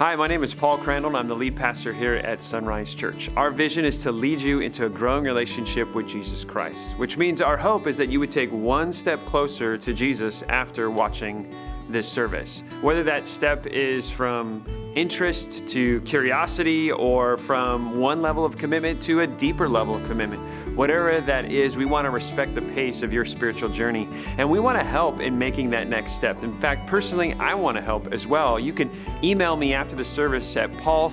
Hi, 0.00 0.16
my 0.16 0.26
name 0.28 0.42
is 0.42 0.54
Paul 0.54 0.78
Crandall, 0.78 1.10
and 1.10 1.18
I'm 1.18 1.28
the 1.28 1.36
lead 1.36 1.54
pastor 1.54 1.92
here 1.92 2.14
at 2.14 2.42
Sunrise 2.42 2.94
Church. 2.94 3.28
Our 3.36 3.50
vision 3.50 3.84
is 3.84 4.02
to 4.02 4.10
lead 4.10 4.40
you 4.40 4.60
into 4.60 4.86
a 4.86 4.88
growing 4.88 5.24
relationship 5.24 5.94
with 5.94 6.08
Jesus 6.08 6.42
Christ, 6.42 6.96
which 6.96 7.18
means 7.18 7.42
our 7.42 7.58
hope 7.58 7.86
is 7.86 7.98
that 7.98 8.08
you 8.08 8.18
would 8.18 8.30
take 8.30 8.50
one 8.50 8.92
step 8.92 9.22
closer 9.26 9.76
to 9.76 9.92
Jesus 9.92 10.42
after 10.48 10.90
watching 10.90 11.54
this 11.90 12.08
service. 12.08 12.62
Whether 12.80 13.02
that 13.02 13.26
step 13.26 13.66
is 13.66 14.08
from 14.08 14.64
interest 14.94 15.66
to 15.68 16.00
curiosity 16.02 16.90
or 16.90 17.36
from 17.36 17.98
one 17.98 18.20
level 18.20 18.44
of 18.44 18.58
commitment 18.58 19.00
to 19.02 19.20
a 19.20 19.26
deeper 19.26 19.68
level 19.68 19.94
of 19.94 20.04
commitment. 20.06 20.40
Whatever 20.76 21.20
that 21.20 21.52
is, 21.52 21.76
we 21.76 21.84
want 21.84 22.06
to 22.06 22.10
respect 22.10 22.54
the 22.54 22.62
pace 22.62 23.02
of 23.02 23.12
your 23.12 23.24
spiritual 23.24 23.68
journey 23.68 24.08
and 24.38 24.50
we 24.50 24.58
want 24.58 24.78
to 24.78 24.84
help 24.84 25.20
in 25.20 25.38
making 25.38 25.70
that 25.70 25.88
next 25.88 26.12
step. 26.12 26.42
In 26.42 26.52
fact, 26.52 26.88
personally, 26.88 27.34
I 27.34 27.54
want 27.54 27.76
to 27.76 27.82
help 27.82 28.12
as 28.12 28.26
well. 28.26 28.58
You 28.58 28.72
can 28.72 28.90
email 29.22 29.56
me 29.56 29.74
after 29.74 29.94
the 29.94 30.04
service 30.04 30.56
at 30.56 30.70
paulc 30.78 31.12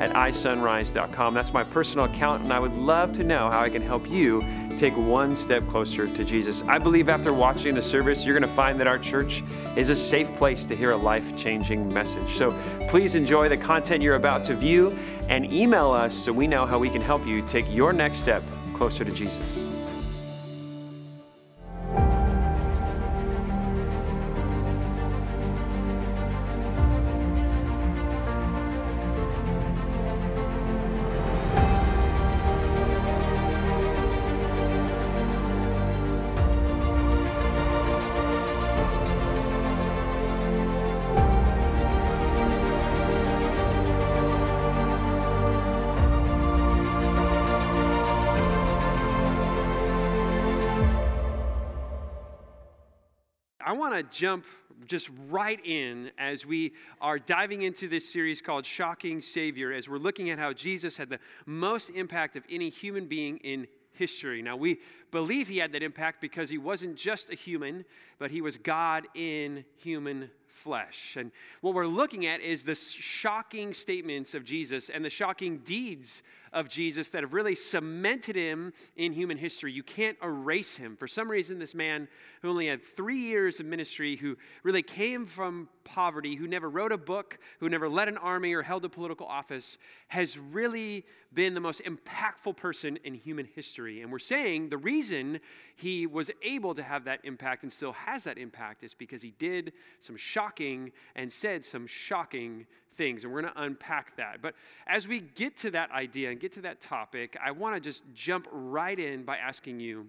at 0.00 0.12
isunrise.com. 0.12 1.34
That's 1.34 1.52
my 1.52 1.64
personal 1.64 2.06
account, 2.06 2.42
and 2.42 2.52
I 2.52 2.58
would 2.58 2.74
love 2.74 3.12
to 3.14 3.24
know 3.24 3.50
how 3.50 3.60
I 3.60 3.68
can 3.68 3.82
help 3.82 4.08
you 4.08 4.42
take 4.76 4.96
one 4.96 5.36
step 5.36 5.66
closer 5.68 6.06
to 6.06 6.24
Jesus. 6.24 6.62
I 6.64 6.78
believe 6.78 7.08
after 7.08 7.32
watching 7.32 7.74
the 7.74 7.82
service, 7.82 8.24
you're 8.24 8.38
going 8.38 8.48
to 8.48 8.56
find 8.56 8.78
that 8.80 8.86
our 8.86 8.98
church 8.98 9.42
is 9.76 9.88
a 9.88 9.96
safe 9.96 10.34
place 10.36 10.66
to 10.66 10.76
hear 10.76 10.92
a 10.92 10.96
life 10.96 11.36
changing 11.36 11.92
message. 11.92 12.36
So 12.36 12.50
please 12.94 13.16
enjoy 13.16 13.48
the 13.48 13.56
content 13.56 14.00
you're 14.00 14.14
about 14.14 14.44
to 14.44 14.54
view 14.54 14.96
and 15.28 15.52
email 15.52 15.90
us 15.90 16.14
so 16.14 16.32
we 16.32 16.46
know 16.46 16.64
how 16.64 16.78
we 16.78 16.88
can 16.88 17.02
help 17.02 17.26
you 17.26 17.42
take 17.42 17.68
your 17.68 17.92
next 17.92 18.18
step 18.18 18.40
closer 18.72 19.04
to 19.04 19.10
Jesus. 19.10 19.66
Want 53.72 53.94
to 53.94 54.16
jump 54.16 54.44
just 54.86 55.08
right 55.28 55.60
in 55.64 56.10
as 56.18 56.44
we 56.44 56.74
are 57.00 57.18
diving 57.18 57.62
into 57.62 57.88
this 57.88 58.08
series 58.10 58.40
called 58.40 58.66
Shocking 58.66 59.20
Savior, 59.20 59.72
as 59.72 59.88
we're 59.88 59.98
looking 59.98 60.30
at 60.30 60.38
how 60.38 60.52
Jesus 60.52 60.96
had 60.96 61.08
the 61.08 61.18
most 61.46 61.90
impact 61.90 62.36
of 62.36 62.44
any 62.50 62.70
human 62.70 63.06
being 63.06 63.38
in 63.38 63.66
history. 63.92 64.42
Now, 64.42 64.56
we 64.56 64.80
believe 65.10 65.48
he 65.48 65.58
had 65.58 65.72
that 65.72 65.82
impact 65.82 66.20
because 66.20 66.50
he 66.50 66.58
wasn't 66.58 66.96
just 66.96 67.30
a 67.30 67.34
human, 67.34 67.84
but 68.18 68.30
he 68.30 68.40
was 68.40 68.58
God 68.58 69.06
in 69.14 69.64
human 69.76 70.30
flesh. 70.62 71.16
And 71.18 71.30
what 71.60 71.74
we're 71.74 71.86
looking 71.86 72.26
at 72.26 72.40
is 72.40 72.62
the 72.62 72.74
shocking 72.74 73.74
statements 73.74 74.34
of 74.34 74.44
Jesus 74.44 74.88
and 74.88 75.04
the 75.04 75.10
shocking 75.10 75.58
deeds 75.58 76.22
of 76.54 76.68
Jesus 76.68 77.08
that 77.08 77.22
have 77.22 77.34
really 77.34 77.56
cemented 77.56 78.36
him 78.36 78.72
in 78.96 79.12
human 79.12 79.36
history. 79.36 79.72
You 79.72 79.82
can't 79.82 80.16
erase 80.22 80.76
him. 80.76 80.96
For 80.96 81.08
some 81.08 81.28
reason, 81.28 81.58
this 81.58 81.74
man 81.74 82.06
who 82.40 82.48
only 82.48 82.68
had 82.68 82.82
three 82.82 83.18
years 83.18 83.58
of 83.58 83.66
ministry, 83.66 84.16
who 84.16 84.36
really 84.62 84.82
came 84.82 85.26
from 85.26 85.68
poverty, 85.82 86.36
who 86.36 86.46
never 86.46 86.70
wrote 86.70 86.92
a 86.92 86.96
book, 86.96 87.38
who 87.58 87.68
never 87.68 87.88
led 87.88 88.08
an 88.08 88.16
army 88.16 88.54
or 88.54 88.62
held 88.62 88.84
a 88.84 88.88
political 88.88 89.26
office, 89.26 89.76
has 90.08 90.38
really 90.38 91.04
been 91.34 91.54
the 91.54 91.60
most 91.60 91.82
impactful 91.82 92.56
person 92.56 92.98
in 93.02 93.14
human 93.14 93.46
history. 93.54 94.00
And 94.00 94.12
we're 94.12 94.20
saying 94.20 94.68
the 94.68 94.78
reason 94.78 95.40
he 95.74 96.06
was 96.06 96.30
able 96.42 96.74
to 96.74 96.82
have 96.84 97.04
that 97.04 97.18
impact 97.24 97.64
and 97.64 97.72
still 97.72 97.92
has 97.92 98.22
that 98.24 98.38
impact 98.38 98.84
is 98.84 98.94
because 98.94 99.22
he 99.22 99.32
did 99.32 99.72
some 99.98 100.16
shocking 100.16 100.43
and 101.14 101.32
said 101.32 101.64
some 101.64 101.86
shocking 101.86 102.66
things, 102.96 103.24
and 103.24 103.32
we're 103.32 103.42
going 103.42 103.52
to 103.52 103.62
unpack 103.62 104.16
that. 104.16 104.40
But 104.40 104.54
as 104.86 105.08
we 105.08 105.20
get 105.20 105.56
to 105.58 105.70
that 105.72 105.90
idea 105.90 106.30
and 106.30 106.40
get 106.40 106.52
to 106.52 106.62
that 106.62 106.80
topic, 106.80 107.36
I 107.44 107.50
want 107.50 107.74
to 107.74 107.80
just 107.80 108.02
jump 108.14 108.46
right 108.50 108.98
in 108.98 109.24
by 109.24 109.36
asking 109.36 109.80
you, 109.80 110.06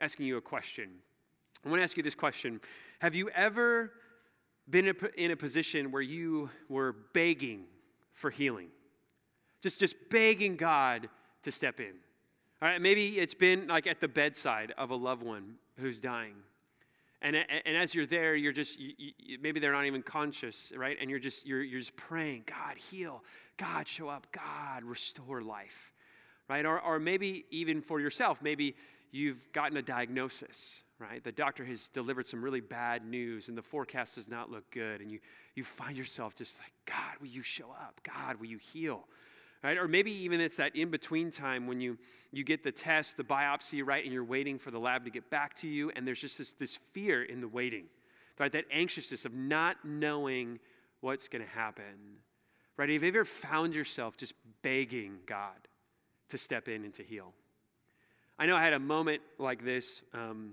asking 0.00 0.26
you 0.26 0.36
a 0.36 0.40
question. 0.40 0.90
I 1.64 1.68
want 1.68 1.80
to 1.80 1.84
ask 1.84 1.96
you 1.96 2.02
this 2.02 2.14
question: 2.14 2.60
Have 3.00 3.14
you 3.14 3.28
ever 3.30 3.92
been 4.68 4.92
in 5.16 5.30
a 5.30 5.36
position 5.36 5.92
where 5.92 6.02
you 6.02 6.50
were 6.68 6.94
begging 7.12 7.64
for 8.14 8.30
healing, 8.30 8.68
just 9.62 9.80
just 9.80 9.94
begging 10.10 10.56
God 10.56 11.08
to 11.42 11.52
step 11.52 11.80
in? 11.80 11.92
All 12.62 12.68
right, 12.68 12.80
maybe 12.80 13.18
it's 13.18 13.34
been 13.34 13.66
like 13.68 13.86
at 13.86 14.00
the 14.00 14.08
bedside 14.08 14.72
of 14.78 14.90
a 14.90 14.96
loved 14.96 15.22
one 15.22 15.56
who's 15.78 16.00
dying. 16.00 16.34
And, 17.26 17.34
and 17.34 17.76
as 17.76 17.92
you're 17.92 18.06
there, 18.06 18.36
you're 18.36 18.52
just, 18.52 18.78
you, 18.78 18.92
you, 19.18 19.38
maybe 19.42 19.58
they're 19.58 19.72
not 19.72 19.84
even 19.84 20.00
conscious, 20.00 20.72
right? 20.76 20.96
And 21.00 21.10
you're 21.10 21.18
just, 21.18 21.44
you're, 21.44 21.60
you're 21.60 21.80
just 21.80 21.96
praying, 21.96 22.44
God, 22.46 22.76
heal. 22.76 23.24
God, 23.56 23.88
show 23.88 24.08
up. 24.08 24.28
God, 24.30 24.84
restore 24.84 25.42
life, 25.42 25.92
right? 26.48 26.64
Or, 26.64 26.80
or 26.80 27.00
maybe 27.00 27.44
even 27.50 27.82
for 27.82 27.98
yourself, 27.98 28.38
maybe 28.42 28.76
you've 29.10 29.42
gotten 29.52 29.76
a 29.76 29.82
diagnosis, 29.82 30.70
right? 31.00 31.24
The 31.24 31.32
doctor 31.32 31.64
has 31.64 31.88
delivered 31.88 32.28
some 32.28 32.44
really 32.44 32.60
bad 32.60 33.04
news 33.04 33.48
and 33.48 33.58
the 33.58 33.62
forecast 33.62 34.14
does 34.14 34.28
not 34.28 34.48
look 34.48 34.70
good. 34.70 35.00
And 35.00 35.10
you, 35.10 35.18
you 35.56 35.64
find 35.64 35.96
yourself 35.96 36.36
just 36.36 36.56
like, 36.60 36.72
God, 36.86 37.20
will 37.20 37.26
you 37.26 37.42
show 37.42 37.70
up? 37.72 38.00
God, 38.04 38.38
will 38.38 38.46
you 38.46 38.58
heal? 38.58 39.04
Right? 39.66 39.78
Or 39.78 39.88
maybe 39.88 40.12
even 40.12 40.40
it's 40.40 40.54
that 40.56 40.76
in 40.76 40.90
between 40.90 41.32
time 41.32 41.66
when 41.66 41.80
you, 41.80 41.98
you 42.30 42.44
get 42.44 42.62
the 42.62 42.70
test, 42.70 43.16
the 43.16 43.24
biopsy, 43.24 43.84
right, 43.84 44.04
and 44.04 44.14
you're 44.14 44.22
waiting 44.22 44.60
for 44.60 44.70
the 44.70 44.78
lab 44.78 45.04
to 45.06 45.10
get 45.10 45.28
back 45.28 45.56
to 45.56 45.66
you, 45.66 45.90
and 45.96 46.06
there's 46.06 46.20
just 46.20 46.38
this, 46.38 46.52
this 46.52 46.78
fear 46.92 47.24
in 47.24 47.40
the 47.40 47.48
waiting, 47.48 47.86
right? 48.38 48.52
That 48.52 48.66
anxiousness 48.70 49.24
of 49.24 49.34
not 49.34 49.78
knowing 49.84 50.60
what's 51.00 51.26
going 51.26 51.42
to 51.42 51.50
happen, 51.50 51.82
right? 52.76 52.88
Have 52.88 53.02
you 53.02 53.08
ever 53.08 53.24
found 53.24 53.74
yourself 53.74 54.16
just 54.16 54.34
begging 54.62 55.16
God 55.26 55.66
to 56.28 56.38
step 56.38 56.68
in 56.68 56.84
and 56.84 56.94
to 56.94 57.02
heal? 57.02 57.32
I 58.38 58.46
know 58.46 58.54
I 58.54 58.62
had 58.62 58.72
a 58.72 58.78
moment 58.78 59.20
like 59.36 59.64
this 59.64 60.00
um, 60.14 60.52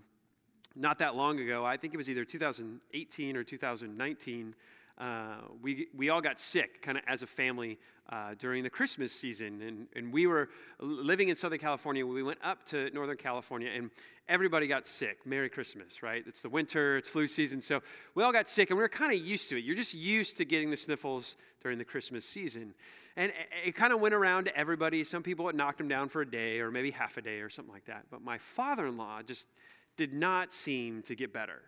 not 0.76 0.98
that 1.00 1.16
long 1.16 1.40
ago. 1.40 1.64
I 1.64 1.78
think 1.78 1.94
it 1.94 1.98
was 1.98 2.10
either 2.10 2.26
2018 2.26 3.38
or 3.38 3.44
2019 3.44 4.56
uh, 4.98 5.38
we, 5.62 5.88
we 5.96 6.10
all 6.10 6.22
got 6.22 6.40
sick 6.40 6.82
kind 6.82 6.98
of 6.98 7.04
as 7.08 7.24
a 7.24 7.28
family 7.28 7.80
uh, 8.10 8.36
during 8.38 8.64
the 8.64 8.70
Christmas 8.70 9.12
season. 9.12 9.62
And, 9.62 9.88
and 9.96 10.14
we 10.14 10.28
were 10.28 10.50
living 10.80 11.30
in 11.30 11.36
Southern 11.36 11.60
California. 11.60 12.06
We 12.06 12.22
went 12.22 12.40
up 12.44 12.66
to 12.68 12.90
Northern 12.92 13.18
California 13.18 13.70
and 13.76 13.90
everybody 14.28 14.68
got 14.68 14.86
sick. 14.86 15.26
Merry 15.26 15.50
Christmas, 15.50 16.04
right? 16.04 16.24
It's 16.28 16.42
the 16.42 16.50
winter, 16.50 16.98
it's 16.98 17.10
flu 17.10 17.28
season. 17.28 17.62
So 17.62 17.82
we 18.14 18.24
all 18.24 18.32
got 18.32 18.48
sick 18.48 18.70
and 18.70 18.78
we 18.78 18.84
were 18.84 18.90
kind 18.90 19.14
of 19.14 19.20
used 19.20 19.50
to 19.50 19.58
it. 19.58 19.64
You're 19.64 19.76
just 19.76 19.94
used 19.94 20.38
to 20.38 20.46
getting 20.46 20.70
the 20.70 20.78
sniffles 20.78 21.38
during 21.62 21.78
the 21.78 21.86
Christmas 21.86 22.26
season. 22.26 22.76
And 23.16 23.32
it 23.66 23.76
kind 23.76 23.94
of 23.94 24.00
went 24.00 24.14
around 24.14 24.46
to 24.46 24.58
everybody. 24.58 25.04
Some 25.04 25.24
people 25.24 25.50
it 25.50 25.56
knocked 25.56 25.78
them 25.78 25.88
down 25.88 26.10
for 26.10 26.22
a 26.22 26.30
day 26.30 26.60
or 26.60 26.72
maybe 26.72 26.92
half 26.92 27.18
a 27.18 27.22
day 27.22 27.40
or 27.40 27.50
something 27.50 27.74
like 27.74 27.86
that. 27.86 28.06
But 28.12 28.24
my 28.24 28.38
father 28.38 28.86
in 28.86 28.98
law 28.98 29.22
just 29.22 29.48
did 29.98 30.14
not 30.14 30.52
seem 30.52 31.02
to 31.04 31.16
get 31.16 31.34
better. 31.34 31.62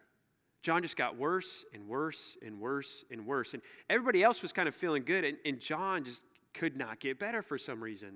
John 0.66 0.81
just 0.81 0.98
got 0.98 1.16
worse 1.16 1.64
and 1.76 1.88
worse 1.88 2.38
and 2.44 2.59
worse 2.59 3.06
and 3.12 3.28
worse. 3.28 3.53
And 3.53 3.62
everybody 3.88 4.24
else 4.24 4.42
was 4.42 4.52
kind 4.52 4.68
of 4.68 4.74
feeling 4.74 5.03
good, 5.06 5.24
and, 5.24 5.38
and 5.46 5.59
John 5.59 6.03
just 6.03 6.24
could 6.56 6.76
not 6.76 7.00
get 7.00 7.20
better 7.20 7.44
for 7.44 7.59
some 7.59 7.84
reason. 7.84 8.14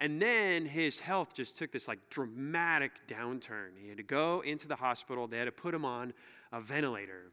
And 0.00 0.20
then 0.20 0.66
his 0.66 0.98
health 0.98 1.32
just 1.32 1.56
took 1.56 1.70
this 1.70 1.86
like 1.86 2.00
dramatic 2.10 2.90
downturn. 3.06 3.78
He 3.80 3.86
had 3.86 3.98
to 3.98 4.02
go 4.02 4.40
into 4.40 4.66
the 4.66 4.74
hospital, 4.74 5.28
they 5.28 5.38
had 5.38 5.44
to 5.44 5.52
put 5.52 5.72
him 5.72 5.84
on 5.84 6.12
a 6.50 6.60
ventilator. 6.60 7.30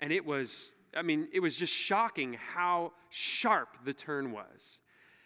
And 0.00 0.12
it 0.12 0.26
was, 0.26 0.72
I 0.96 1.02
mean, 1.02 1.28
it 1.32 1.38
was 1.38 1.54
just 1.54 1.72
shocking 1.72 2.36
how 2.54 2.90
sharp 3.08 3.68
the 3.84 3.92
turn 3.92 4.32
was. 4.32 4.80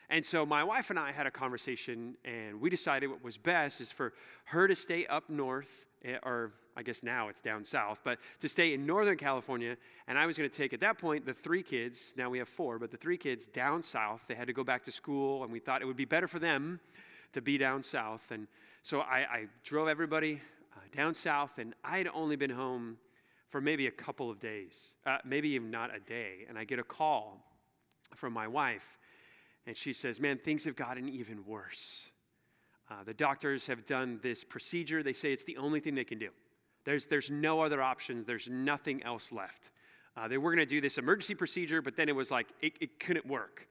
And 0.09 0.25
so 0.25 0.47
my 0.47 0.63
wife 0.63 0.91
and 0.91 0.99
I 0.99 1.11
had 1.13 1.27
a 1.27 1.31
conversation, 1.31 2.17
and 2.25 2.61
we 2.61 2.71
decided 2.71 3.11
what 3.11 3.25
was 3.25 3.37
best 3.37 3.81
is 3.81 3.91
for 3.91 4.13
her 4.47 4.69
to 4.69 4.77
stay 4.77 5.05
up 5.07 5.29
north, 5.29 5.87
eh, 6.05 6.17
or 6.23 6.53
I 6.77 6.83
guess 6.83 7.03
now 7.03 7.29
it's 7.29 7.41
down 7.41 7.65
south, 7.65 8.01
but 8.05 8.19
to 8.41 8.49
stay 8.49 8.73
in 8.73 8.87
Northern 8.87 9.17
California. 9.17 9.77
And 10.07 10.19
I 10.19 10.27
was 10.27 10.39
going 10.39 10.49
to 10.49 10.57
take, 10.57 10.73
at 10.73 10.81
that 10.81 10.99
point, 10.99 11.27
the 11.27 11.35
three 11.35 11.63
kids, 11.63 12.15
now 12.17 12.31
we 12.31 12.39
have 12.39 12.49
four, 12.49 12.79
but 12.79 12.91
the 12.91 12.97
three 12.97 13.17
kids 13.17 13.47
down 13.47 13.83
south. 13.83 14.21
They 14.29 14.35
had 14.35 14.47
to 14.47 14.53
go 14.53 14.63
back 14.63 14.85
to 14.85 14.93
school, 14.93 15.43
and 15.43 15.53
we 15.53 15.59
thought 15.59 15.83
it 15.83 15.87
would 15.87 15.97
be 15.97 16.05
better 16.05 16.29
for 16.29 16.39
them 16.39 16.79
to 17.33 17.41
be 17.41 17.59
down 17.59 17.83
south. 17.83 18.23
And 18.31 18.47
so 18.83 19.01
I, 19.01 19.19
I 19.19 19.47
drove 19.65 19.89
everybody 19.89 20.41
uh, 20.77 20.81
down 20.97 21.15
south, 21.15 21.59
and 21.59 21.75
I 21.83 21.99
had 21.99 22.09
only 22.15 22.37
been 22.37 22.51
home 22.51 22.99
for 23.49 23.61
maybe 23.61 23.87
a 23.87 23.91
couple 23.91 24.31
of 24.31 24.39
days, 24.39 24.95
uh, 25.07 25.19
maybe 25.25 25.49
even 25.51 25.71
not 25.71 25.95
a 25.95 25.99
day. 25.99 26.45
And 26.49 26.59
I 26.59 26.65
get 26.65 26.79
a 26.79 26.85
call 26.85 27.43
from 28.15 28.33
my 28.33 28.47
wife, 28.47 28.99
and 29.67 29.77
she 29.77 29.93
says, 29.93 30.21
Man, 30.21 30.39
things 30.39 30.65
have 30.65 30.77
gotten 30.77 31.09
even 31.09 31.45
worse. 31.45 32.11
Uh, 32.91 33.03
the 33.05 33.15
doctors 33.15 33.67
have 33.67 33.85
done 33.85 34.21
this 34.23 34.45
procedure. 34.45 35.03
They 35.03 35.13
say 35.13 35.33
it's 35.33 35.45
the 35.45 35.57
only 35.57 35.81
thing 35.81 35.95
they 35.95 36.05
can 36.05 36.19
do. 36.19 36.31
There's, 36.85 37.07
there's 37.07 37.31
no 37.31 37.61
other 37.61 37.83
options, 37.83 38.27
there's 38.27 38.49
nothing 38.49 39.03
else 39.03 39.33
left. 39.33 39.71
Uh, 40.17 40.29
they 40.29 40.39
were 40.39 40.55
going 40.55 40.67
to 40.67 40.75
do 40.75 40.81
this 40.81 40.97
emergency 40.97 41.35
procedure, 41.35 41.83
but 41.83 41.97
then 41.97 42.09
it 42.09 42.15
was 42.15 42.31
like 42.31 42.47
it, 42.63 42.73
it 42.81 43.01
couldn't 43.01 43.27
work. 43.27 43.67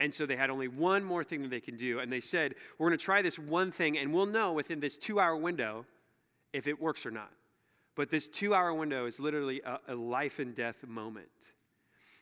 And 0.00 0.12
so 0.12 0.26
they 0.26 0.36
had 0.36 0.48
only 0.48 0.68
one 0.68 1.04
more 1.04 1.22
thing 1.22 1.42
that 1.42 1.50
they 1.50 1.60
can 1.60 1.76
do. 1.76 1.98
And 1.98 2.10
they 2.10 2.20
said, 2.20 2.54
We're 2.78 2.88
going 2.88 2.98
to 2.98 3.04
try 3.04 3.20
this 3.20 3.38
one 3.38 3.72
thing, 3.72 3.98
and 3.98 4.12
we'll 4.12 4.26
know 4.26 4.52
within 4.52 4.80
this 4.80 4.96
two 4.96 5.20
hour 5.20 5.36
window 5.36 5.84
if 6.52 6.66
it 6.66 6.80
works 6.80 7.04
or 7.04 7.10
not. 7.10 7.30
But 7.94 8.10
this 8.10 8.26
two 8.26 8.54
hour 8.54 8.72
window 8.72 9.06
is 9.06 9.20
literally 9.20 9.60
a, 9.64 9.78
a 9.88 9.94
life 9.94 10.38
and 10.38 10.54
death 10.54 10.76
moment. 10.86 11.28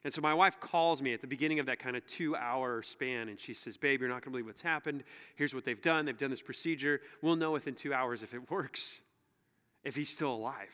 And 0.05 0.13
so 0.15 0.23
my 0.23 0.33
wife 0.33 0.59
calls 0.61 1.03
me 1.03 1.13
at 1.13 1.21
the 1.21 1.27
beginning 1.27 1.59
of 1.59 1.67
that 1.67 1.79
kind 1.79 1.95
of 1.95 2.07
two 2.07 2.35
hour 2.35 2.83
span, 2.83 3.29
and 3.29 3.39
she 3.39 3.53
says, 3.53 3.77
Babe, 3.77 4.01
you're 4.01 4.09
not 4.09 4.23
going 4.23 4.25
to 4.25 4.31
believe 4.31 4.47
what's 4.47 4.63
happened. 4.63 5.05
Here's 5.37 5.55
what 5.55 5.65
they've 5.65 5.81
done. 5.81 6.07
They've 6.07 6.17
done 6.17 6.31
this 6.31 6.41
procedure. 6.41 7.01
We'll 7.21 7.37
know 7.37 7.53
within 7.53 7.75
two 7.75 7.93
hours 7.93 8.23
if 8.23 8.33
it 8.33 8.51
works, 8.51 9.01
if 9.85 9.97
he's 9.97 10.09
still 10.09 10.33
alive. 10.33 10.71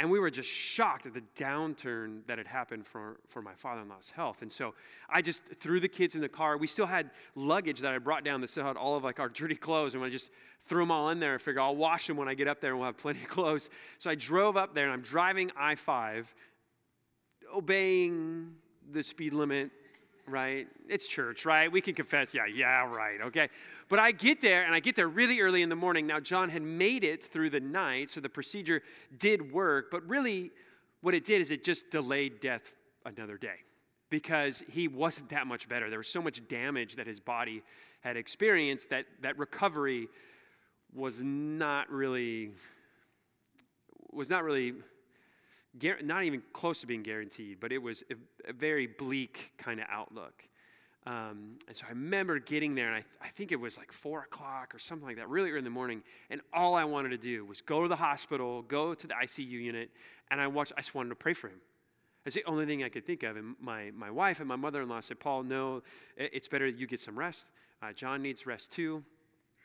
And 0.00 0.10
we 0.10 0.20
were 0.20 0.30
just 0.30 0.48
shocked 0.48 1.06
at 1.06 1.14
the 1.14 1.24
downturn 1.36 2.20
that 2.28 2.38
had 2.38 2.46
happened 2.46 2.86
for, 2.86 3.16
for 3.28 3.42
my 3.42 3.54
father 3.54 3.82
in 3.82 3.88
law's 3.88 4.12
health. 4.14 4.42
And 4.42 4.52
so 4.52 4.74
I 5.10 5.22
just 5.22 5.42
threw 5.60 5.80
the 5.80 5.88
kids 5.88 6.14
in 6.14 6.20
the 6.20 6.28
car. 6.28 6.56
We 6.56 6.68
still 6.68 6.86
had 6.86 7.10
luggage 7.34 7.80
that 7.80 7.92
I 7.92 7.98
brought 7.98 8.24
down 8.24 8.40
that 8.42 8.50
still 8.50 8.64
had 8.64 8.76
all 8.76 8.96
of 8.96 9.02
like 9.02 9.18
our 9.18 9.28
dirty 9.28 9.56
clothes. 9.56 9.96
And 9.96 10.04
I 10.04 10.08
just 10.08 10.30
threw 10.68 10.82
them 10.82 10.92
all 10.92 11.08
in 11.10 11.18
there 11.18 11.32
and 11.32 11.42
figured 11.42 11.62
I'll 11.62 11.74
wash 11.74 12.06
them 12.06 12.16
when 12.16 12.28
I 12.28 12.34
get 12.34 12.46
up 12.46 12.60
there 12.60 12.70
and 12.70 12.78
we'll 12.78 12.86
have 12.86 12.98
plenty 12.98 13.22
of 13.22 13.28
clothes. 13.28 13.70
So 13.98 14.08
I 14.08 14.14
drove 14.14 14.56
up 14.56 14.72
there 14.72 14.84
and 14.84 14.92
I'm 14.92 15.02
driving 15.02 15.50
I 15.58 15.74
5, 15.74 16.32
obeying 17.54 18.54
the 18.92 19.02
speed 19.02 19.32
limit, 19.32 19.70
right? 20.26 20.66
It's 20.88 21.06
church, 21.06 21.44
right? 21.44 21.70
We 21.70 21.80
can 21.80 21.94
confess, 21.94 22.34
yeah, 22.34 22.46
yeah, 22.46 22.86
right, 22.86 23.20
okay. 23.26 23.48
But 23.88 23.98
I 23.98 24.12
get 24.12 24.40
there, 24.40 24.64
and 24.64 24.74
I 24.74 24.80
get 24.80 24.96
there 24.96 25.08
really 25.08 25.40
early 25.40 25.62
in 25.62 25.68
the 25.68 25.76
morning. 25.76 26.06
Now, 26.06 26.20
John 26.20 26.50
had 26.50 26.62
made 26.62 27.04
it 27.04 27.24
through 27.24 27.50
the 27.50 27.60
night, 27.60 28.10
so 28.10 28.20
the 28.20 28.28
procedure 28.28 28.82
did 29.18 29.52
work, 29.52 29.90
but 29.90 30.06
really, 30.06 30.50
what 31.00 31.14
it 31.14 31.24
did 31.24 31.40
is 31.40 31.50
it 31.50 31.64
just 31.64 31.90
delayed 31.90 32.40
death 32.40 32.62
another 33.04 33.36
day 33.36 33.56
because 34.10 34.62
he 34.70 34.88
wasn't 34.88 35.28
that 35.30 35.46
much 35.46 35.68
better. 35.68 35.90
There 35.90 35.98
was 35.98 36.08
so 36.08 36.22
much 36.22 36.46
damage 36.48 36.96
that 36.96 37.06
his 37.06 37.20
body 37.20 37.62
had 38.00 38.16
experienced 38.16 38.90
that, 38.90 39.06
that 39.22 39.38
recovery 39.38 40.08
was 40.94 41.20
not 41.20 41.90
really 41.90 42.52
was 44.10 44.30
not 44.30 44.42
really 44.42 44.74
not 46.02 46.24
even 46.24 46.42
close 46.52 46.80
to 46.80 46.86
being 46.86 47.02
guaranteed, 47.02 47.58
but 47.60 47.72
it 47.72 47.78
was 47.78 48.02
a, 48.10 48.52
very 48.52 48.86
bleak 48.86 49.52
kind 49.58 49.80
of 49.80 49.86
outlook. 49.90 50.44
Um, 51.06 51.58
and 51.66 51.76
so 51.76 51.84
I 51.86 51.90
remember 51.90 52.38
getting 52.38 52.74
there, 52.74 52.88
and 52.88 52.96
I, 52.96 53.00
th- 53.00 53.14
I, 53.22 53.28
think 53.28 53.52
it 53.52 53.56
was 53.56 53.78
like 53.78 53.92
four 53.92 54.20
o'clock 54.20 54.74
or 54.74 54.78
something 54.78 55.06
like 55.06 55.16
that, 55.16 55.28
really 55.28 55.50
early 55.50 55.58
in 55.58 55.64
the 55.64 55.70
morning. 55.70 56.02
And 56.28 56.40
all 56.52 56.74
I 56.74 56.84
wanted 56.84 57.10
to 57.10 57.18
do 57.18 57.44
was 57.44 57.62
go 57.62 57.82
to 57.82 57.88
the 57.88 57.96
hospital, 57.96 58.62
go 58.62 58.94
to 58.94 59.06
the 59.06 59.14
ICU 59.14 59.48
unit, 59.48 59.90
and 60.30 60.40
I 60.40 60.46
watched. 60.48 60.72
I 60.76 60.80
just 60.80 60.94
wanted 60.94 61.10
to 61.10 61.14
pray 61.14 61.34
for 61.34 61.48
him. 61.48 61.60
That's 62.24 62.34
the 62.34 62.44
only 62.44 62.66
thing 62.66 62.84
I 62.84 62.90
could 62.90 63.06
think 63.06 63.22
of. 63.22 63.36
And 63.38 63.54
my, 63.58 63.90
my 63.96 64.10
wife 64.10 64.40
and 64.40 64.46
my 64.46 64.56
mother 64.56 64.82
in 64.82 64.88
law 64.90 65.00
said, 65.00 65.18
Paul, 65.18 65.44
no, 65.44 65.82
it's 66.16 66.46
better 66.46 66.70
that 66.70 66.78
you 66.78 66.86
get 66.86 67.00
some 67.00 67.18
rest. 67.18 67.46
Uh, 67.82 67.92
John 67.92 68.20
needs 68.20 68.44
rest 68.44 68.70
too. 68.70 69.02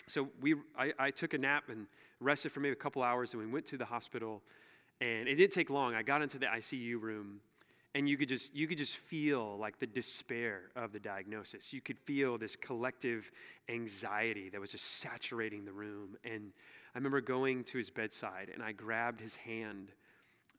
So 0.07 0.29
we, 0.39 0.55
I, 0.77 0.93
I 0.97 1.11
took 1.11 1.33
a 1.33 1.37
nap 1.37 1.65
and 1.67 1.87
rested 2.21 2.53
for 2.53 2.61
maybe 2.61 2.73
a 2.73 2.77
couple 2.77 3.03
hours, 3.03 3.33
and 3.33 3.41
we 3.41 3.47
went 3.47 3.65
to 3.67 3.77
the 3.77 3.83
hospital. 3.83 4.41
And 5.03 5.27
it 5.27 5.35
didn't 5.35 5.53
take 5.53 5.69
long. 5.69 5.95
I 5.95 6.01
got 6.01 6.21
into 6.21 6.39
the 6.39 6.45
ICU 6.45 7.01
room 7.01 7.41
and 7.93 8.07
you 8.07 8.15
could 8.17 8.29
just 8.29 8.55
you 8.55 8.67
could 8.67 8.77
just 8.77 8.95
feel 8.95 9.57
like 9.57 9.77
the 9.79 9.85
despair 9.85 10.61
of 10.75 10.93
the 10.93 10.99
diagnosis. 10.99 11.73
You 11.73 11.81
could 11.81 11.97
feel 11.99 12.37
this 12.37 12.55
collective 12.55 13.29
anxiety 13.67 14.49
that 14.49 14.61
was 14.61 14.69
just 14.69 14.99
saturating 14.99 15.65
the 15.65 15.73
room. 15.73 16.15
And 16.23 16.53
i 16.95 16.97
remember 16.97 17.21
going 17.21 17.63
to 17.65 17.77
his 17.77 17.89
bedside 17.89 18.51
and 18.53 18.61
i 18.61 18.71
grabbed 18.71 19.19
his 19.19 19.35
hand 19.35 19.91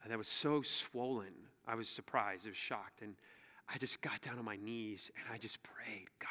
that 0.06 0.18
was 0.18 0.28
so 0.28 0.62
swollen 0.62 1.32
i 1.66 1.74
was 1.74 1.88
surprised 1.88 2.46
i 2.46 2.50
was 2.50 2.56
shocked. 2.56 3.00
And 3.02 3.14
i 3.72 3.78
just 3.78 4.02
got 4.02 4.20
down 4.20 4.38
on 4.38 4.44
my 4.44 4.56
knees 4.56 5.10
and 5.16 5.34
i 5.34 5.38
just 5.38 5.62
prayed 5.62 6.08
god 6.20 6.28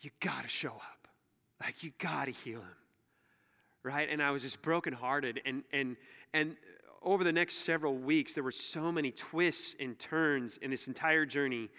you 0.00 0.10
got 0.20 0.42
to 0.42 0.48
show 0.48 0.74
up. 0.74 1.08
Like 1.60 1.82
you 1.82 1.90
got 1.98 2.26
to 2.26 2.32
heal 2.32 2.60
him 2.60 2.85
right 3.86 4.08
and 4.10 4.22
i 4.22 4.30
was 4.30 4.42
just 4.42 4.60
brokenhearted 4.62 5.40
and 5.46 5.62
and 5.72 5.96
and 6.34 6.56
over 7.06 7.22
the 7.22 7.32
next 7.32 7.64
several 7.64 7.94
weeks, 7.94 8.34
there 8.34 8.42
were 8.42 8.50
so 8.50 8.90
many 8.90 9.12
twists 9.12 9.76
and 9.78 9.96
turns 9.96 10.58
in 10.58 10.72
this 10.72 10.88
entire 10.88 11.24
journey. 11.24 11.70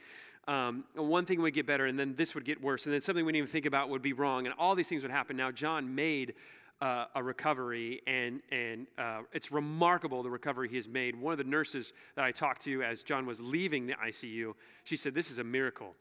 Um, 0.47 0.85
one 0.95 1.25
thing 1.25 1.41
would 1.41 1.53
get 1.53 1.67
better, 1.67 1.85
and 1.85 1.99
then 1.99 2.15
this 2.15 2.33
would 2.33 2.45
get 2.45 2.61
worse, 2.61 2.85
and 2.85 2.93
then 2.93 3.01
something 3.01 3.25
we 3.25 3.33
didn't 3.33 3.43
even 3.43 3.51
think 3.51 3.65
about 3.65 3.89
would 3.89 4.01
be 4.01 4.13
wrong, 4.13 4.45
and 4.45 4.55
all 4.57 4.73
these 4.73 4.87
things 4.87 5.01
would 5.01 5.11
happen. 5.11 5.35
Now, 5.35 5.51
John 5.51 5.93
made 5.93 6.33
uh, 6.79 7.05
a 7.13 7.21
recovery, 7.21 8.01
and, 8.07 8.41
and 8.51 8.87
uh, 8.97 9.23
it's 9.33 9.51
remarkable 9.51 10.23
the 10.23 10.29
recovery 10.29 10.69
he 10.69 10.77
has 10.77 10.87
made. 10.87 11.19
One 11.19 11.33
of 11.33 11.37
the 11.37 11.43
nurses 11.43 11.91
that 12.15 12.23
I 12.23 12.31
talked 12.31 12.63
to 12.63 12.81
as 12.81 13.03
John 13.03 13.25
was 13.25 13.41
leaving 13.41 13.87
the 13.87 13.95
ICU, 13.95 14.53
she 14.85 14.95
said, 14.95 15.13
This 15.13 15.29
is 15.29 15.39
a 15.39 15.43
miracle. 15.43 15.93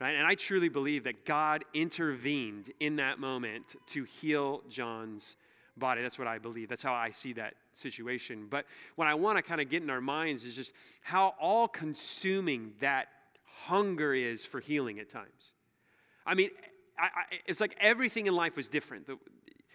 Right? 0.00 0.16
And 0.16 0.26
I 0.26 0.34
truly 0.34 0.68
believe 0.68 1.04
that 1.04 1.24
God 1.24 1.64
intervened 1.74 2.72
in 2.80 2.96
that 2.96 3.20
moment 3.20 3.76
to 3.88 4.02
heal 4.02 4.62
John's 4.68 5.36
body. 5.76 6.02
That's 6.02 6.18
what 6.18 6.28
I 6.28 6.38
believe. 6.38 6.68
That's 6.68 6.82
how 6.82 6.92
I 6.94 7.10
see 7.10 7.32
that 7.34 7.54
situation. 7.72 8.46
But 8.50 8.66
what 8.96 9.08
I 9.08 9.14
want 9.14 9.38
to 9.38 9.42
kind 9.42 9.60
of 9.60 9.70
get 9.70 9.82
in 9.82 9.90
our 9.90 10.00
minds 10.00 10.44
is 10.44 10.54
just 10.54 10.72
how 11.02 11.34
all 11.40 11.68
consuming 11.68 12.72
that 12.80 13.08
hunger 13.64 14.14
is 14.14 14.44
for 14.44 14.60
healing 14.60 14.98
at 14.98 15.10
times. 15.10 15.52
I 16.26 16.34
mean, 16.34 16.50
I, 16.98 17.04
I, 17.04 17.08
it's 17.46 17.60
like 17.60 17.76
everything 17.80 18.26
in 18.26 18.34
life 18.34 18.56
was 18.56 18.68
different. 18.68 19.06
The, 19.06 19.18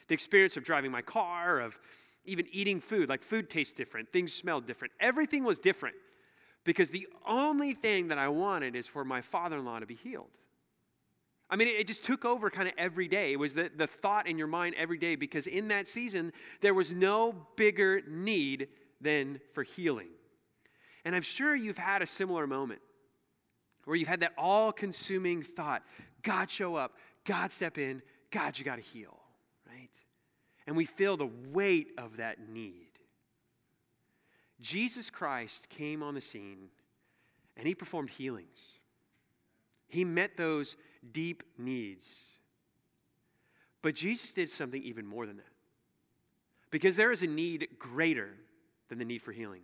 the 0.07 0.13
experience 0.13 0.57
of 0.57 0.63
driving 0.63 0.91
my 0.91 1.01
car, 1.01 1.59
of 1.59 1.77
even 2.25 2.45
eating 2.51 2.79
food, 2.79 3.09
like 3.09 3.23
food 3.23 3.49
tastes 3.49 3.73
different, 3.73 4.11
things 4.11 4.33
smell 4.33 4.61
different. 4.61 4.93
Everything 4.99 5.43
was 5.43 5.57
different 5.57 5.95
because 6.63 6.89
the 6.89 7.07
only 7.25 7.73
thing 7.73 8.09
that 8.09 8.17
I 8.17 8.27
wanted 8.27 8.75
is 8.75 8.87
for 8.87 9.03
my 9.03 9.21
father 9.21 9.57
in 9.57 9.65
law 9.65 9.79
to 9.79 9.85
be 9.85 9.95
healed. 9.95 10.27
I 11.49 11.55
mean, 11.55 11.69
it 11.69 11.87
just 11.87 12.03
took 12.03 12.25
over 12.25 12.49
kind 12.49 12.67
of 12.67 12.73
every 12.77 13.07
day. 13.07 13.31
It 13.31 13.39
was 13.39 13.53
the, 13.53 13.71
the 13.75 13.87
thought 13.87 14.27
in 14.27 14.37
your 14.37 14.47
mind 14.47 14.75
every 14.77 14.97
day 14.97 15.15
because 15.15 15.47
in 15.47 15.69
that 15.69 15.87
season, 15.87 16.33
there 16.61 16.73
was 16.73 16.91
no 16.91 17.33
bigger 17.55 18.01
need 18.07 18.67
than 18.99 19.39
for 19.53 19.63
healing. 19.63 20.09
And 21.05 21.15
I'm 21.15 21.21
sure 21.21 21.55
you've 21.55 21.77
had 21.77 22.01
a 22.01 22.05
similar 22.05 22.47
moment 22.47 22.81
where 23.85 23.95
you've 23.95 24.09
had 24.09 24.19
that 24.19 24.33
all 24.37 24.73
consuming 24.73 25.41
thought 25.41 25.83
God, 26.21 26.49
show 26.49 26.75
up, 26.75 26.93
God, 27.23 27.53
step 27.53 27.77
in, 27.77 28.01
God, 28.31 28.59
you 28.59 28.65
got 28.65 28.75
to 28.75 28.81
heal, 28.81 29.17
right? 29.65 29.89
And 30.65 30.75
we 30.75 30.83
feel 30.83 31.15
the 31.15 31.29
weight 31.51 31.91
of 31.97 32.17
that 32.17 32.49
need. 32.49 32.87
Jesus 34.59 35.09
Christ 35.09 35.69
came 35.69 36.03
on 36.03 36.15
the 36.15 36.21
scene 36.21 36.69
and 37.55 37.67
he 37.67 37.73
performed 37.75 38.09
healings. 38.09 38.79
He 39.87 40.03
met 40.03 40.35
those 40.35 40.75
deep 41.13 41.43
needs. 41.57 42.23
But 43.81 43.95
Jesus 43.95 44.33
did 44.33 44.49
something 44.49 44.81
even 44.83 45.05
more 45.05 45.25
than 45.25 45.37
that. 45.37 45.45
Because 46.71 46.95
there 46.95 47.11
is 47.11 47.23
a 47.23 47.27
need 47.27 47.67
greater 47.79 48.29
than 48.89 48.97
the 48.99 49.05
need 49.05 49.21
for 49.21 49.31
healing. 49.31 49.61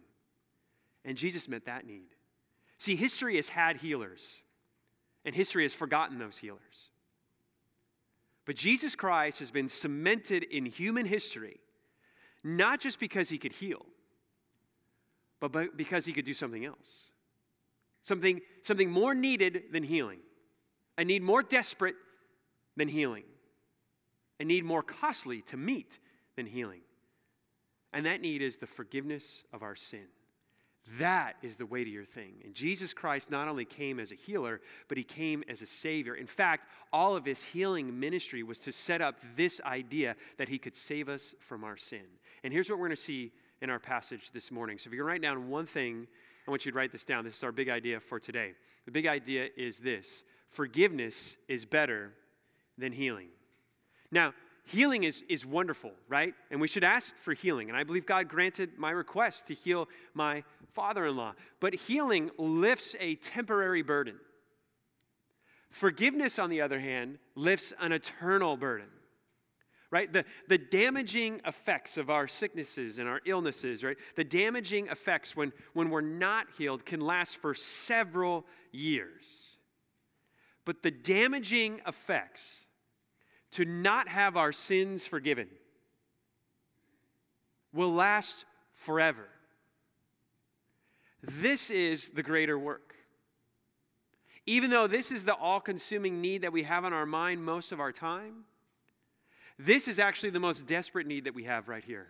And 1.03 1.17
Jesus 1.17 1.47
met 1.47 1.65
that 1.65 1.85
need. 1.85 2.07
See, 2.77 2.95
history 2.95 3.35
has 3.35 3.49
had 3.49 3.77
healers, 3.77 4.41
and 5.25 5.35
history 5.35 5.63
has 5.63 5.73
forgotten 5.73 6.19
those 6.19 6.37
healers. 6.37 6.89
But 8.45 8.55
Jesus 8.55 8.95
Christ 8.95 9.39
has 9.39 9.51
been 9.51 9.67
cemented 9.67 10.43
in 10.43 10.65
human 10.65 11.05
history, 11.05 11.59
not 12.43 12.81
just 12.81 12.99
because 12.99 13.29
he 13.29 13.37
could 13.37 13.53
heal, 13.53 13.85
but 15.39 15.77
because 15.77 16.05
he 16.05 16.13
could 16.13 16.25
do 16.25 16.33
something 16.33 16.65
else. 16.65 17.09
Something, 18.03 18.41
something 18.61 18.89
more 18.89 19.13
needed 19.13 19.63
than 19.71 19.83
healing 19.83 20.19
a 20.97 21.05
need 21.05 21.21
more 21.21 21.43
desperate 21.43 21.95
than 22.75 22.87
healing, 22.87 23.23
a 24.39 24.43
need 24.43 24.63
more 24.63 24.83
costly 24.83 25.41
to 25.43 25.57
meet 25.57 25.99
than 26.35 26.45
healing. 26.45 26.81
And 27.91 28.05
that 28.05 28.21
need 28.21 28.41
is 28.41 28.57
the 28.57 28.67
forgiveness 28.67 29.43
of 29.53 29.61
our 29.61 29.75
sin. 29.75 30.07
That 30.99 31.35
is 31.41 31.55
the 31.55 31.65
weightier 31.65 32.03
thing. 32.03 32.33
And 32.43 32.53
Jesus 32.53 32.93
Christ 32.93 33.31
not 33.31 33.47
only 33.47 33.63
came 33.63 33.99
as 33.99 34.11
a 34.11 34.15
healer, 34.15 34.59
but 34.89 34.97
he 34.97 35.03
came 35.03 35.43
as 35.47 35.61
a 35.61 35.67
savior. 35.67 36.15
In 36.15 36.27
fact, 36.27 36.67
all 36.91 37.15
of 37.15 37.23
his 37.23 37.41
healing 37.41 37.99
ministry 37.99 38.43
was 38.43 38.59
to 38.59 38.73
set 38.73 39.01
up 39.01 39.15
this 39.37 39.61
idea 39.61 40.15
that 40.37 40.49
he 40.49 40.57
could 40.57 40.75
save 40.75 41.07
us 41.07 41.35
from 41.39 41.63
our 41.63 41.77
sin. 41.77 42.03
And 42.43 42.51
here's 42.51 42.69
what 42.69 42.79
we're 42.79 42.87
going 42.87 42.97
to 42.97 43.01
see 43.01 43.31
in 43.61 43.69
our 43.69 43.79
passage 43.79 44.31
this 44.33 44.51
morning. 44.51 44.77
So 44.77 44.89
if 44.89 44.93
you 44.93 44.99
can 44.99 45.07
write 45.07 45.21
down 45.21 45.49
one 45.49 45.65
thing, 45.65 46.07
I 46.45 46.51
want 46.51 46.65
you 46.65 46.71
to 46.73 46.77
write 46.77 46.91
this 46.91 47.05
down. 47.05 47.23
This 47.23 47.37
is 47.37 47.43
our 47.43 47.53
big 47.53 47.69
idea 47.69 48.01
for 48.01 48.19
today. 48.19 48.51
The 48.85 48.91
big 48.91 49.07
idea 49.07 49.47
is 49.55 49.79
this 49.79 50.23
forgiveness 50.53 51.37
is 51.47 51.65
better 51.65 52.13
than 52.77 52.91
healing. 52.91 53.27
Now, 54.11 54.33
healing 54.65 55.03
is, 55.03 55.23
is 55.27 55.45
wonderful, 55.45 55.91
right? 56.07 56.33
And 56.49 56.61
we 56.61 56.67
should 56.67 56.83
ask 56.83 57.13
for 57.17 57.33
healing. 57.33 57.69
And 57.69 57.77
I 57.77 57.83
believe 57.83 58.05
God 58.05 58.29
granted 58.29 58.77
my 58.77 58.91
request 58.91 59.47
to 59.47 59.53
heal 59.53 59.87
my 60.13 60.43
father 60.73 61.05
in 61.05 61.15
law. 61.15 61.33
But 61.59 61.75
healing 61.75 62.31
lifts 62.37 62.95
a 62.99 63.15
temporary 63.15 63.81
burden. 63.81 64.15
Forgiveness, 65.69 66.39
on 66.39 66.49
the 66.49 66.61
other 66.61 66.79
hand, 66.79 67.17
lifts 67.35 67.73
an 67.79 67.91
eternal 67.91 68.55
burden. 68.57 68.87
right? 69.93 70.11
The, 70.11 70.25
the 70.49 70.57
damaging 70.57 71.39
effects 71.45 71.97
of 71.97 72.09
our 72.09 72.27
sicknesses 72.27 72.97
and 72.97 73.07
our 73.07 73.21
illnesses, 73.25 73.83
right? 73.83 73.95
The 74.15 74.23
damaging 74.23 74.87
effects 74.87 75.35
when, 75.35 75.53
when 75.73 75.91
we're 75.91 76.01
not 76.01 76.47
healed 76.57 76.83
can 76.83 76.99
last 76.99 77.37
for 77.37 77.53
several 77.53 78.43
years. 78.71 79.52
But 80.65 80.83
the 80.83 80.91
damaging 80.91 81.81
effects 81.85 82.65
to 83.51 83.65
not 83.65 84.07
have 84.07 84.37
our 84.37 84.51
sins 84.51 85.05
forgiven 85.05 85.47
will 87.73 87.93
last 87.93 88.45
forever. 88.75 89.27
This 91.21 91.69
is 91.69 92.09
the 92.09 92.23
greater 92.23 92.57
work. 92.57 92.95
Even 94.45 94.69
though 94.69 94.87
this 94.87 95.11
is 95.11 95.23
the 95.23 95.35
all 95.35 95.61
consuming 95.61 96.19
need 96.19 96.41
that 96.41 96.51
we 96.51 96.63
have 96.63 96.83
on 96.83 96.91
our 96.91 97.05
mind 97.05 97.43
most 97.43 97.71
of 97.71 97.79
our 97.79 97.91
time, 97.91 98.43
this 99.57 99.87
is 99.87 99.99
actually 99.99 100.31
the 100.31 100.39
most 100.39 100.65
desperate 100.65 101.07
need 101.07 101.23
that 101.23 101.35
we 101.35 101.45
have 101.45 101.69
right 101.69 101.83
here, 101.83 102.07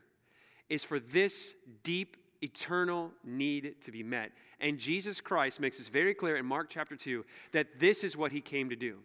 is 0.70 0.84
for 0.84 1.00
this 1.00 1.54
deep, 1.84 2.18
eternal 2.44 3.12
need 3.24 3.76
to 3.86 3.92
be 3.92 4.04
met. 4.04 4.32
And 4.60 4.78
Jesus 4.78 5.22
Christ 5.22 5.60
makes 5.60 5.78
this 5.78 5.88
very 5.88 6.14
clear 6.14 6.36
in 6.36 6.46
Mark 6.46 6.68
chapter 6.70 6.96
2 6.96 7.26
that 7.54 7.80
this 7.80 8.04
is 8.04 8.18
what 8.18 8.32
he 8.32 8.42
came 8.42 8.70
to 8.70 8.76
do, 8.76 8.98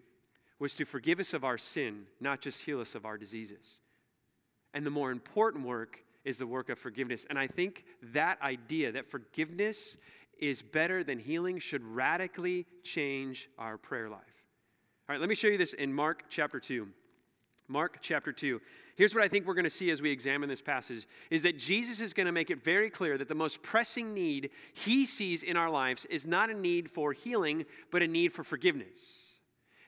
was 0.59 0.75
to 0.75 0.85
forgive 0.85 1.21
us 1.21 1.33
of 1.33 1.45
our 1.45 1.59
sin, 1.59 2.05
not 2.21 2.41
just 2.41 2.63
heal 2.63 2.81
us 2.81 2.95
of 2.95 3.07
our 3.07 3.17
diseases. 3.17 3.81
And 4.75 4.85
the 4.85 4.91
more 4.91 5.11
important 5.11 5.65
work 5.65 6.01
is 6.25 6.37
the 6.37 6.47
work 6.47 6.69
of 6.69 6.79
forgiveness. 6.79 7.27
And 7.31 7.39
I 7.39 7.47
think 7.47 7.85
that 8.13 8.41
idea 8.43 8.93
that 8.93 9.11
forgiveness 9.11 9.97
is 10.39 10.63
better 10.63 11.03
than 11.03 11.19
healing 11.19 11.59
should 11.59 11.83
radically 11.83 12.67
change 12.83 13.49
our 13.59 13.79
prayer 13.79 14.09
life. 14.09 14.21
All 15.09 15.15
right, 15.15 15.21
let 15.21 15.29
me 15.29 15.35
show 15.35 15.49
you 15.49 15.59
this 15.59 15.73
in 15.73 15.93
Mark 15.93 16.25
chapter 16.29 16.61
2. 16.61 16.87
Mark 17.69 17.99
chapter 18.01 18.33
2. 18.33 18.61
Here's 18.97 19.15
what 19.15 19.23
I 19.23 19.29
think 19.29 19.47
we're 19.47 19.55
going 19.55 19.65
to 19.65 19.71
see 19.71 19.91
as 19.91 20.03
we 20.03 20.11
examine 20.11 20.49
this 20.49 20.63
passage 20.63 21.07
is 21.31 21.43
that 21.43 21.59
Jesus 21.59 22.01
is 22.01 22.13
going 22.13 22.27
to 22.27 22.33
make 22.33 22.51
it 22.51 22.65
very 22.65 22.91
clear 22.91 23.17
that 23.19 23.29
the 23.29 23.35
most 23.35 23.63
pressing 23.63 24.13
need 24.15 24.51
he 24.73 25.07
sees 25.07 25.43
in 25.43 25.57
our 25.57 25.71
lives 25.71 26.05
is 26.07 26.27
not 26.27 26.51
a 26.51 26.55
need 26.55 26.91
for 26.91 27.13
healing, 27.13 27.67
but 27.91 28.03
a 28.03 28.09
need 28.09 28.33
for 28.33 28.43
forgiveness. 28.43 28.99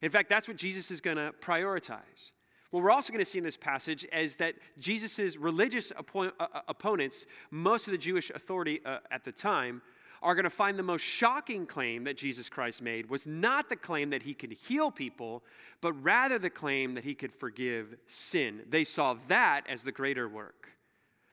In 0.02 0.10
fact, 0.10 0.28
that's 0.28 0.46
what 0.46 0.56
Jesus 0.56 0.90
is 0.90 1.00
going 1.00 1.16
to 1.16 1.32
prioritize. 1.42 2.32
What 2.70 2.84
we're 2.84 2.92
also 2.92 3.12
going 3.12 3.24
to 3.24 3.28
see 3.28 3.38
in 3.38 3.44
this 3.44 3.56
passage 3.56 4.06
is 4.12 4.36
that 4.36 4.54
Jesus' 4.78 5.36
religious 5.36 5.90
oppo- 5.92 6.32
uh, 6.38 6.46
uh, 6.54 6.60
opponents, 6.68 7.26
most 7.50 7.88
of 7.88 7.92
the 7.92 7.98
Jewish 7.98 8.30
authority 8.30 8.80
uh, 8.84 8.98
at 9.10 9.24
the 9.24 9.32
time, 9.32 9.82
are 10.22 10.34
going 10.34 10.44
to 10.44 10.50
find 10.50 10.78
the 10.78 10.82
most 10.82 11.02
shocking 11.02 11.66
claim 11.66 12.04
that 12.04 12.16
Jesus 12.16 12.48
Christ 12.48 12.82
made 12.82 13.08
was 13.08 13.26
not 13.26 13.68
the 13.68 13.76
claim 13.76 14.10
that 14.10 14.22
he 14.22 14.34
could 14.34 14.52
heal 14.52 14.90
people, 14.90 15.42
but 15.80 15.92
rather 15.94 16.38
the 16.38 16.50
claim 16.50 16.94
that 16.94 17.04
he 17.04 17.14
could 17.14 17.32
forgive 17.32 17.96
sin. 18.06 18.62
They 18.68 18.84
saw 18.84 19.16
that 19.28 19.62
as 19.68 19.82
the 19.82 19.92
greater 19.92 20.28
work. 20.28 20.68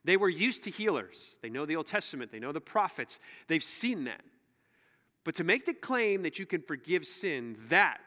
They 0.06 0.16
were 0.16 0.30
used 0.30 0.64
to 0.64 0.72
healers. 0.72 1.38
They 1.42 1.50
know 1.50 1.66
the 1.66 1.76
Old 1.76 1.88
Testament, 1.88 2.32
they 2.32 2.40
know 2.40 2.54
the 2.54 2.62
prophets, 2.62 3.20
they've 3.48 3.64
seen 3.64 4.06
that. 4.06 4.22
But 5.26 5.36
to 5.36 5.44
make 5.44 5.66
the 5.66 5.74
claim 5.74 6.24
that 6.24 6.40
you 6.40 6.46
can 6.46 6.62
forgive 6.62 7.06
sin, 7.06 7.58
that, 7.68 8.00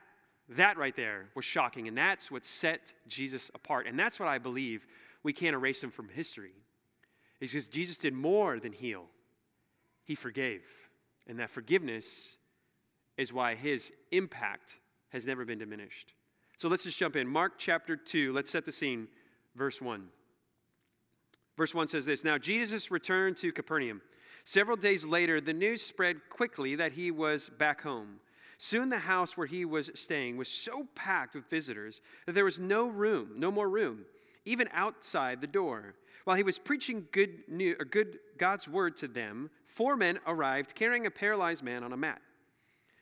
that 0.48 0.78
right 0.78 0.96
there 0.96 1.26
was 1.34 1.44
shocking. 1.44 1.86
And 1.86 1.96
that's 1.96 2.30
what 2.30 2.46
set 2.46 2.94
Jesus 3.06 3.50
apart. 3.54 3.86
And 3.86 3.98
that's 3.98 4.18
what 4.18 4.30
I 4.30 4.38
believe 4.38 4.86
we 5.22 5.34
can't 5.34 5.54
erase 5.54 5.82
him 5.82 5.90
from 5.90 6.08
history. 6.08 6.52
Is 7.40 7.52
because 7.52 7.66
Jesus 7.66 7.98
did 7.98 8.14
more 8.14 8.58
than 8.58 8.72
heal 8.72 9.04
he 10.10 10.16
forgave. 10.16 10.64
And 11.28 11.38
that 11.38 11.50
forgiveness 11.50 12.36
is 13.16 13.32
why 13.32 13.54
his 13.54 13.92
impact 14.10 14.80
has 15.10 15.24
never 15.24 15.44
been 15.44 15.60
diminished. 15.60 16.14
So 16.58 16.66
let's 16.66 16.82
just 16.82 16.98
jump 16.98 17.14
in. 17.14 17.28
Mark 17.28 17.52
chapter 17.58 17.96
2, 17.96 18.32
let's 18.32 18.50
set 18.50 18.64
the 18.64 18.72
scene, 18.72 19.06
verse 19.54 19.80
1. 19.80 20.08
Verse 21.56 21.72
1 21.72 21.86
says 21.86 22.06
this 22.06 22.24
Now 22.24 22.38
Jesus 22.38 22.90
returned 22.90 23.36
to 23.36 23.52
Capernaum. 23.52 24.02
Several 24.44 24.76
days 24.76 25.04
later, 25.04 25.40
the 25.40 25.52
news 25.52 25.80
spread 25.80 26.16
quickly 26.28 26.74
that 26.74 26.92
he 26.92 27.12
was 27.12 27.48
back 27.56 27.82
home. 27.82 28.16
Soon 28.58 28.88
the 28.88 28.98
house 28.98 29.36
where 29.36 29.46
he 29.46 29.64
was 29.64 29.92
staying 29.94 30.36
was 30.36 30.48
so 30.48 30.88
packed 30.96 31.36
with 31.36 31.48
visitors 31.48 32.00
that 32.26 32.32
there 32.32 32.44
was 32.44 32.58
no 32.58 32.88
room, 32.88 33.34
no 33.36 33.52
more 33.52 33.68
room, 33.68 34.06
even 34.44 34.68
outside 34.72 35.40
the 35.40 35.46
door. 35.46 35.94
While 36.24 36.36
he 36.36 36.42
was 36.42 36.58
preaching 36.58 37.06
good, 37.12 37.44
new, 37.48 37.76
or 37.78 37.84
good 37.84 38.18
God's 38.38 38.66
word 38.66 38.96
to 38.98 39.08
them, 39.08 39.50
four 39.70 39.96
men 39.96 40.18
arrived 40.26 40.74
carrying 40.74 41.06
a 41.06 41.10
paralyzed 41.10 41.62
man 41.62 41.82
on 41.82 41.92
a 41.92 41.96
mat. 41.96 42.20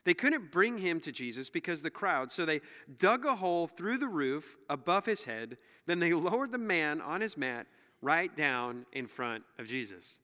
They 0.05 0.15
couldn't 0.15 0.51
bring 0.51 0.79
him 0.79 1.01
to 1.01 1.13
Jesus 1.13 1.51
because 1.51 1.83
the 1.83 1.91
crowd, 1.91 2.33
so 2.33 2.47
they 2.47 2.63
dug 2.99 3.27
a 3.27 3.37
hole 3.37 3.67
through 3.67 3.99
the 3.99 4.09
roof 4.09 4.57
above 4.71 5.05
his 5.05 5.25
head. 5.25 5.59
Then 5.87 5.99
they 5.99 6.13
lowered 6.15 6.53
the 6.53 6.59
man 6.59 7.01
on 7.01 7.21
his 7.21 7.37
mat 7.37 7.67
right 8.01 8.35
down 8.35 8.87
in 8.93 9.07
front 9.07 9.45
of 9.59 9.67
Jesus. 9.67 10.19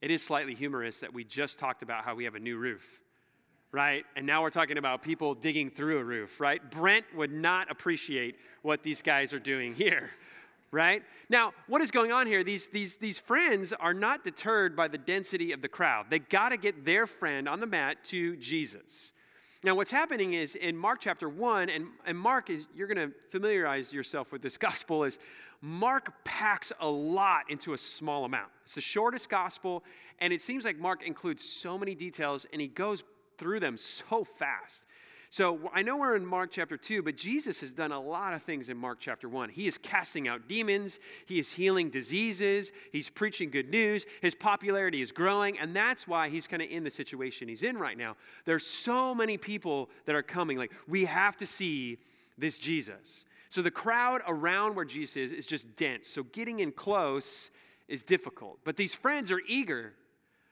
It 0.00 0.10
is 0.10 0.22
slightly 0.22 0.54
humorous 0.54 0.98
that 0.98 1.14
we 1.14 1.24
just 1.24 1.58
talked 1.58 1.82
about 1.82 2.04
how 2.04 2.14
we 2.14 2.24
have 2.24 2.34
a 2.34 2.40
new 2.40 2.56
roof, 2.56 3.00
right? 3.72 4.04
And 4.16 4.26
now 4.26 4.42
we're 4.42 4.50
talking 4.50 4.78
about 4.78 5.02
people 5.02 5.34
digging 5.34 5.70
through 5.70 5.98
a 5.98 6.04
roof, 6.04 6.40
right? 6.40 6.60
Brent 6.70 7.06
would 7.14 7.32
not 7.32 7.70
appreciate 7.70 8.36
what 8.62 8.82
these 8.82 9.00
guys 9.00 9.32
are 9.32 9.38
doing 9.38 9.74
here, 9.74 10.10
right? 10.74 11.02
Now, 11.30 11.52
what 11.68 11.80
is 11.80 11.90
going 11.90 12.12
on 12.12 12.26
here? 12.26 12.44
These, 12.44 12.66
these, 12.66 12.96
these 12.96 13.18
friends 13.18 13.72
are 13.72 13.94
not 13.94 14.24
deterred 14.24 14.76
by 14.76 14.88
the 14.88 14.98
density 14.98 15.52
of 15.52 15.62
the 15.62 15.68
crowd. 15.68 16.06
They 16.10 16.18
got 16.18 16.50
to 16.50 16.56
get 16.56 16.84
their 16.84 17.06
friend 17.06 17.48
on 17.48 17.60
the 17.60 17.66
mat 17.66 18.04
to 18.06 18.36
Jesus. 18.36 19.12
Now, 19.62 19.74
what's 19.74 19.90
happening 19.90 20.34
is 20.34 20.56
in 20.56 20.76
Mark 20.76 21.00
chapter 21.00 21.26
1, 21.26 21.70
and, 21.70 21.86
and 22.06 22.18
Mark 22.18 22.50
is, 22.50 22.66
you're 22.74 22.86
going 22.86 23.10
to 23.10 23.14
familiarize 23.30 23.94
yourself 23.94 24.30
with 24.30 24.42
this 24.42 24.58
gospel, 24.58 25.04
is 25.04 25.18
Mark 25.62 26.12
packs 26.24 26.70
a 26.80 26.86
lot 26.86 27.44
into 27.48 27.72
a 27.72 27.78
small 27.78 28.26
amount. 28.26 28.50
It's 28.64 28.74
the 28.74 28.82
shortest 28.82 29.30
gospel, 29.30 29.82
and 30.18 30.32
it 30.32 30.42
seems 30.42 30.66
like 30.66 30.78
Mark 30.78 31.02
includes 31.02 31.42
so 31.42 31.78
many 31.78 31.94
details 31.94 32.46
and 32.52 32.60
he 32.60 32.68
goes 32.68 33.02
through 33.38 33.60
them 33.60 33.78
so 33.78 34.24
fast. 34.24 34.84
So 35.34 35.58
I 35.74 35.82
know 35.82 35.96
we're 35.96 36.14
in 36.14 36.24
Mark 36.24 36.50
chapter 36.52 36.76
2, 36.76 37.02
but 37.02 37.16
Jesus 37.16 37.60
has 37.60 37.72
done 37.72 37.90
a 37.90 38.00
lot 38.00 38.34
of 38.34 38.42
things 38.44 38.68
in 38.68 38.76
Mark 38.76 38.98
chapter 39.00 39.28
1. 39.28 39.48
He 39.48 39.66
is 39.66 39.76
casting 39.76 40.28
out 40.28 40.46
demons, 40.46 41.00
he 41.26 41.40
is 41.40 41.50
healing 41.50 41.90
diseases, 41.90 42.70
he's 42.92 43.10
preaching 43.10 43.50
good 43.50 43.68
news, 43.68 44.06
his 44.22 44.32
popularity 44.32 45.02
is 45.02 45.10
growing, 45.10 45.58
and 45.58 45.74
that's 45.74 46.06
why 46.06 46.28
he's 46.28 46.46
kind 46.46 46.62
of 46.62 46.70
in 46.70 46.84
the 46.84 46.90
situation 46.90 47.48
he's 47.48 47.64
in 47.64 47.76
right 47.76 47.98
now. 47.98 48.14
There's 48.44 48.64
so 48.64 49.12
many 49.12 49.36
people 49.36 49.90
that 50.06 50.14
are 50.14 50.22
coming. 50.22 50.56
Like, 50.56 50.70
we 50.86 51.04
have 51.06 51.36
to 51.38 51.46
see 51.46 51.98
this 52.38 52.56
Jesus. 52.56 53.24
So 53.50 53.60
the 53.60 53.72
crowd 53.72 54.22
around 54.28 54.76
where 54.76 54.84
Jesus 54.84 55.16
is 55.16 55.32
is 55.32 55.46
just 55.46 55.74
dense. 55.74 56.06
So 56.06 56.22
getting 56.22 56.60
in 56.60 56.70
close 56.70 57.50
is 57.88 58.04
difficult. 58.04 58.60
But 58.62 58.76
these 58.76 58.94
friends 58.94 59.32
are 59.32 59.40
eager 59.48 59.94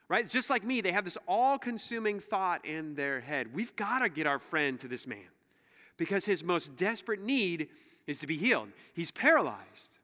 right? 0.09 0.29
Just 0.29 0.49
like 0.49 0.63
me, 0.63 0.81
they 0.81 0.91
have 0.91 1.05
this 1.05 1.17
all 1.27 1.57
consuming 1.57 2.19
thought 2.19 2.65
in 2.65 2.95
their 2.95 3.21
head. 3.21 3.53
We've 3.53 3.75
got 3.75 3.99
to 3.99 4.09
get 4.09 4.27
our 4.27 4.39
friend 4.39 4.79
to 4.79 4.87
this 4.87 5.07
man 5.07 5.29
because 5.97 6.25
his 6.25 6.43
most 6.43 6.75
desperate 6.75 7.21
need 7.21 7.69
is 8.07 8.19
to 8.19 8.27
be 8.27 8.37
healed. 8.37 8.69
He's 8.93 9.11
paralyzed. 9.11 9.97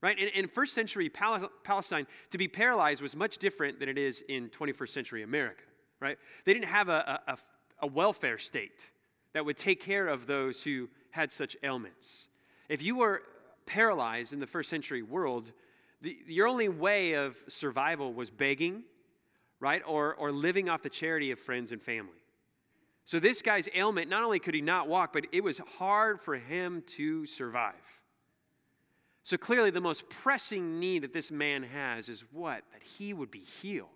Right? 0.00 0.18
In, 0.18 0.28
in 0.28 0.48
first 0.48 0.74
century 0.74 1.08
Palestine, 1.08 2.06
to 2.30 2.38
be 2.38 2.48
paralyzed 2.48 3.00
was 3.00 3.16
much 3.16 3.38
different 3.38 3.80
than 3.80 3.88
it 3.88 3.96
is 3.96 4.22
in 4.28 4.50
21st 4.50 4.88
century 4.90 5.22
America. 5.22 5.62
Right? 6.00 6.18
They 6.44 6.52
didn't 6.52 6.68
have 6.68 6.88
a, 6.88 7.20
a, 7.26 7.38
a 7.80 7.86
welfare 7.86 8.38
state 8.38 8.90
that 9.32 9.44
would 9.44 9.56
take 9.56 9.80
care 9.80 10.08
of 10.08 10.26
those 10.26 10.62
who 10.62 10.88
had 11.10 11.32
such 11.32 11.56
ailments. 11.62 12.28
If 12.68 12.82
you 12.82 12.96
were 12.96 13.22
paralyzed 13.66 14.32
in 14.32 14.40
the 14.40 14.46
first 14.46 14.68
century 14.68 15.02
world, 15.02 15.52
the, 16.04 16.16
your 16.26 16.46
only 16.46 16.68
way 16.68 17.14
of 17.14 17.34
survival 17.48 18.12
was 18.12 18.30
begging, 18.30 18.84
right? 19.58 19.82
Or, 19.86 20.14
or 20.14 20.30
living 20.30 20.68
off 20.68 20.82
the 20.82 20.90
charity 20.90 21.30
of 21.30 21.38
friends 21.38 21.72
and 21.72 21.82
family. 21.82 22.12
So 23.06 23.18
this 23.18 23.42
guy's 23.42 23.68
ailment, 23.74 24.08
not 24.08 24.22
only 24.22 24.38
could 24.38 24.54
he 24.54 24.60
not 24.60 24.86
walk, 24.86 25.12
but 25.12 25.26
it 25.32 25.42
was 25.42 25.58
hard 25.78 26.20
for 26.20 26.36
him 26.36 26.84
to 26.96 27.26
survive. 27.26 27.74
So 29.22 29.38
clearly, 29.38 29.70
the 29.70 29.80
most 29.80 30.08
pressing 30.10 30.78
need 30.78 31.02
that 31.02 31.14
this 31.14 31.30
man 31.30 31.62
has 31.62 32.10
is 32.10 32.22
what? 32.30 32.62
That 32.72 32.82
he 32.82 33.14
would 33.14 33.30
be 33.30 33.40
healed. 33.62 33.88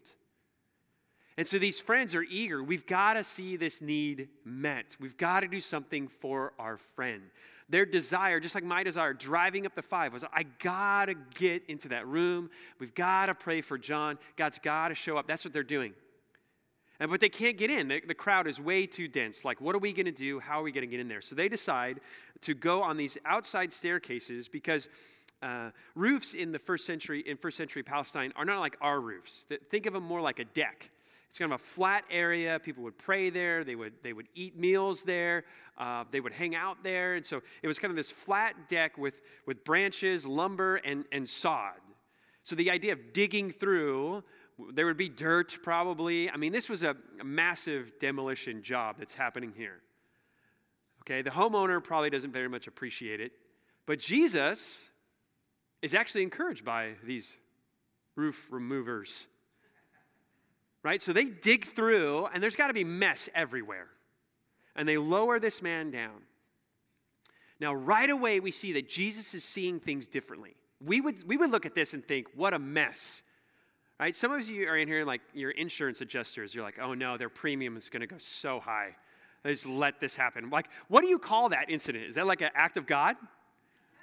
And 1.38 1.46
so 1.46 1.56
these 1.56 1.78
friends 1.78 2.16
are 2.16 2.24
eager. 2.24 2.64
We've 2.64 2.84
got 2.84 3.14
to 3.14 3.22
see 3.22 3.56
this 3.56 3.80
need 3.80 4.28
met. 4.44 4.96
We've 4.98 5.16
got 5.16 5.40
to 5.40 5.46
do 5.46 5.60
something 5.60 6.08
for 6.08 6.52
our 6.58 6.78
friend. 6.96 7.22
Their 7.68 7.86
desire, 7.86 8.40
just 8.40 8.56
like 8.56 8.64
my 8.64 8.82
desire, 8.82 9.12
driving 9.12 9.64
up 9.64 9.76
the 9.76 9.82
five, 9.82 10.12
was 10.12 10.24
I 10.32 10.42
got 10.42 11.04
to 11.04 11.14
get 11.36 11.62
into 11.68 11.90
that 11.90 12.08
room. 12.08 12.50
We've 12.80 12.92
got 12.92 13.26
to 13.26 13.36
pray 13.36 13.60
for 13.60 13.78
John. 13.78 14.18
God's 14.36 14.58
got 14.58 14.88
to 14.88 14.96
show 14.96 15.16
up. 15.16 15.28
That's 15.28 15.44
what 15.44 15.52
they're 15.52 15.62
doing. 15.62 15.92
And, 16.98 17.08
but 17.08 17.20
they 17.20 17.28
can't 17.28 17.56
get 17.56 17.70
in. 17.70 17.86
The, 17.86 18.02
the 18.04 18.14
crowd 18.14 18.48
is 18.48 18.60
way 18.60 18.86
too 18.86 19.06
dense. 19.06 19.44
Like, 19.44 19.60
what 19.60 19.76
are 19.76 19.78
we 19.78 19.92
going 19.92 20.06
to 20.06 20.10
do? 20.12 20.40
How 20.40 20.58
are 20.58 20.64
we 20.64 20.72
going 20.72 20.82
to 20.82 20.90
get 20.90 20.98
in 20.98 21.06
there? 21.06 21.20
So 21.20 21.36
they 21.36 21.48
decide 21.48 22.00
to 22.40 22.52
go 22.52 22.82
on 22.82 22.96
these 22.96 23.16
outside 23.24 23.72
staircases 23.72 24.48
because 24.48 24.88
uh, 25.40 25.70
roofs 25.94 26.34
in 26.34 26.50
the 26.50 26.58
first 26.58 26.84
century, 26.84 27.20
in 27.20 27.36
first 27.36 27.56
century 27.56 27.84
Palestine, 27.84 28.32
are 28.34 28.44
not 28.44 28.58
like 28.58 28.76
our 28.80 29.00
roofs. 29.00 29.46
Think 29.70 29.86
of 29.86 29.92
them 29.92 30.02
more 30.02 30.20
like 30.20 30.40
a 30.40 30.44
deck 30.44 30.90
It's 31.28 31.38
kind 31.38 31.52
of 31.52 31.60
a 31.60 31.64
flat 31.64 32.04
area. 32.10 32.58
People 32.58 32.84
would 32.84 32.98
pray 32.98 33.30
there. 33.30 33.64
They 33.64 33.74
would, 33.74 33.92
they 34.02 34.12
would 34.12 34.28
eat 34.34 34.58
meals 34.58 35.02
there. 35.02 35.44
Uh, 35.76 36.04
they 36.10 36.20
would 36.20 36.32
hang 36.32 36.54
out 36.54 36.82
there. 36.82 37.14
And 37.14 37.24
so 37.24 37.42
it 37.62 37.68
was 37.68 37.78
kind 37.78 37.90
of 37.90 37.96
this 37.96 38.10
flat 38.10 38.68
deck 38.68 38.96
with, 38.98 39.14
with 39.46 39.64
branches, 39.64 40.26
lumber, 40.26 40.76
and, 40.76 41.04
and 41.12 41.28
sod. 41.28 41.74
So 42.44 42.56
the 42.56 42.70
idea 42.70 42.92
of 42.92 43.12
digging 43.12 43.52
through, 43.52 44.24
there 44.72 44.86
would 44.86 44.96
be 44.96 45.08
dirt 45.10 45.58
probably. 45.62 46.30
I 46.30 46.36
mean, 46.36 46.52
this 46.52 46.68
was 46.68 46.82
a, 46.82 46.96
a 47.20 47.24
massive 47.24 47.92
demolition 48.00 48.62
job 48.62 48.96
that's 48.98 49.14
happening 49.14 49.52
here. 49.56 49.80
Okay, 51.02 51.22
the 51.22 51.30
homeowner 51.30 51.82
probably 51.82 52.10
doesn't 52.10 52.32
very 52.32 52.48
much 52.48 52.66
appreciate 52.66 53.20
it, 53.20 53.32
but 53.86 53.98
Jesus 53.98 54.90
is 55.80 55.94
actually 55.94 56.22
encouraged 56.22 56.64
by 56.64 56.92
these 57.04 57.36
roof 58.16 58.46
removers. 58.50 59.26
Right? 60.82 61.02
So 61.02 61.12
they 61.12 61.24
dig 61.24 61.66
through, 61.66 62.26
and 62.26 62.42
there's 62.42 62.56
got 62.56 62.68
to 62.68 62.72
be 62.72 62.84
mess 62.84 63.28
everywhere. 63.34 63.88
And 64.76 64.88
they 64.88 64.96
lower 64.96 65.40
this 65.40 65.60
man 65.60 65.90
down. 65.90 66.22
Now, 67.60 67.74
right 67.74 68.08
away, 68.08 68.38
we 68.40 68.52
see 68.52 68.72
that 68.74 68.88
Jesus 68.88 69.34
is 69.34 69.44
seeing 69.44 69.80
things 69.80 70.06
differently. 70.06 70.54
We 70.84 71.00
would, 71.00 71.26
we 71.26 71.36
would 71.36 71.50
look 71.50 71.66
at 71.66 71.74
this 71.74 71.94
and 71.94 72.06
think, 72.06 72.28
what 72.34 72.54
a 72.54 72.58
mess. 72.58 73.22
Right? 73.98 74.14
Some 74.14 74.30
of 74.30 74.48
you 74.48 74.68
are 74.68 74.76
in 74.76 74.86
here 74.86 75.04
like 75.04 75.22
your 75.34 75.50
insurance 75.50 76.00
adjusters. 76.00 76.54
You're 76.54 76.62
like, 76.62 76.78
oh 76.80 76.94
no, 76.94 77.16
their 77.18 77.28
premium 77.28 77.76
is 77.76 77.88
going 77.88 78.00
to 78.00 78.06
go 78.06 78.18
so 78.18 78.60
high. 78.60 78.90
Just 79.44 79.66
let 79.66 80.00
this 80.00 80.14
happen. 80.14 80.50
Like, 80.50 80.68
what 80.88 81.00
do 81.00 81.08
you 81.08 81.18
call 81.18 81.48
that 81.48 81.68
incident? 81.68 82.04
Is 82.04 82.14
that 82.14 82.26
like 82.26 82.40
an 82.40 82.50
act 82.54 82.76
of 82.76 82.86
God? 82.86 83.16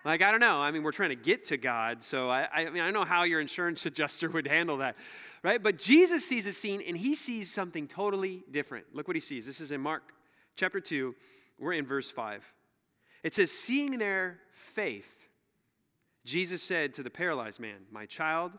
Like, 0.06 0.22
I 0.22 0.30
don't 0.30 0.40
know. 0.40 0.58
I 0.58 0.70
mean, 0.70 0.84
we're 0.84 0.92
trying 0.92 1.10
to 1.10 1.16
get 1.16 1.46
to 1.46 1.58
God, 1.58 2.04
so 2.04 2.30
I, 2.30 2.48
I 2.54 2.70
mean, 2.70 2.82
I 2.82 2.86
don't 2.86 2.94
know 2.94 3.06
how 3.06 3.24
your 3.24 3.42
insurance 3.42 3.84
adjuster 3.88 4.30
would 4.30 4.48
handle 4.48 4.78
that, 4.78 4.96
right? 5.44 5.62
But 5.62 5.80
Jesus 5.80 6.26
sees 6.26 6.46
a 6.46 6.54
scene 6.54 6.84
and 6.88 6.96
he 6.96 7.16
sees 7.16 7.52
something 7.52 7.88
totally 7.88 8.44
different. 8.52 8.86
Look 8.94 9.08
what 9.08 9.16
he 9.16 9.20
sees. 9.20 9.48
This 9.48 9.60
is 9.60 9.72
in 9.72 9.82
Mark 9.82 10.04
chapter 10.56 10.80
2. 10.80 11.16
We're 11.58 11.74
in 11.74 11.88
verse 11.88 12.12
5. 12.12 12.44
It 13.24 13.34
says, 13.34 13.50
Seeing 13.50 13.98
their 13.98 14.38
faith, 14.54 15.10
Jesus 16.24 16.62
said 16.62 16.94
to 16.94 17.04
the 17.04 17.10
paralyzed 17.10 17.60
man, 17.60 17.88
My 17.92 18.06
child, 18.06 18.52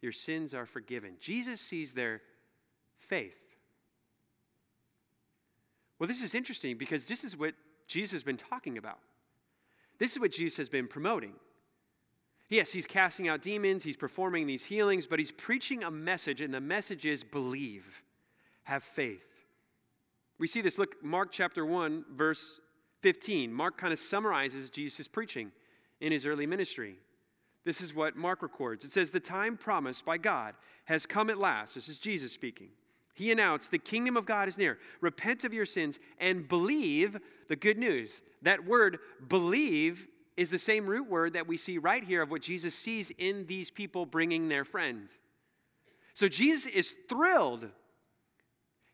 your 0.00 0.12
sins 0.12 0.52
are 0.52 0.66
forgiven. 0.66 1.12
Jesus 1.20 1.60
sees 1.60 1.92
their 1.92 2.22
faith. 2.98 3.36
Well, 6.00 6.08
this 6.08 6.22
is 6.22 6.34
interesting 6.34 6.76
because 6.76 7.06
this 7.06 7.22
is 7.22 7.36
what 7.36 7.54
Jesus 7.86 8.10
has 8.10 8.22
been 8.24 8.36
talking 8.36 8.78
about. 8.78 8.98
This 10.02 10.14
is 10.14 10.18
what 10.18 10.32
Jesus 10.32 10.56
has 10.56 10.68
been 10.68 10.88
promoting. 10.88 11.34
Yes, 12.48 12.72
he's 12.72 12.86
casting 12.86 13.28
out 13.28 13.40
demons, 13.40 13.84
he's 13.84 13.96
performing 13.96 14.48
these 14.48 14.64
healings, 14.64 15.06
but 15.06 15.20
he's 15.20 15.30
preaching 15.30 15.84
a 15.84 15.92
message, 15.92 16.40
and 16.40 16.52
the 16.52 16.60
message 16.60 17.06
is 17.06 17.22
believe, 17.22 18.02
have 18.64 18.82
faith. 18.82 19.22
We 20.40 20.48
see 20.48 20.60
this. 20.60 20.76
Look, 20.76 21.04
Mark 21.04 21.28
chapter 21.30 21.64
1, 21.64 22.06
verse 22.16 22.58
15. 23.02 23.52
Mark 23.52 23.78
kind 23.78 23.92
of 23.92 23.98
summarizes 24.00 24.70
Jesus' 24.70 25.06
preaching 25.06 25.52
in 26.00 26.10
his 26.10 26.26
early 26.26 26.46
ministry. 26.46 26.96
This 27.64 27.80
is 27.80 27.94
what 27.94 28.16
Mark 28.16 28.42
records. 28.42 28.84
It 28.84 28.90
says, 28.90 29.10
The 29.10 29.20
time 29.20 29.56
promised 29.56 30.04
by 30.04 30.18
God 30.18 30.56
has 30.86 31.06
come 31.06 31.30
at 31.30 31.38
last. 31.38 31.76
This 31.76 31.88
is 31.88 31.98
Jesus 31.98 32.32
speaking. 32.32 32.70
He 33.14 33.30
announced, 33.30 33.70
The 33.70 33.78
kingdom 33.78 34.16
of 34.16 34.26
God 34.26 34.48
is 34.48 34.58
near. 34.58 34.78
Repent 35.00 35.44
of 35.44 35.52
your 35.52 35.66
sins 35.66 35.98
and 36.18 36.48
believe 36.48 37.18
the 37.48 37.56
good 37.56 37.78
news. 37.78 38.22
That 38.42 38.64
word, 38.64 38.98
believe, 39.28 40.06
is 40.36 40.50
the 40.50 40.58
same 40.58 40.86
root 40.86 41.08
word 41.08 41.34
that 41.34 41.46
we 41.46 41.56
see 41.56 41.78
right 41.78 42.02
here 42.02 42.22
of 42.22 42.30
what 42.30 42.42
Jesus 42.42 42.74
sees 42.74 43.12
in 43.18 43.46
these 43.46 43.70
people 43.70 44.06
bringing 44.06 44.48
their 44.48 44.64
friend. 44.64 45.08
So 46.14 46.28
Jesus 46.28 46.66
is 46.66 46.94
thrilled. 47.08 47.68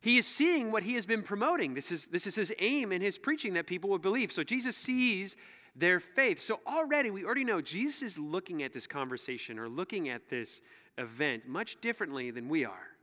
He 0.01 0.19
is 0.19 0.27
seeing 0.27 0.71
what 0.71 0.85
he 0.85 0.95
has 0.95 1.07
been 1.07 1.23
promoting. 1.23 1.75
This 1.75 1.91
is, 1.91 2.07
this 2.07 2.27
is 2.27 2.37
his 2.37 2.53
aim 2.59 2.93
in 2.93 3.03
his 3.03 3.19
preaching 3.19 3.55
that 3.55 3.67
people 3.67 3.91
would 3.91 4.03
believe. 4.03 4.33
So 4.33 4.45
Jesus 4.45 4.77
sees 4.77 5.37
their 5.75 6.01
faith. 6.01 6.41
So 6.41 6.61
already, 6.67 7.11
we 7.11 7.25
already 7.25 7.45
know 7.45 7.61
Jesus 7.61 8.03
is 8.03 8.19
looking 8.19 8.63
at 8.63 8.73
this 8.73 8.87
conversation 8.87 9.59
or 9.59 9.69
looking 9.69 10.09
at 10.09 10.29
this 10.29 10.61
event 10.97 11.49
much 11.49 11.81
differently 11.81 12.31
than 12.31 12.49
we 12.49 12.65
are. 12.65 12.98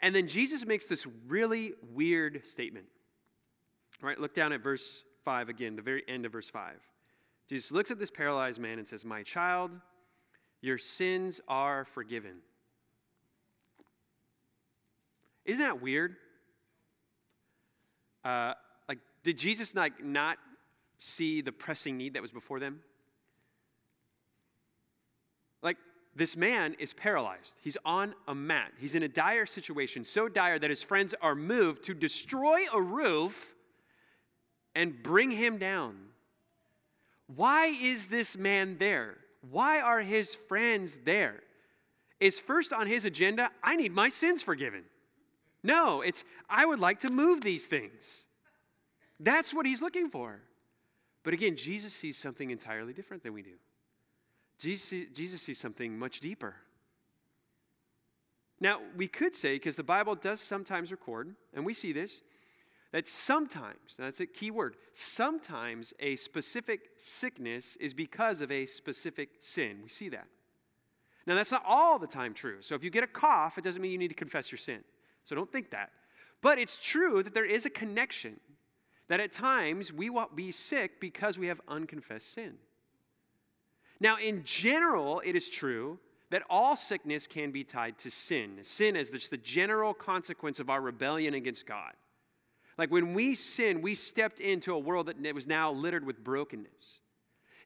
And 0.00 0.14
then 0.14 0.28
Jesus 0.28 0.64
makes 0.64 0.86
this 0.86 1.06
really 1.26 1.72
weird 1.92 2.42
statement. 2.46 2.86
All 4.02 4.08
right, 4.08 4.18
look 4.18 4.34
down 4.34 4.52
at 4.52 4.62
verse 4.62 5.02
5 5.24 5.48
again, 5.48 5.76
the 5.76 5.82
very 5.82 6.04
end 6.06 6.24
of 6.24 6.32
verse 6.32 6.48
5. 6.48 6.74
Jesus 7.48 7.72
looks 7.72 7.90
at 7.90 7.98
this 7.98 8.10
paralyzed 8.10 8.60
man 8.60 8.78
and 8.78 8.86
says, 8.86 9.04
My 9.04 9.22
child, 9.22 9.70
your 10.60 10.78
sins 10.78 11.40
are 11.48 11.84
forgiven. 11.84 12.36
Isn't 15.44 15.62
that 15.62 15.80
weird? 15.80 16.16
Uh, 18.24 18.52
like, 18.88 18.98
did 19.24 19.38
Jesus 19.38 19.74
like 19.74 20.04
not 20.04 20.36
see 20.98 21.40
the 21.40 21.52
pressing 21.52 21.96
need 21.96 22.14
that 22.14 22.22
was 22.22 22.32
before 22.32 22.60
them? 22.60 22.80
Like, 25.62 25.78
this 26.14 26.36
man 26.36 26.74
is 26.78 26.92
paralyzed. 26.92 27.54
He's 27.60 27.76
on 27.84 28.14
a 28.26 28.34
mat. 28.34 28.72
He's 28.78 28.94
in 28.94 29.02
a 29.02 29.08
dire 29.08 29.46
situation, 29.46 30.04
so 30.04 30.28
dire 30.28 30.58
that 30.58 30.70
his 30.70 30.82
friends 30.82 31.14
are 31.22 31.34
moved 31.34 31.84
to 31.84 31.94
destroy 31.94 32.62
a 32.72 32.80
roof 32.80 33.54
and 34.74 35.02
bring 35.02 35.30
him 35.30 35.58
down. 35.58 35.96
Why 37.34 37.66
is 37.66 38.06
this 38.06 38.36
man 38.36 38.78
there? 38.78 39.16
Why 39.50 39.80
are 39.80 40.00
his 40.00 40.34
friends 40.34 40.96
there? 41.04 41.40
Is 42.20 42.38
first 42.38 42.72
on 42.72 42.86
his 42.86 43.04
agenda, 43.04 43.50
I 43.62 43.76
need 43.76 43.92
my 43.92 44.08
sins 44.08 44.42
forgiven. 44.42 44.84
No, 45.62 46.00
it's, 46.00 46.24
I 46.48 46.64
would 46.66 46.80
like 46.80 47.00
to 47.00 47.10
move 47.10 47.42
these 47.42 47.66
things. 47.66 48.24
That's 49.20 49.52
what 49.52 49.66
he's 49.66 49.82
looking 49.82 50.10
for. 50.10 50.40
But 51.22 51.34
again, 51.34 51.56
Jesus 51.56 51.92
sees 51.92 52.16
something 52.16 52.50
entirely 52.50 52.92
different 52.92 53.22
than 53.22 53.34
we 53.34 53.42
do. 53.42 53.54
Jesus, 54.58 55.08
Jesus 55.14 55.42
sees 55.42 55.58
something 55.58 55.98
much 55.98 56.20
deeper. 56.20 56.56
Now, 58.60 58.80
we 58.96 59.06
could 59.06 59.34
say, 59.34 59.54
because 59.54 59.76
the 59.76 59.84
Bible 59.84 60.16
does 60.16 60.40
sometimes 60.40 60.90
record, 60.90 61.34
and 61.54 61.64
we 61.64 61.74
see 61.74 61.92
this, 61.92 62.22
that 62.90 63.06
sometimes, 63.06 63.94
that's 63.98 64.20
a 64.20 64.26
key 64.26 64.50
word, 64.50 64.76
sometimes 64.92 65.94
a 66.00 66.16
specific 66.16 66.80
sickness 66.96 67.76
is 67.76 67.94
because 67.94 68.40
of 68.40 68.50
a 68.50 68.66
specific 68.66 69.28
sin. 69.40 69.78
We 69.82 69.90
see 69.90 70.08
that. 70.08 70.26
Now, 71.26 71.34
that's 71.34 71.52
not 71.52 71.62
all 71.66 71.98
the 71.98 72.06
time 72.06 72.32
true. 72.32 72.56
So 72.60 72.74
if 72.74 72.82
you 72.82 72.90
get 72.90 73.04
a 73.04 73.08
cough, 73.08 73.58
it 73.58 73.64
doesn't 73.64 73.82
mean 73.82 73.92
you 73.92 73.98
need 73.98 74.08
to 74.08 74.14
confess 74.14 74.50
your 74.50 74.58
sin. 74.58 74.80
So 75.24 75.36
don't 75.36 75.52
think 75.52 75.70
that. 75.70 75.90
But 76.40 76.58
it's 76.58 76.78
true 76.78 77.22
that 77.22 77.34
there 77.34 77.44
is 77.44 77.66
a 77.66 77.70
connection, 77.70 78.40
that 79.08 79.20
at 79.20 79.30
times 79.30 79.92
we 79.92 80.08
will 80.08 80.28
be 80.34 80.50
sick 80.50 81.00
because 81.00 81.38
we 81.38 81.48
have 81.48 81.60
unconfessed 81.68 82.32
sin. 82.32 82.54
Now, 84.00 84.18
in 84.18 84.44
general, 84.44 85.20
it 85.24 85.34
is 85.34 85.48
true 85.48 85.98
that 86.30 86.42
all 86.50 86.76
sickness 86.76 87.26
can 87.26 87.50
be 87.50 87.64
tied 87.64 87.98
to 87.98 88.10
sin. 88.10 88.58
Sin 88.62 88.96
is 88.96 89.10
just 89.10 89.30
the 89.30 89.36
general 89.36 89.94
consequence 89.94 90.60
of 90.60 90.70
our 90.70 90.80
rebellion 90.80 91.34
against 91.34 91.66
God. 91.66 91.92
Like 92.76 92.90
when 92.90 93.14
we 93.14 93.34
sin, 93.34 93.82
we 93.82 93.94
stepped 93.94 94.38
into 94.38 94.72
a 94.72 94.78
world 94.78 95.12
that 95.22 95.34
was 95.34 95.46
now 95.46 95.72
littered 95.72 96.06
with 96.06 96.22
brokenness. 96.22 97.00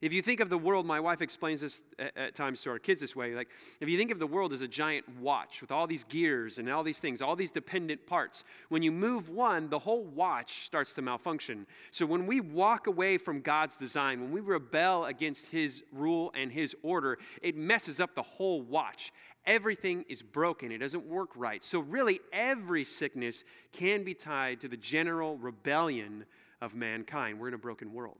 If 0.03 0.11
you 0.11 0.21
think 0.21 0.41
of 0.41 0.49
the 0.49 0.57
world, 0.57 0.85
my 0.85 0.99
wife 0.99 1.21
explains 1.21 1.61
this 1.61 1.81
at, 2.17 2.35
times 2.35 2.61
to 2.63 2.71
our 2.71 2.77
kids 2.77 2.99
this 2.99 3.15
way. 3.15 3.33
Like, 3.35 3.47
if 3.79 3.87
you 3.87 3.97
think 3.97 4.11
of 4.11 4.19
the 4.19 4.27
world 4.27 4.51
as 4.51 4.59
a 4.59 4.67
giant 4.67 5.07
watch 5.17 5.61
with 5.61 5.71
all 5.71 5.87
these 5.87 6.03
gears 6.03 6.57
and 6.57 6.69
all 6.69 6.83
these 6.83 6.99
things, 6.99 7.21
all 7.21 7.37
these 7.37 7.51
dependent 7.51 8.05
parts, 8.05 8.43
when 8.67 8.83
you 8.83 8.91
move 8.91 9.29
one, 9.29 9.69
the 9.69 9.79
whole 9.79 10.03
watch 10.03 10.65
starts 10.65 10.91
to 10.95 11.01
malfunction. 11.01 11.65
So 11.91 12.05
when 12.05 12.27
we 12.27 12.41
walk 12.41 12.87
away 12.87 13.17
from 13.17 13.39
God's 13.39 13.77
design, 13.77 14.19
when 14.19 14.33
we 14.33 14.41
rebel 14.41 15.05
against 15.05 15.47
His 15.47 15.83
rule 15.93 16.33
and 16.35 16.51
His 16.51 16.75
order, 16.83 17.17
it 17.41 17.55
messes 17.55 18.01
up 18.01 18.13
the 18.13 18.23
whole 18.23 18.61
watch. 18.61 19.13
Everything 19.45 20.03
is 20.09 20.21
broken. 20.21 20.73
It 20.73 20.79
doesn't 20.79 21.05
work 21.05 21.29
right. 21.33 21.63
So, 21.63 21.79
really, 21.79 22.19
every 22.33 22.83
sickness 22.83 23.45
can 23.71 24.03
be 24.03 24.13
tied 24.13 24.59
to 24.61 24.67
the 24.67 24.75
general 24.75 25.37
rebellion 25.37 26.25
of 26.61 26.75
mankind. 26.75 27.39
We're 27.39 27.47
in 27.47 27.53
a 27.53 27.57
broken 27.57 27.93
world. 27.93 28.17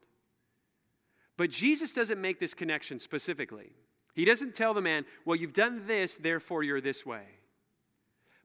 But 1.37 1.49
Jesus 1.49 1.91
doesn't 1.91 2.21
make 2.21 2.39
this 2.39 2.53
connection 2.53 2.99
specifically. 2.99 3.71
He 4.13 4.25
doesn't 4.25 4.55
tell 4.55 4.73
the 4.73 4.81
man, 4.81 5.05
well, 5.25 5.35
you've 5.35 5.53
done 5.53 5.87
this, 5.87 6.15
therefore 6.15 6.63
you're 6.63 6.81
this 6.81 7.05
way. 7.05 7.23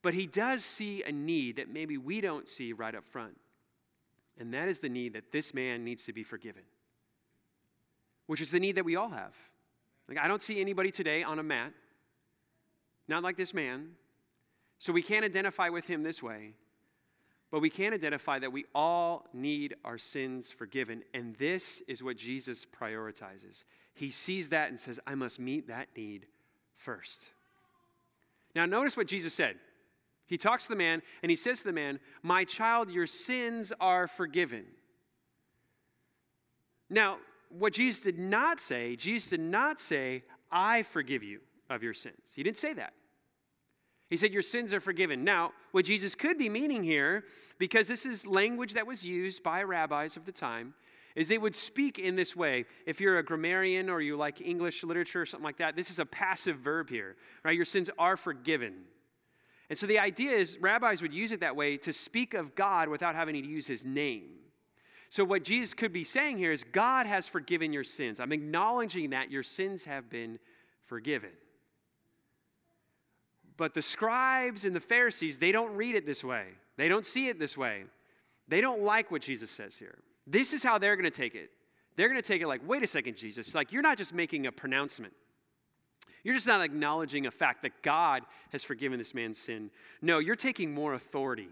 But 0.00 0.14
he 0.14 0.26
does 0.26 0.64
see 0.64 1.02
a 1.02 1.12
need 1.12 1.56
that 1.56 1.68
maybe 1.68 1.98
we 1.98 2.20
don't 2.20 2.48
see 2.48 2.72
right 2.72 2.94
up 2.94 3.04
front. 3.04 3.36
And 4.38 4.54
that 4.54 4.68
is 4.68 4.78
the 4.78 4.88
need 4.88 5.14
that 5.14 5.32
this 5.32 5.52
man 5.52 5.84
needs 5.84 6.04
to 6.04 6.12
be 6.12 6.22
forgiven, 6.22 6.62
which 8.26 8.40
is 8.40 8.50
the 8.50 8.60
need 8.60 8.76
that 8.76 8.84
we 8.84 8.96
all 8.96 9.10
have. 9.10 9.34
Like, 10.08 10.18
I 10.18 10.28
don't 10.28 10.40
see 10.40 10.60
anybody 10.60 10.90
today 10.90 11.22
on 11.22 11.38
a 11.38 11.42
mat, 11.42 11.72
not 13.08 13.22
like 13.22 13.36
this 13.36 13.52
man, 13.52 13.90
so 14.78 14.92
we 14.92 15.02
can't 15.02 15.24
identify 15.24 15.68
with 15.68 15.86
him 15.86 16.02
this 16.02 16.22
way. 16.22 16.54
But 17.50 17.60
we 17.60 17.70
can 17.70 17.94
identify 17.94 18.38
that 18.40 18.52
we 18.52 18.66
all 18.74 19.26
need 19.32 19.74
our 19.84 19.96
sins 19.96 20.50
forgiven. 20.50 21.02
And 21.14 21.34
this 21.36 21.82
is 21.88 22.02
what 22.02 22.18
Jesus 22.18 22.66
prioritizes. 22.66 23.64
He 23.94 24.10
sees 24.10 24.50
that 24.50 24.68
and 24.68 24.78
says, 24.78 25.00
I 25.06 25.14
must 25.14 25.40
meet 25.40 25.68
that 25.68 25.88
need 25.96 26.26
first. 26.76 27.22
Now, 28.54 28.66
notice 28.66 28.96
what 28.96 29.06
Jesus 29.06 29.32
said. 29.32 29.56
He 30.26 30.36
talks 30.36 30.64
to 30.64 30.68
the 30.68 30.76
man 30.76 31.00
and 31.22 31.30
he 31.30 31.36
says 31.36 31.58
to 31.58 31.64
the 31.64 31.72
man, 31.72 32.00
My 32.22 32.44
child, 32.44 32.90
your 32.90 33.06
sins 33.06 33.72
are 33.80 34.06
forgiven. 34.06 34.66
Now, 36.90 37.18
what 37.50 37.72
Jesus 37.72 38.02
did 38.02 38.18
not 38.18 38.60
say, 38.60 38.94
Jesus 38.94 39.30
did 39.30 39.40
not 39.40 39.80
say, 39.80 40.22
I 40.52 40.82
forgive 40.82 41.22
you 41.22 41.40
of 41.70 41.82
your 41.82 41.94
sins. 41.94 42.20
He 42.34 42.42
didn't 42.42 42.58
say 42.58 42.74
that. 42.74 42.92
He 44.08 44.16
said, 44.16 44.32
Your 44.32 44.42
sins 44.42 44.72
are 44.72 44.80
forgiven. 44.80 45.24
Now, 45.24 45.52
what 45.72 45.84
Jesus 45.84 46.14
could 46.14 46.38
be 46.38 46.48
meaning 46.48 46.82
here, 46.82 47.24
because 47.58 47.88
this 47.88 48.06
is 48.06 48.26
language 48.26 48.74
that 48.74 48.86
was 48.86 49.04
used 49.04 49.42
by 49.42 49.62
rabbis 49.62 50.16
of 50.16 50.24
the 50.24 50.32
time, 50.32 50.74
is 51.14 51.28
they 51.28 51.38
would 51.38 51.56
speak 51.56 51.98
in 51.98 52.16
this 52.16 52.36
way. 52.36 52.64
If 52.86 53.00
you're 53.00 53.18
a 53.18 53.24
grammarian 53.24 53.90
or 53.90 54.00
you 54.00 54.16
like 54.16 54.40
English 54.40 54.84
literature 54.84 55.22
or 55.22 55.26
something 55.26 55.44
like 55.44 55.58
that, 55.58 55.76
this 55.76 55.90
is 55.90 55.98
a 55.98 56.06
passive 56.06 56.58
verb 56.58 56.88
here, 56.88 57.16
right? 57.44 57.56
Your 57.56 57.64
sins 57.64 57.90
are 57.98 58.16
forgiven. 58.16 58.74
And 59.68 59.78
so 59.78 59.86
the 59.86 59.98
idea 59.98 60.32
is 60.32 60.58
rabbis 60.60 61.02
would 61.02 61.12
use 61.12 61.32
it 61.32 61.40
that 61.40 61.56
way 61.56 61.76
to 61.78 61.92
speak 61.92 62.34
of 62.34 62.54
God 62.54 62.88
without 62.88 63.14
having 63.14 63.34
to 63.34 63.46
use 63.46 63.66
his 63.66 63.84
name. 63.84 64.38
So, 65.10 65.24
what 65.24 65.42
Jesus 65.42 65.72
could 65.72 65.92
be 65.92 66.04
saying 66.04 66.36
here 66.36 66.52
is, 66.52 66.64
God 66.64 67.06
has 67.06 67.26
forgiven 67.26 67.72
your 67.72 67.84
sins. 67.84 68.20
I'm 68.20 68.32
acknowledging 68.32 69.10
that 69.10 69.30
your 69.30 69.42
sins 69.42 69.84
have 69.84 70.10
been 70.10 70.38
forgiven. 70.84 71.30
But 73.58 73.74
the 73.74 73.82
scribes 73.82 74.64
and 74.64 74.74
the 74.74 74.80
Pharisees, 74.80 75.38
they 75.38 75.52
don't 75.52 75.74
read 75.74 75.96
it 75.96 76.06
this 76.06 76.24
way. 76.24 76.46
They 76.78 76.88
don't 76.88 77.04
see 77.04 77.28
it 77.28 77.38
this 77.38 77.58
way. 77.58 77.82
They 78.46 78.62
don't 78.62 78.82
like 78.82 79.10
what 79.10 79.20
Jesus 79.20 79.50
says 79.50 79.76
here. 79.76 79.98
This 80.26 80.54
is 80.54 80.62
how 80.62 80.78
they're 80.78 80.96
going 80.96 81.10
to 81.10 81.16
take 81.16 81.34
it. 81.34 81.50
They're 81.96 82.08
going 82.08 82.22
to 82.22 82.26
take 82.26 82.40
it 82.40 82.46
like, 82.46 82.66
wait 82.66 82.84
a 82.84 82.86
second, 82.86 83.16
Jesus. 83.16 83.54
Like, 83.54 83.72
you're 83.72 83.82
not 83.82 83.98
just 83.98 84.14
making 84.14 84.46
a 84.46 84.52
pronouncement. 84.52 85.12
You're 86.22 86.34
just 86.34 86.46
not 86.46 86.60
acknowledging 86.60 87.26
a 87.26 87.30
fact 87.32 87.62
that 87.62 87.82
God 87.82 88.22
has 88.52 88.62
forgiven 88.62 88.98
this 88.98 89.12
man's 89.12 89.38
sin. 89.38 89.70
No, 90.00 90.20
you're 90.20 90.36
taking 90.36 90.72
more 90.72 90.94
authority. 90.94 91.48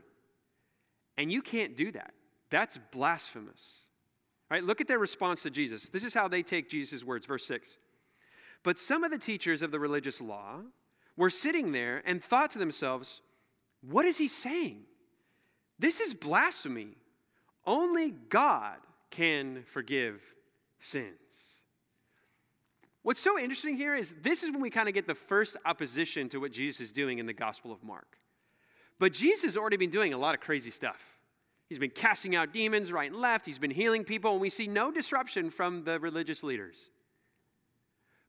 And 1.18 1.32
you 1.32 1.42
can't 1.42 1.76
do 1.76 1.90
that. 1.92 2.14
That's 2.50 2.78
blasphemous. 2.92 3.78
Right? 4.48 4.62
Look 4.62 4.80
at 4.80 4.86
their 4.86 5.00
response 5.00 5.42
to 5.42 5.50
Jesus. 5.50 5.88
This 5.88 6.04
is 6.04 6.14
how 6.14 6.28
they 6.28 6.44
take 6.44 6.70
Jesus' 6.70 7.02
words, 7.02 7.26
verse 7.26 7.44
6. 7.46 7.78
But 8.62 8.78
some 8.78 9.02
of 9.02 9.10
the 9.10 9.18
teachers 9.18 9.60
of 9.60 9.72
the 9.72 9.80
religious 9.80 10.20
law 10.20 10.60
were 11.16 11.30
sitting 11.30 11.72
there 11.72 12.02
and 12.04 12.22
thought 12.22 12.50
to 12.52 12.58
themselves, 12.58 13.20
What 13.82 14.04
is 14.04 14.18
he 14.18 14.28
saying? 14.28 14.82
This 15.78 16.00
is 16.00 16.14
blasphemy. 16.14 16.96
Only 17.66 18.10
God 18.10 18.76
can 19.10 19.64
forgive 19.66 20.22
sins. 20.78 21.16
What's 23.02 23.20
so 23.20 23.38
interesting 23.38 23.76
here 23.76 23.94
is 23.94 24.14
this 24.22 24.42
is 24.42 24.50
when 24.50 24.60
we 24.60 24.70
kind 24.70 24.88
of 24.88 24.94
get 24.94 25.06
the 25.06 25.14
first 25.14 25.56
opposition 25.64 26.28
to 26.30 26.38
what 26.38 26.52
Jesus 26.52 26.80
is 26.80 26.92
doing 26.92 27.18
in 27.18 27.26
the 27.26 27.32
Gospel 27.32 27.72
of 27.72 27.82
Mark. 27.82 28.18
But 28.98 29.12
Jesus 29.12 29.44
has 29.44 29.56
already 29.56 29.76
been 29.76 29.90
doing 29.90 30.12
a 30.12 30.18
lot 30.18 30.34
of 30.34 30.40
crazy 30.40 30.70
stuff. 30.70 31.00
He's 31.68 31.78
been 31.78 31.90
casting 31.90 32.34
out 32.34 32.52
demons 32.52 32.92
right 32.92 33.10
and 33.10 33.20
left, 33.20 33.46
he's 33.46 33.58
been 33.58 33.70
healing 33.70 34.04
people, 34.04 34.32
and 34.32 34.40
we 34.40 34.50
see 34.50 34.66
no 34.66 34.90
disruption 34.90 35.50
from 35.50 35.84
the 35.84 35.98
religious 35.98 36.42
leaders. 36.42 36.90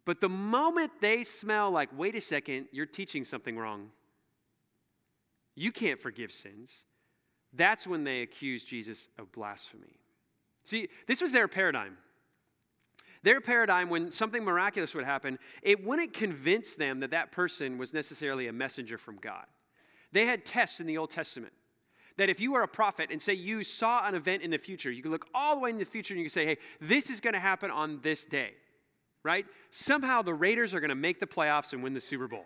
But 0.07 0.21
the 0.21 0.29
moment 0.29 0.93
they 1.01 1.21
smell 1.23 1.69
like, 1.69 1.89
wait 1.93 2.15
a 2.15 2.21
second, 2.21 2.67
you're 2.71 2.85
teaching 2.85 3.25
something 3.25 3.57
wrong, 3.57 3.89
you 5.53 5.73
can't 5.73 6.01
forgive 6.01 6.31
sins, 6.31 6.85
that's 7.51 7.85
when 7.85 8.05
they 8.05 8.21
accuse 8.21 8.63
Jesus 8.63 9.09
of 9.19 9.33
blasphemy. 9.33 9.99
See, 10.63 10.87
this 11.07 11.19
was 11.19 11.33
their 11.33 11.49
paradigm. 11.49 11.97
Their 13.23 13.41
paradigm, 13.41 13.89
when 13.89 14.09
something 14.09 14.45
miraculous 14.45 14.95
would 14.95 15.03
happen, 15.03 15.39
it 15.61 15.83
wouldn't 15.83 16.13
convince 16.13 16.73
them 16.73 17.01
that 17.01 17.11
that 17.11 17.33
person 17.33 17.77
was 17.77 17.93
necessarily 17.93 18.47
a 18.47 18.53
messenger 18.53 18.97
from 18.97 19.17
God. 19.17 19.45
They 20.13 20.25
had 20.25 20.45
tests 20.45 20.79
in 20.79 20.87
the 20.87 20.97
Old 20.97 21.09
Testament 21.09 21.51
that 22.15 22.29
if 22.29 22.39
you 22.39 22.53
were 22.53 22.63
a 22.63 22.67
prophet 22.67 23.09
and 23.11 23.21
say 23.21 23.33
you 23.33 23.61
saw 23.61 24.07
an 24.07 24.15
event 24.15 24.41
in 24.41 24.51
the 24.51 24.57
future, 24.57 24.89
you 24.89 25.03
could 25.03 25.11
look 25.11 25.27
all 25.35 25.55
the 25.55 25.61
way 25.61 25.69
in 25.69 25.77
the 25.77 25.83
future 25.83 26.13
and 26.13 26.19
you 26.19 26.27
could 26.27 26.33
say, 26.33 26.45
hey, 26.45 26.57
this 26.79 27.09
is 27.09 27.19
going 27.19 27.33
to 27.33 27.41
happen 27.41 27.69
on 27.69 27.99
this 28.03 28.23
day 28.23 28.53
right? 29.23 29.45
Somehow 29.71 30.21
the 30.21 30.33
Raiders 30.33 30.73
are 30.73 30.79
going 30.79 30.89
to 30.89 30.95
make 30.95 31.19
the 31.19 31.27
playoffs 31.27 31.73
and 31.73 31.83
win 31.83 31.93
the 31.93 32.01
Super 32.01 32.27
Bowl, 32.27 32.45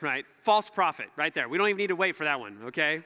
right? 0.00 0.24
False 0.42 0.68
prophet, 0.68 1.06
right 1.16 1.34
there. 1.34 1.48
We 1.48 1.58
don't 1.58 1.68
even 1.68 1.78
need 1.78 1.88
to 1.88 1.96
wait 1.96 2.16
for 2.16 2.24
that 2.24 2.40
one, 2.40 2.58
okay? 2.66 3.02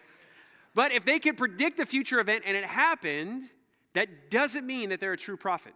But 0.74 0.92
if 0.92 1.04
they 1.04 1.18
could 1.18 1.36
predict 1.36 1.80
a 1.80 1.86
future 1.86 2.20
event 2.20 2.44
and 2.46 2.56
it 2.56 2.64
happened, 2.64 3.42
that 3.94 4.30
doesn't 4.30 4.66
mean 4.66 4.90
that 4.90 5.00
they're 5.00 5.12
a 5.12 5.18
true 5.18 5.36
prophet. 5.36 5.74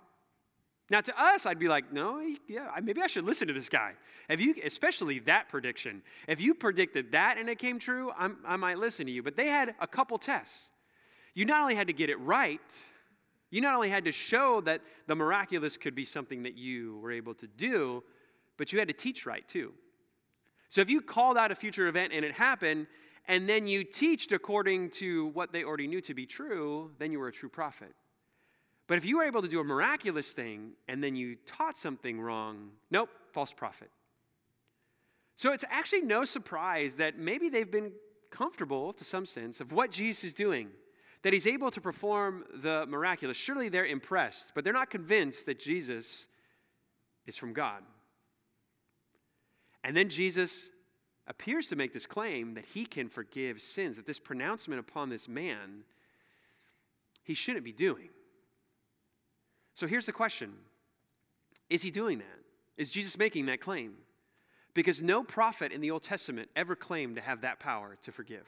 Now, 0.90 1.00
to 1.00 1.18
us, 1.20 1.46
I'd 1.46 1.58
be 1.58 1.68
like, 1.68 1.92
no, 1.92 2.20
yeah, 2.46 2.68
maybe 2.82 3.00
I 3.00 3.06
should 3.06 3.24
listen 3.24 3.48
to 3.48 3.54
this 3.54 3.70
guy. 3.70 3.92
If 4.28 4.40
you, 4.40 4.54
especially 4.64 5.18
that 5.20 5.48
prediction, 5.48 6.02
if 6.28 6.40
you 6.40 6.54
predicted 6.54 7.12
that 7.12 7.38
and 7.38 7.48
it 7.48 7.58
came 7.58 7.78
true, 7.78 8.12
I'm, 8.18 8.36
I 8.46 8.56
might 8.56 8.78
listen 8.78 9.06
to 9.06 9.12
you. 9.12 9.22
But 9.22 9.34
they 9.34 9.48
had 9.48 9.74
a 9.80 9.86
couple 9.86 10.18
tests. 10.18 10.68
You 11.32 11.46
not 11.46 11.62
only 11.62 11.74
had 11.74 11.86
to 11.86 11.94
get 11.94 12.10
it 12.10 12.20
right, 12.20 12.60
you 13.54 13.60
not 13.60 13.76
only 13.76 13.88
had 13.88 14.04
to 14.06 14.10
show 14.10 14.60
that 14.62 14.80
the 15.06 15.14
miraculous 15.14 15.76
could 15.76 15.94
be 15.94 16.04
something 16.04 16.42
that 16.42 16.56
you 16.56 16.98
were 16.98 17.12
able 17.12 17.34
to 17.34 17.46
do, 17.46 18.02
but 18.56 18.72
you 18.72 18.80
had 18.80 18.88
to 18.88 18.94
teach 18.94 19.26
right 19.26 19.46
too. 19.46 19.72
So 20.68 20.80
if 20.80 20.90
you 20.90 21.00
called 21.00 21.38
out 21.38 21.52
a 21.52 21.54
future 21.54 21.86
event 21.86 22.12
and 22.12 22.24
it 22.24 22.32
happened, 22.32 22.88
and 23.28 23.48
then 23.48 23.68
you 23.68 23.84
teached 23.84 24.32
according 24.32 24.90
to 24.90 25.26
what 25.26 25.52
they 25.52 25.62
already 25.62 25.86
knew 25.86 26.00
to 26.00 26.14
be 26.14 26.26
true, 26.26 26.90
then 26.98 27.12
you 27.12 27.20
were 27.20 27.28
a 27.28 27.32
true 27.32 27.48
prophet. 27.48 27.94
But 28.88 28.98
if 28.98 29.04
you 29.04 29.18
were 29.18 29.22
able 29.22 29.40
to 29.42 29.46
do 29.46 29.60
a 29.60 29.64
miraculous 29.64 30.32
thing 30.32 30.72
and 30.88 31.02
then 31.02 31.14
you 31.14 31.36
taught 31.46 31.78
something 31.78 32.20
wrong, 32.20 32.70
nope, 32.90 33.08
false 33.32 33.52
prophet. 33.52 33.92
So 35.36 35.52
it's 35.52 35.64
actually 35.70 36.02
no 36.02 36.24
surprise 36.24 36.96
that 36.96 37.20
maybe 37.20 37.48
they've 37.50 37.70
been 37.70 37.92
comfortable 38.32 38.92
to 38.94 39.04
some 39.04 39.26
sense 39.26 39.60
of 39.60 39.70
what 39.70 39.92
Jesus 39.92 40.24
is 40.24 40.34
doing 40.34 40.70
that 41.24 41.32
he's 41.32 41.46
able 41.46 41.70
to 41.70 41.80
perform 41.80 42.44
the 42.62 42.84
miraculous. 42.86 43.36
Surely 43.36 43.70
they're 43.70 43.86
impressed, 43.86 44.52
but 44.54 44.62
they're 44.62 44.74
not 44.74 44.90
convinced 44.90 45.46
that 45.46 45.58
Jesus 45.58 46.28
is 47.26 47.36
from 47.36 47.54
God. 47.54 47.82
And 49.82 49.96
then 49.96 50.10
Jesus 50.10 50.68
appears 51.26 51.68
to 51.68 51.76
make 51.76 51.94
this 51.94 52.04
claim 52.04 52.54
that 52.54 52.66
he 52.74 52.84
can 52.84 53.08
forgive 53.08 53.62
sins, 53.62 53.96
that 53.96 54.06
this 54.06 54.18
pronouncement 54.18 54.78
upon 54.78 55.08
this 55.08 55.26
man 55.26 55.84
he 57.22 57.32
shouldn't 57.32 57.64
be 57.64 57.72
doing. 57.72 58.10
So 59.72 59.86
here's 59.86 60.06
the 60.06 60.12
question 60.12 60.52
Is 61.70 61.80
he 61.80 61.90
doing 61.90 62.18
that? 62.18 62.38
Is 62.76 62.90
Jesus 62.90 63.16
making 63.16 63.46
that 63.46 63.62
claim? 63.62 63.94
Because 64.74 65.02
no 65.02 65.22
prophet 65.22 65.72
in 65.72 65.80
the 65.80 65.90
Old 65.90 66.02
Testament 66.02 66.50
ever 66.54 66.76
claimed 66.76 67.16
to 67.16 67.22
have 67.22 67.40
that 67.40 67.60
power 67.60 67.96
to 68.02 68.12
forgive. 68.12 68.46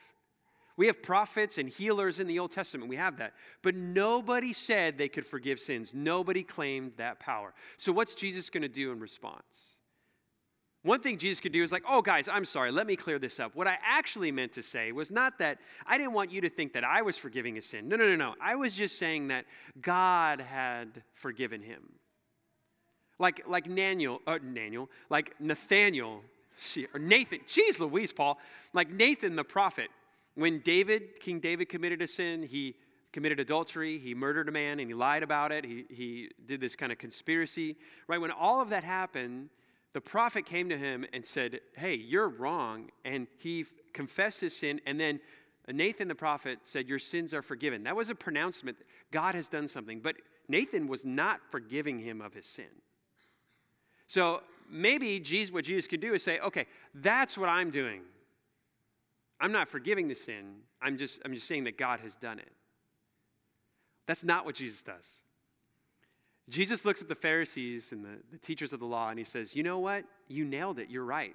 We 0.77 0.89
have 0.89 1.03
prophets 1.03 1.57
and 1.57 1.69
healers 1.69 2.21
in 2.21 2.27
the 2.27 2.39
Old 2.39 2.51
Testament. 2.51 2.91
We 2.91 2.97
have 2.97 3.17
that. 3.19 3.33
But 3.63 3.75
nobody 3.75 4.53
said 4.53 4.99
they 4.99 5.09
could 5.09 5.27
forgive 5.27 5.59
sins. 5.59 5.93
Nobody 5.95 6.43
claimed 6.43 6.93
that 6.99 7.19
power. 7.19 7.55
So, 7.79 7.93
what's 7.93 8.15
Jesus 8.15 8.51
going 8.51 8.63
to 8.63 8.69
do 8.69 8.93
in 8.93 9.01
response? 9.01 9.77
One 10.83 11.01
thing 11.01 11.19
Jesus 11.19 11.41
could 11.41 11.53
do 11.53 11.65
is 11.65 11.73
like, 11.73 11.83
oh, 11.89 12.01
guys, 12.01 12.29
I'm 12.29 12.45
sorry, 12.45 12.71
let 12.71 12.87
me 12.87 12.95
clear 12.95 13.19
this 13.19 13.41
up. 13.41 13.57
What 13.57 13.67
I 13.67 13.77
actually 13.85 14.31
meant 14.31 14.53
to 14.53 14.63
say 14.63 14.93
was 14.93 15.11
not 15.11 15.39
that 15.39 15.59
I 15.85 15.99
didn't 15.99 16.13
want 16.13 16.31
you 16.31 16.43
to 16.43 16.49
think 16.49 16.75
that 16.75 16.85
I 16.85 17.03
was 17.03 17.19
forgiving 17.19 17.59
a 17.59 17.63
sin. 17.63 17.89
No, 17.89 17.97
no, 17.97 18.07
no, 18.07 18.15
no. 18.15 18.35
I 18.41 18.55
was 18.55 18.73
just 18.73 18.97
saying 18.97 19.29
that 19.29 19.47
God 19.81 20.41
had 20.41 21.03
forgiven 21.15 21.61
him. 21.61 21.83
Like, 23.19 23.43
like 23.49 23.67
Nathaniel, 23.67 24.21
uh, 24.29 24.39
Nathaniel, 24.41 24.89
like 25.11 25.35
Nathaniel, 25.41 26.21
or 26.95 27.01
Nathan, 27.01 27.41
geez 27.49 27.81
Louise, 27.81 28.13
Paul, 28.13 28.39
like 28.73 28.89
Nathan 28.91 29.35
the 29.35 29.45
prophet 29.45 29.89
when 30.37 30.61
David, 30.61 31.21
King 31.21 31.41
David, 31.41 31.69
committed 31.69 32.01
a 32.03 32.07
sin, 32.07 32.43
he 32.43 32.77
committed 33.13 33.41
adultery, 33.41 33.99
he 33.99 34.15
murdered 34.15 34.49
a 34.49 34.53
man, 34.53 34.79
and 34.79 34.89
he 34.89 34.95
lied 34.95 35.23
about 35.23 35.51
it. 35.51 35.65
He, 35.65 35.87
he 35.89 36.31
did 36.47 36.61
this 36.61 36.77
kind 36.77 36.93
of 36.93 36.99
conspiracy. 36.99 37.77
Right? 38.07 38.21
When 38.21 38.31
all 38.31 38.61
of 38.61 38.69
that 38.69 38.85
happened, 38.85 39.49
the 39.95 40.03
prophet 40.03 40.45
came 40.45 40.69
to 40.69 40.77
him 40.77 41.07
and 41.15 41.25
said, 41.25 41.61
Hey, 41.75 41.95
you're 41.95 42.29
wrong. 42.29 42.91
And 43.05 43.27
he 43.39 43.65
confessed 43.95 44.43
his 44.43 44.55
sin. 44.55 44.81
And 44.85 45.01
then 45.01 45.21
Nathan 45.73 46.09
the 46.09 46.15
prophet 46.15 46.59
said, 46.65 46.87
Your 46.87 46.99
sins 46.99 47.33
are 47.33 47.41
forgiven. 47.41 47.85
That 47.85 47.97
was 47.97 48.11
a 48.11 48.15
pronouncement. 48.15 48.77
God 49.11 49.35
has 49.35 49.49
done 49.49 49.69
something. 49.69 50.01
But 50.01 50.17
Nathan 50.49 50.87
was 50.87 51.03
not 51.03 51.41
forgiving 51.51 51.99
him 51.99 52.21
of 52.21 52.35
his 52.35 52.45
sin. 52.45 52.67
So 54.07 54.43
maybe 54.71 55.19
Jesus, 55.19 55.53
what 55.53 55.65
Jesus 55.65 55.89
could 55.89 56.01
do 56.01 56.13
is 56.13 56.23
say, 56.23 56.39
Okay, 56.41 56.67
that's 56.95 57.39
what 57.39 57.49
I'm 57.49 57.71
doing. 57.71 58.03
I'm 59.41 59.53
not 59.53 59.69
forgiving 59.69 60.09
the 60.09 60.15
sin. 60.15 60.57
I'm 60.81 60.97
just, 60.97 61.21
I'm 61.25 61.35
just 61.35 61.47
saying 61.47 61.65
that 61.65 61.79
God 61.79 62.01
has 62.01 62.15
done 62.17 62.39
it. 62.39 62.53
That's 64.07 64.25
not 64.25 64.45
what 64.45 64.55
Jesus 64.55 64.83
does. 64.83 65.21
Jesus 66.49 66.85
looks 66.85 67.03
at 67.03 67.09
the 67.09 67.15
Pharisees 67.15 67.91
and 67.93 68.05
the, 68.05 68.19
the 68.31 68.39
teachers 68.39 68.73
of 68.73 68.81
the 68.81 68.87
law 68.87 69.09
and 69.11 69.19
he 69.19 69.25
says, 69.25 69.55
You 69.55 69.63
know 69.63 69.79
what? 69.79 70.05
You 70.29 70.45
nailed 70.45 70.79
it. 70.79 70.91
You're 70.91 71.05
right. 71.05 71.35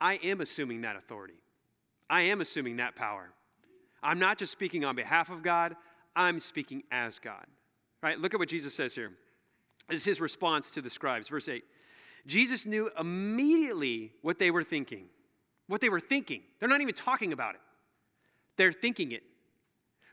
I 0.00 0.14
am 0.14 0.40
assuming 0.40 0.80
that 0.82 0.96
authority, 0.96 1.40
I 2.08 2.22
am 2.22 2.40
assuming 2.40 2.76
that 2.76 2.96
power. 2.96 3.30
I'm 4.02 4.18
not 4.18 4.38
just 4.38 4.50
speaking 4.50 4.84
on 4.84 4.96
behalf 4.96 5.28
of 5.28 5.42
God, 5.42 5.76
I'm 6.16 6.40
speaking 6.40 6.82
as 6.90 7.18
God. 7.18 7.44
Right? 8.02 8.18
Look 8.18 8.32
at 8.32 8.40
what 8.40 8.48
Jesus 8.48 8.74
says 8.74 8.94
here. 8.94 9.12
This 9.88 9.98
is 9.98 10.04
his 10.04 10.20
response 10.20 10.70
to 10.72 10.82
the 10.82 10.90
scribes. 10.90 11.28
Verse 11.28 11.48
8 11.48 11.64
Jesus 12.26 12.66
knew 12.66 12.90
immediately 12.98 14.12
what 14.22 14.38
they 14.38 14.50
were 14.50 14.64
thinking. 14.64 15.06
What 15.70 15.80
they 15.80 15.88
were 15.88 16.00
thinking. 16.00 16.42
They're 16.58 16.68
not 16.68 16.80
even 16.80 16.94
talking 16.94 17.32
about 17.32 17.54
it, 17.54 17.60
they're 18.56 18.72
thinking 18.72 19.12
it. 19.12 19.22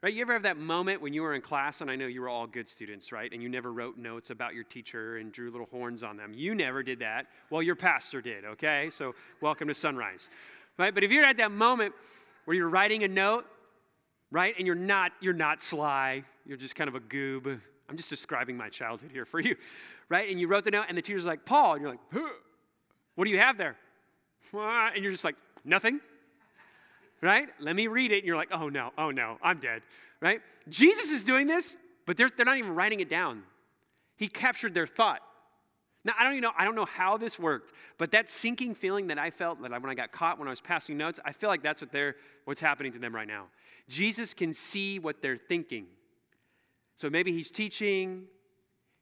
Right? 0.03 0.13
You 0.13 0.21
ever 0.21 0.33
have 0.33 0.43
that 0.43 0.57
moment 0.57 1.01
when 1.01 1.11
you 1.11 1.23
were 1.23 1.33
in 1.33 1.41
class, 1.41 1.81
and 1.81 1.89
I 1.89 1.95
know 1.95 2.05
you 2.05 2.21
were 2.21 2.29
all 2.29 2.45
good 2.45 2.69
students, 2.69 3.11
right? 3.11 3.33
And 3.33 3.41
you 3.41 3.49
never 3.49 3.73
wrote 3.73 3.97
notes 3.97 4.29
about 4.29 4.53
your 4.53 4.63
teacher 4.63 5.17
and 5.17 5.31
drew 5.31 5.49
little 5.49 5.65
horns 5.71 6.03
on 6.03 6.17
them. 6.17 6.35
You 6.35 6.53
never 6.53 6.83
did 6.83 6.99
that. 6.99 7.25
Well, 7.49 7.63
your 7.63 7.75
pastor 7.75 8.21
did, 8.21 8.45
okay? 8.45 8.91
So 8.91 9.15
welcome 9.41 9.67
to 9.69 9.73
Sunrise. 9.73 10.29
Right? 10.77 10.93
But 10.93 11.03
if 11.03 11.11
you're 11.11 11.25
at 11.25 11.37
that 11.37 11.49
moment 11.49 11.95
where 12.45 12.55
you're 12.55 12.69
writing 12.69 13.03
a 13.05 13.07
note, 13.07 13.45
right, 14.29 14.53
and 14.55 14.67
you're 14.67 14.75
not, 14.75 15.13
you're 15.19 15.33
not 15.33 15.61
sly, 15.61 16.23
you're 16.45 16.57
just 16.57 16.75
kind 16.75 16.87
of 16.87 16.93
a 16.93 16.99
goob. 16.99 17.59
I'm 17.89 17.97
just 17.97 18.11
describing 18.11 18.55
my 18.55 18.69
childhood 18.69 19.09
here 19.11 19.25
for 19.25 19.39
you, 19.39 19.55
right? 20.09 20.29
And 20.29 20.39
you 20.39 20.47
wrote 20.47 20.63
the 20.63 20.71
note, 20.71 20.85
and 20.89 20.95
the 20.95 21.01
teacher's 21.01 21.25
like, 21.25 21.43
Paul, 21.43 21.73
and 21.73 21.81
you're 21.81 21.89
like, 21.89 21.99
huh, 22.13 22.29
what 23.15 23.25
do 23.25 23.31
you 23.31 23.39
have 23.39 23.57
there? 23.57 23.77
And 24.53 25.03
you're 25.03 25.11
just 25.11 25.25
like, 25.25 25.35
nothing 25.67 25.99
right? 27.21 27.47
Let 27.59 27.75
me 27.75 27.87
read 27.87 28.11
it. 28.11 28.19
And 28.19 28.27
you're 28.27 28.35
like, 28.35 28.49
oh 28.51 28.69
no, 28.69 28.91
oh 28.97 29.11
no, 29.11 29.37
I'm 29.41 29.59
dead, 29.59 29.81
right? 30.21 30.41
Jesus 30.69 31.11
is 31.11 31.23
doing 31.23 31.47
this, 31.47 31.75
but 32.05 32.17
they're, 32.17 32.29
they're 32.35 32.45
not 32.45 32.57
even 32.57 32.75
writing 32.75 32.99
it 32.99 33.09
down. 33.09 33.43
He 34.15 34.27
captured 34.27 34.73
their 34.73 34.87
thought. 34.87 35.21
Now, 36.03 36.13
I 36.17 36.23
don't 36.23 36.33
even 36.33 36.43
know, 36.43 36.51
I 36.57 36.63
don't 36.63 36.75
know 36.75 36.85
how 36.85 37.17
this 37.17 37.37
worked, 37.37 37.73
but 37.97 38.11
that 38.11 38.29
sinking 38.29 38.75
feeling 38.75 39.07
that 39.07 39.17
I 39.17 39.29
felt 39.29 39.61
that 39.61 39.71
when 39.71 39.89
I 39.89 39.95
got 39.95 40.11
caught 40.11 40.39
when 40.39 40.47
I 40.47 40.51
was 40.51 40.61
passing 40.61 40.97
notes, 40.97 41.19
I 41.25 41.33
feel 41.33 41.49
like 41.49 41.61
that's 41.61 41.81
what 41.81 41.91
they're, 41.91 42.15
what's 42.45 42.61
happening 42.61 42.93
to 42.93 42.99
them 42.99 43.13
right 43.13 43.27
now. 43.27 43.45
Jesus 43.89 44.33
can 44.33 44.53
see 44.53 44.99
what 44.99 45.21
they're 45.21 45.37
thinking. 45.37 45.87
So 46.95 47.09
maybe 47.09 47.31
he's 47.31 47.51
teaching, 47.51 48.23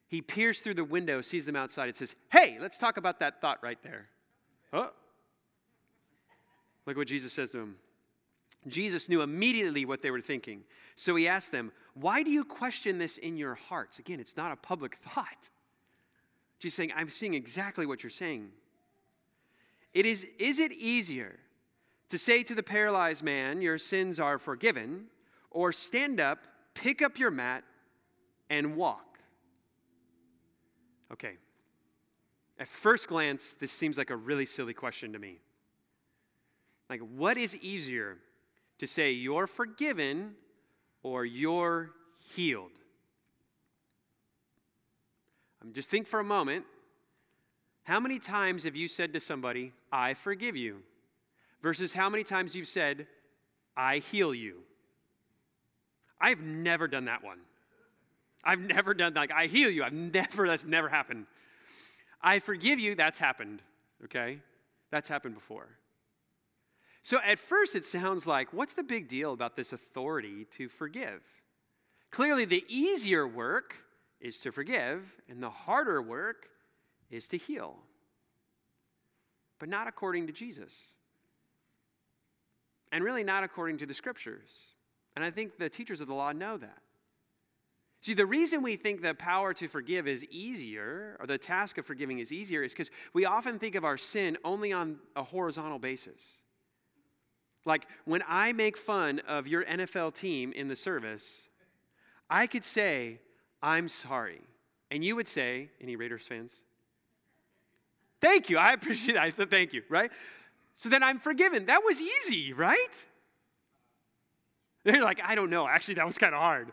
he 0.08 0.22
peers 0.22 0.62
through 0.62 0.74
the 0.76 0.84
window, 0.84 1.22
sees 1.22 1.46
them 1.46 1.56
outside, 1.56 1.88
and 1.88 1.96
says, 1.96 2.16
Hey, 2.32 2.58
let's 2.60 2.78
talk 2.78 2.98
about 2.98 3.20
that 3.20 3.40
thought 3.40 3.60
right 3.62 3.78
there. 3.84 4.08
Oh. 4.74 4.90
Look 6.86 6.98
what 6.98 7.08
Jesus 7.08 7.34
says 7.34 7.52
to 7.52 7.60
him. 7.60 7.76
Jesus 8.68 9.10
knew 9.10 9.22
immediately 9.22 9.86
what 9.86 10.02
they 10.02 10.12
were 10.12 10.22
thinking. 10.22 10.64
So 10.96 11.16
he 11.16 11.28
asked 11.28 11.52
them, 11.52 11.72
Why 11.94 12.24
do 12.24 12.32
you 12.32 12.44
question 12.44 12.98
this 12.98 13.18
in 13.18 13.38
your 13.38 13.56
hearts? 13.56 14.00
Again, 14.00 14.20
it's 14.20 14.38
not 14.38 14.52
a 14.52 14.56
public 14.56 14.98
thought. 15.14 15.50
Jesus 16.60 16.78
saying, 16.78 16.94
I'm 16.96 17.10
seeing 17.10 17.34
exactly 17.34 17.86
what 17.86 18.04
you're 18.04 18.10
saying. 18.10 18.50
It 19.94 20.06
is, 20.06 20.26
is 20.40 20.60
it 20.60 20.72
easier 20.72 21.40
to 22.10 22.18
say 22.18 22.44
to 22.44 22.56
the 22.56 22.64
paralyzed 22.64 23.24
man, 23.24 23.62
Your 23.62 23.78
sins 23.78 24.20
are 24.20 24.38
forgiven, 24.38 25.06
or 25.52 25.72
stand 25.72 26.20
up, 26.20 26.40
pick 26.74 27.02
up 27.02 27.18
your 27.20 27.32
mat, 27.32 27.64
and 28.50 28.76
walk? 28.76 29.20
Okay. 31.12 31.38
At 32.58 32.68
first 32.68 33.08
glance, 33.08 33.54
this 33.60 33.72
seems 33.72 33.98
like 33.98 34.10
a 34.10 34.16
really 34.16 34.46
silly 34.46 34.74
question 34.74 35.14
to 35.14 35.20
me. 35.20 35.40
Like, 36.90 37.02
what 37.02 37.38
is 37.38 37.56
easier 37.58 38.18
to 38.80 38.88
say 38.88 39.12
you're 39.12 39.48
forgiven 39.48 40.36
or 41.04 41.26
you're 41.26 41.92
healed. 42.34 42.72
Um, 45.62 45.72
just 45.74 45.90
think 45.90 46.08
for 46.08 46.20
a 46.20 46.24
moment. 46.24 46.66
How 47.84 48.00
many 48.00 48.18
times 48.18 48.64
have 48.64 48.76
you 48.76 48.88
said 48.88 49.14
to 49.14 49.20
somebody, 49.20 49.72
I 49.92 50.16
forgive 50.16 50.56
you? 50.56 50.78
Versus 51.62 51.94
how 51.94 52.10
many 52.10 52.24
times 52.24 52.56
you've 52.56 52.68
said, 52.68 53.08
I 53.78 54.00
heal 54.00 54.34
you? 54.34 54.62
I've 56.20 56.40
never 56.40 56.88
done 56.88 57.06
that 57.06 57.24
one. 57.24 57.40
I've 58.44 58.60
never 58.60 58.94
done 58.94 59.14
like 59.14 59.32
I 59.32 59.48
heal 59.48 59.70
you. 59.70 59.84
I've 59.84 59.94
never 59.94 60.48
that's 60.48 60.66
never 60.66 60.90
happened. 60.90 61.26
I 62.22 62.40
forgive 62.40 62.80
you, 62.80 62.96
that's 62.96 63.18
happened, 63.20 63.62
okay? 64.06 64.40
That's 64.90 65.08
happened 65.08 65.36
before. 65.36 65.68
So 67.06 67.20
at 67.24 67.38
first, 67.38 67.76
it 67.76 67.86
sounds 67.86 68.26
like 68.26 68.52
what's 68.52 68.74
the 68.74 68.82
big 68.82 69.08
deal 69.08 69.32
about 69.32 69.56
this 69.56 69.72
authority 69.72 70.48
to 70.58 70.68
forgive? 70.68 71.22
Clearly, 72.10 72.46
the 72.46 72.66
easier 72.68 73.28
work 73.28 73.76
is 74.20 74.40
to 74.40 74.52
forgive, 74.52 75.04
and 75.30 75.42
the 75.42 75.52
harder 75.52 76.02
work 76.02 76.48
is 77.12 77.28
to 77.28 77.38
heal. 77.38 77.76
But 79.60 79.70
not 79.70 79.88
according 79.88 80.26
to 80.28 80.34
Jesus. 80.34 80.96
And 82.92 83.04
really, 83.04 83.24
not 83.24 83.44
according 83.44 83.78
to 83.78 83.86
the 83.86 83.94
scriptures. 83.94 84.50
And 85.16 85.24
I 85.24 85.30
think 85.30 85.60
the 85.60 85.70
teachers 85.70 86.02
of 86.02 86.08
the 86.08 86.16
law 86.16 86.32
know 86.32 86.58
that. 86.58 86.82
See, 88.02 88.16
the 88.16 88.26
reason 88.26 88.64
we 88.64 88.78
think 88.78 89.04
the 89.04 89.14
power 89.14 89.54
to 89.54 89.68
forgive 89.68 90.08
is 90.08 90.26
easier, 90.32 91.18
or 91.20 91.28
the 91.28 91.38
task 91.38 91.78
of 91.78 91.86
forgiving 91.86 92.18
is 92.18 92.32
easier, 92.32 92.64
is 92.64 92.72
because 92.74 92.90
we 93.14 93.26
often 93.26 93.60
think 93.60 93.76
of 93.76 93.86
our 93.86 94.00
sin 94.00 94.40
only 94.44 94.74
on 94.74 94.98
a 95.16 95.22
horizontal 95.22 95.78
basis. 95.78 96.42
Like 97.66 97.88
when 98.06 98.24
I 98.28 98.54
make 98.54 98.78
fun 98.78 99.20
of 99.28 99.48
your 99.48 99.66
NFL 99.66 100.14
team 100.14 100.54
in 100.54 100.68
the 100.68 100.76
service, 100.76 101.44
I 102.30 102.48
could 102.48 102.64
say, 102.64 103.20
I'm 103.62 103.90
sorry. 103.90 104.42
And 104.92 105.04
you 105.04 105.16
would 105.16 105.28
say, 105.28 105.70
any 105.82 105.96
Raiders 105.96 106.24
fans? 106.28 106.64
Thank 108.22 108.50
you. 108.50 108.58
I 108.58 108.74
appreciate 108.74 109.36
that. 109.36 109.50
Thank 109.50 109.74
you, 109.74 109.82
right? 109.90 110.12
So 110.78 110.90
then 110.90 111.04
I'm 111.04 111.20
forgiven. 111.20 111.66
That 111.66 111.82
was 111.84 112.02
easy, 112.02 112.54
right? 112.54 113.06
They're 114.84 115.02
like, 115.02 115.20
I 115.24 115.34
don't 115.34 115.50
know. 115.50 115.68
Actually, 115.68 115.96
that 115.96 116.06
was 116.06 116.18
kind 116.18 116.36
of 116.36 116.42
hard. 116.42 116.72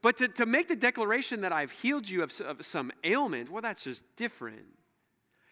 But 0.00 0.18
to, 0.18 0.28
to 0.28 0.46
make 0.46 0.68
the 0.68 0.76
declaration 0.76 1.42
that 1.42 1.52
I've 1.52 1.70
healed 1.70 2.08
you 2.08 2.22
of, 2.22 2.32
of 2.40 2.64
some 2.64 2.92
ailment, 3.04 3.50
well, 3.50 3.60
that's 3.60 3.82
just 3.82 4.04
different. 4.16 4.64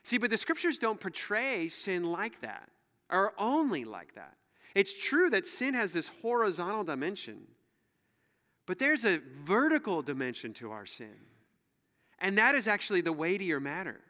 See, 0.04 0.16
but 0.16 0.30
the 0.30 0.38
scriptures 0.38 0.78
don't 0.78 1.00
portray 1.00 1.68
sin 1.68 2.04
like 2.04 2.40
that 2.40 2.68
are 3.14 3.32
only 3.38 3.84
like 3.84 4.14
that. 4.14 4.34
It's 4.74 4.92
true 4.92 5.30
that 5.30 5.46
sin 5.46 5.74
has 5.74 5.92
this 5.92 6.10
horizontal 6.22 6.84
dimension, 6.84 7.46
but 8.66 8.78
there's 8.78 9.04
a 9.04 9.20
vertical 9.44 10.02
dimension 10.02 10.52
to 10.54 10.72
our 10.72 10.86
sin. 10.86 11.14
And 12.18 12.38
that 12.38 12.54
is 12.54 12.66
actually 12.66 13.02
the 13.02 13.12
weightier 13.12 13.60
matter. 13.60 14.00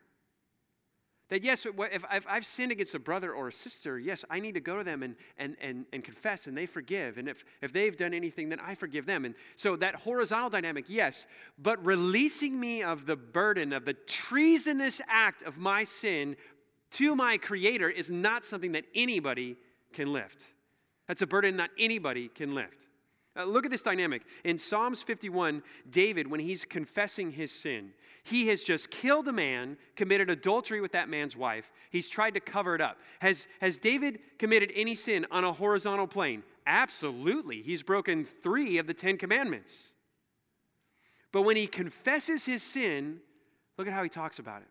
That 1.31 1.43
yes, 1.43 1.67
if 1.67 2.05
I've 2.29 2.45
sinned 2.45 2.71
against 2.71 2.95
a 2.95 2.99
brother 2.99 3.33
or 3.33 3.49
a 3.49 3.53
sister, 3.53 3.99
yes, 3.99 4.27
I 4.29 4.41
need 4.41 4.53
to 4.55 4.61
go 4.61 4.77
to 4.77 4.85
them 4.85 5.03
and, 5.03 5.17
and, 5.39 5.57
and, 5.61 5.87
and 5.91 6.05
confess 6.05 6.47
and 6.47 6.57
they 6.57 6.67
forgive. 6.67 7.17
And 7.17 7.29
if, 7.29 7.45
if 7.63 7.73
they've 7.73 7.97
done 7.97 8.13
anything, 8.13 8.51
then 8.51 8.61
I 8.61 8.75
forgive 8.75 9.07
them. 9.07 9.25
And 9.25 9.35
so 9.57 9.75
that 9.77 9.95
horizontal 9.95 10.51
dynamic, 10.51 10.85
yes, 10.87 11.27
but 11.59 11.85
releasing 11.85 12.61
me 12.61 12.83
of 12.83 13.07
the 13.07 13.17
burden 13.17 13.73
of 13.73 13.87
the 13.87 13.95
treasonous 13.95 15.01
act 15.09 15.43
of 15.43 15.57
my 15.57 15.85
sin 15.85 16.37
to 16.95 17.15
my 17.15 17.39
Creator 17.39 17.91
is 17.91 18.11
not 18.11 18.45
something 18.45 18.73
that 18.73 18.85
anybody 18.95 19.57
can 19.93 20.13
lift. 20.13 20.45
That's 21.09 21.23
a 21.23 21.27
burden 21.27 21.57
that 21.59 21.71
anybody 21.79 22.29
can 22.29 22.55
lift. 22.55 22.87
Uh, 23.37 23.45
look 23.45 23.65
at 23.65 23.71
this 23.71 23.83
dynamic. 23.83 24.23
In 24.45 24.59
Psalms 24.59 25.03
51, 25.03 25.63
David, 25.91 26.31
when 26.31 26.41
he's 26.41 26.65
confessing 26.65 27.33
his 27.33 27.51
sin, 27.51 27.93
he 28.23 28.47
has 28.49 28.63
just 28.63 28.91
killed 28.91 29.27
a 29.29 29.33
man, 29.33 29.77
committed 29.97 30.31
adultery 30.31 30.81
with 30.81 30.93
that 30.93 31.09
man's 31.09 31.37
wife. 31.37 31.71
He's 31.91 32.09
tried 32.09 32.35
to 32.35 32.41
cover 32.41 32.75
it 32.75 32.81
up. 32.81 32.97
Has, 33.19 33.49
has 33.61 33.77
David 33.77 34.21
committed 34.39 34.73
any 34.75 34.95
sin 34.95 35.27
on 35.31 35.45
a 35.45 35.53
horizontal 35.53 36.07
plane? 36.07 36.43
Absolutely. 36.67 37.61
He's 37.61 37.83
broken 37.83 38.25
three 38.25 38.79
of 38.79 38.87
the 38.87 38.95
Ten 38.95 39.19
Commandments. 39.19 39.93
But 41.33 41.43
when 41.43 41.57
he 41.57 41.67
confesses 41.67 42.47
his 42.47 42.63
sin, 42.63 43.19
look 43.77 43.89
at 43.89 43.93
how 43.93 44.05
he 44.05 44.09
talks 44.09 44.39
about 44.39 44.63
it. 44.63 44.69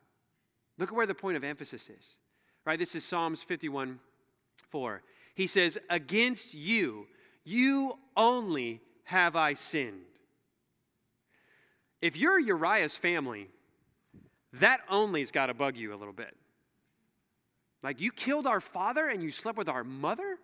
Look 0.78 0.90
at 0.90 0.96
where 0.96 1.06
the 1.06 1.14
point 1.14 1.38
of 1.38 1.44
emphasis 1.44 1.90
is. 1.90 2.18
Right? 2.66 2.80
This 2.80 2.96
is 2.96 3.04
Psalms 3.04 3.42
51 3.44 4.00
4. 4.70 5.02
He 5.36 5.48
says, 5.48 5.78
Against 5.90 6.54
you, 6.54 7.08
you 7.44 7.98
only 8.16 8.82
have 9.06 9.36
I 9.36 9.54
sinned. 9.54 10.02
If 12.02 12.18
you're 12.18 12.40
Uriah's 12.40 12.96
family, 12.96 13.50
that 14.54 14.82
only's 14.90 15.32
got 15.32 15.48
to 15.48 15.54
bug 15.54 15.78
you 15.78 15.94
a 15.94 15.98
little 15.98 16.14
bit. 16.14 16.36
Like, 17.82 18.00
you 18.00 18.12
killed 18.12 18.48
our 18.48 18.62
father 18.62 19.08
and 19.08 19.22
you 19.22 19.30
slept 19.30 19.58
with 19.58 19.68
our 19.68 19.84
mother? 19.84 20.38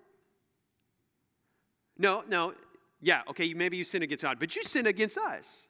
No, 1.98 2.24
no, 2.28 2.54
yeah, 3.02 3.22
okay, 3.30 3.54
maybe 3.54 3.78
you 3.78 3.84
sin 3.84 4.04
against 4.04 4.24
God, 4.24 4.40
but 4.40 4.56
you 4.56 4.64
sin 4.64 4.88
against 4.88 5.18
us. 5.18 5.69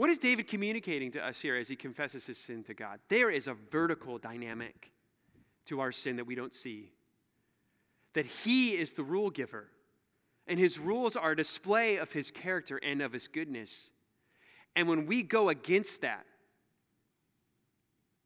What 0.00 0.08
is 0.08 0.16
David 0.16 0.48
communicating 0.48 1.10
to 1.10 1.22
us 1.22 1.42
here 1.42 1.56
as 1.56 1.68
he 1.68 1.76
confesses 1.76 2.24
his 2.24 2.38
sin 2.38 2.64
to 2.64 2.72
God? 2.72 3.00
There 3.10 3.30
is 3.30 3.46
a 3.46 3.52
vertical 3.52 4.16
dynamic 4.16 4.92
to 5.66 5.80
our 5.80 5.92
sin 5.92 6.16
that 6.16 6.26
we 6.26 6.34
don't 6.34 6.54
see. 6.54 6.92
That 8.14 8.24
he 8.24 8.70
is 8.70 8.92
the 8.92 9.02
rule 9.02 9.28
giver, 9.28 9.66
and 10.46 10.58
his 10.58 10.78
rules 10.78 11.16
are 11.16 11.32
a 11.32 11.36
display 11.36 11.96
of 11.98 12.12
his 12.12 12.30
character 12.30 12.80
and 12.82 13.02
of 13.02 13.12
his 13.12 13.28
goodness. 13.28 13.90
And 14.74 14.88
when 14.88 15.04
we 15.04 15.22
go 15.22 15.50
against 15.50 16.00
that, 16.00 16.24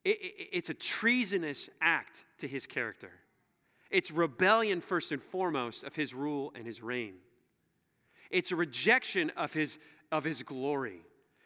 it, 0.04 0.10
it, 0.20 0.48
it's 0.52 0.70
a 0.70 0.74
treasonous 0.74 1.68
act 1.80 2.24
to 2.38 2.46
his 2.46 2.68
character. 2.68 3.10
It's 3.90 4.12
rebellion, 4.12 4.80
first 4.80 5.10
and 5.10 5.20
foremost, 5.20 5.82
of 5.82 5.96
his 5.96 6.14
rule 6.14 6.52
and 6.54 6.68
his 6.68 6.84
reign. 6.84 7.14
It's 8.30 8.52
a 8.52 8.56
rejection 8.56 9.32
of 9.36 9.52
his, 9.52 9.78
of 10.12 10.22
his 10.22 10.44
glory. 10.44 11.00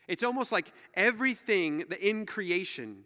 It's 0.08 0.24
almost 0.24 0.50
like 0.50 0.72
everything 0.94 1.84
in 2.00 2.26
creation 2.26 3.04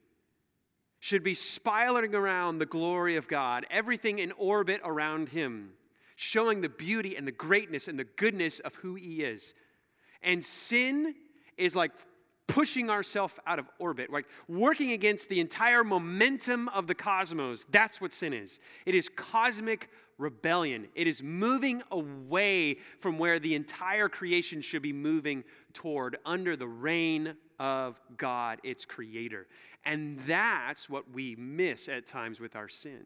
should 1.00 1.24
be 1.24 1.34
spiraling 1.34 2.14
around 2.14 2.58
the 2.58 2.66
glory 2.66 3.16
of 3.16 3.26
God, 3.26 3.66
everything 3.70 4.20
in 4.20 4.30
orbit 4.32 4.80
around 4.84 5.30
him, 5.30 5.72
showing 6.14 6.60
the 6.60 6.68
beauty 6.68 7.16
and 7.16 7.26
the 7.26 7.32
greatness 7.32 7.88
and 7.88 7.98
the 7.98 8.04
goodness 8.04 8.60
of 8.60 8.76
who 8.76 8.94
he 8.94 9.24
is. 9.24 9.52
And 10.22 10.44
sin 10.44 11.16
is 11.56 11.74
like 11.74 11.90
pushing 12.46 12.88
ourselves 12.88 13.34
out 13.46 13.58
of 13.58 13.66
orbit, 13.78 14.10
like 14.10 14.26
working 14.46 14.92
against 14.92 15.28
the 15.28 15.40
entire 15.40 15.82
momentum 15.82 16.68
of 16.68 16.86
the 16.86 16.94
cosmos. 16.94 17.64
That's 17.70 18.00
what 18.00 18.12
sin 18.12 18.32
is. 18.32 18.60
It 18.86 18.94
is 18.94 19.08
cosmic 19.08 19.88
rebellion. 20.18 20.88
It 20.94 21.06
is 21.06 21.22
moving 21.22 21.82
away 21.90 22.78
from 23.00 23.18
where 23.18 23.38
the 23.38 23.54
entire 23.54 24.08
creation 24.08 24.62
should 24.62 24.82
be 24.82 24.92
moving 24.92 25.44
toward 25.72 26.18
under 26.24 26.56
the 26.56 26.68
reign 26.68 27.34
of 27.58 28.00
God, 28.16 28.60
its 28.62 28.84
creator. 28.84 29.46
And 29.84 30.18
that's 30.20 30.88
what 30.88 31.10
we 31.10 31.36
miss 31.36 31.88
at 31.88 32.06
times 32.06 32.40
with 32.40 32.54
our 32.56 32.68
sin. 32.68 33.04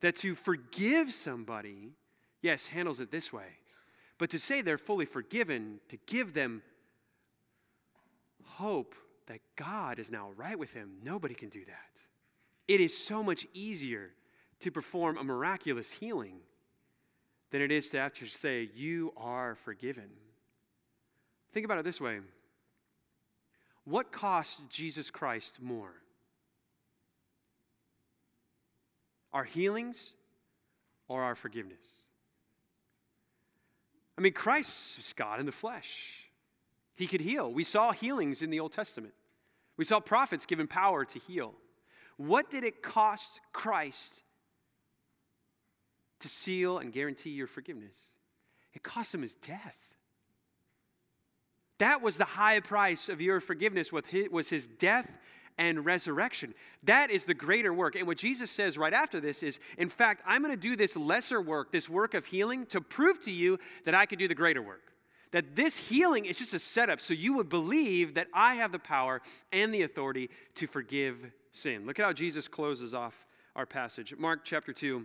That 0.00 0.16
to 0.16 0.34
forgive 0.34 1.12
somebody, 1.12 1.92
yes, 2.42 2.66
handles 2.66 3.00
it 3.00 3.10
this 3.10 3.32
way. 3.32 3.58
But 4.18 4.30
to 4.30 4.38
say 4.38 4.62
they're 4.62 4.78
fully 4.78 5.06
forgiven, 5.06 5.80
to 5.88 5.96
give 6.06 6.34
them 6.34 6.62
hope 8.44 8.94
that 9.26 9.40
God 9.56 9.98
is 9.98 10.10
now 10.10 10.30
right 10.36 10.58
with 10.58 10.72
him, 10.72 10.98
nobody 11.02 11.34
can 11.34 11.48
do 11.48 11.64
that. 11.64 12.00
It 12.68 12.80
is 12.80 12.96
so 12.96 13.22
much 13.22 13.46
easier 13.52 14.10
to 14.60 14.70
perform 14.70 15.18
a 15.18 15.24
miraculous 15.24 15.90
healing 15.90 16.38
than 17.50 17.60
it 17.60 17.70
is 17.70 17.88
to 17.90 17.98
actually 17.98 18.28
say, 18.28 18.68
You 18.74 19.12
are 19.16 19.56
forgiven. 19.64 20.08
Think 21.52 21.64
about 21.64 21.78
it 21.78 21.84
this 21.84 22.00
way 22.00 22.20
what 23.84 24.10
cost 24.10 24.60
Jesus 24.68 25.10
Christ 25.10 25.58
more? 25.62 25.94
Our 29.32 29.44
healings 29.44 30.14
or 31.08 31.22
our 31.22 31.36
forgiveness? 31.36 31.78
I 34.18 34.22
mean, 34.22 34.32
Christ 34.32 34.98
is 34.98 35.12
God 35.12 35.40
in 35.40 35.46
the 35.46 35.52
flesh. 35.52 36.26
He 36.96 37.06
could 37.06 37.20
heal. 37.20 37.52
We 37.52 37.62
saw 37.62 37.92
healings 37.92 38.42
in 38.42 38.50
the 38.50 38.58
Old 38.58 38.72
Testament. 38.72 39.14
We 39.76 39.84
saw 39.84 40.00
prophets 40.00 40.46
given 40.46 40.66
power 40.66 41.04
to 41.04 41.18
heal. 41.18 41.54
What 42.16 42.50
did 42.50 42.64
it 42.64 42.82
cost 42.82 43.40
Christ 43.52 44.22
to 46.20 46.28
seal 46.28 46.78
and 46.78 46.92
guarantee 46.92 47.30
your 47.30 47.46
forgiveness? 47.46 47.96
It 48.72 48.82
cost 48.82 49.14
him 49.14 49.22
his 49.22 49.34
death. 49.34 49.76
That 51.78 52.00
was 52.02 52.16
the 52.16 52.24
high 52.24 52.60
price 52.60 53.08
of 53.08 53.20
your 53.20 53.40
forgiveness, 53.40 53.90
was 53.92 54.48
his 54.48 54.66
death 54.66 55.10
and 55.58 55.84
resurrection. 55.84 56.54
That 56.82 57.10
is 57.10 57.24
the 57.24 57.34
greater 57.34 57.72
work. 57.72 57.96
And 57.96 58.06
what 58.06 58.18
Jesus 58.18 58.50
says 58.50 58.76
right 58.76 58.92
after 58.92 59.20
this 59.20 59.42
is, 59.42 59.58
in 59.78 59.88
fact, 59.88 60.22
I'm 60.26 60.42
going 60.42 60.54
to 60.54 60.60
do 60.60 60.76
this 60.76 60.96
lesser 60.96 61.40
work, 61.40 61.72
this 61.72 61.88
work 61.88 62.14
of 62.14 62.26
healing, 62.26 62.66
to 62.66 62.80
prove 62.80 63.22
to 63.24 63.30
you 63.30 63.58
that 63.84 63.94
I 63.94 64.06
could 64.06 64.18
do 64.18 64.28
the 64.28 64.34
greater 64.34 64.62
work. 64.62 64.92
That 65.32 65.56
this 65.56 65.76
healing 65.76 66.24
is 66.24 66.38
just 66.38 66.54
a 66.54 66.58
setup 66.58 67.00
so 67.00 67.12
you 67.12 67.34
would 67.34 67.48
believe 67.48 68.14
that 68.14 68.28
I 68.32 68.54
have 68.54 68.72
the 68.72 68.78
power 68.78 69.20
and 69.52 69.74
the 69.74 69.82
authority 69.82 70.30
to 70.54 70.66
forgive 70.66 71.16
sin. 71.52 71.86
Look 71.86 71.98
at 71.98 72.04
how 72.04 72.12
Jesus 72.12 72.48
closes 72.48 72.94
off 72.94 73.26
our 73.54 73.66
passage. 73.66 74.14
Mark 74.16 74.40
chapter 74.44 74.72
2, 74.72 75.04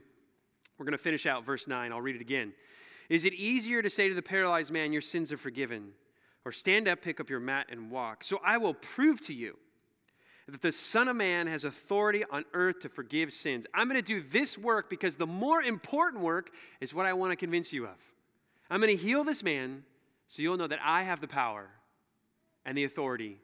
we're 0.81 0.85
going 0.85 0.97
to 0.97 0.97
finish 0.97 1.27
out 1.27 1.45
verse 1.45 1.67
9. 1.67 1.91
I'll 1.91 2.01
read 2.01 2.15
it 2.15 2.21
again. 2.21 2.53
Is 3.07 3.23
it 3.23 3.35
easier 3.35 3.83
to 3.83 3.89
say 3.89 4.09
to 4.09 4.15
the 4.15 4.21
paralyzed 4.23 4.71
man, 4.71 4.91
Your 4.91 5.01
sins 5.01 5.31
are 5.31 5.37
forgiven? 5.37 5.91
or 6.45 6.51
stand 6.51 6.87
up, 6.87 7.01
pick 7.01 7.19
up 7.19 7.29
your 7.29 7.39
mat, 7.39 7.67
and 7.69 7.91
walk. 7.91 8.23
So 8.23 8.39
I 8.43 8.57
will 8.57 8.73
prove 8.73 9.21
to 9.27 9.33
you 9.33 9.57
that 10.47 10.61
the 10.61 10.71
Son 10.71 11.07
of 11.07 11.15
Man 11.15 11.47
has 11.47 11.63
authority 11.63 12.23
on 12.31 12.45
earth 12.53 12.79
to 12.81 12.89
forgive 12.89 13.31
sins. 13.31 13.67
I'm 13.73 13.87
going 13.87 14.01
to 14.01 14.05
do 14.05 14.23
this 14.27 14.57
work 14.57 14.89
because 14.89 15.15
the 15.15 15.27
more 15.27 15.61
important 15.61 16.23
work 16.23 16.49
is 16.79 16.93
what 16.93 17.05
I 17.05 17.13
want 17.13 17.31
to 17.31 17.35
convince 17.35 17.71
you 17.71 17.85
of. 17.85 17.97
I'm 18.69 18.81
going 18.81 18.97
to 18.97 19.03
heal 19.03 19.23
this 19.23 19.43
man 19.43 19.83
so 20.27 20.41
you'll 20.41 20.57
know 20.57 20.67
that 20.67 20.79
I 20.83 21.03
have 21.03 21.21
the 21.21 21.27
power 21.27 21.67
and 22.65 22.75
the 22.75 22.85
authority 22.85 23.37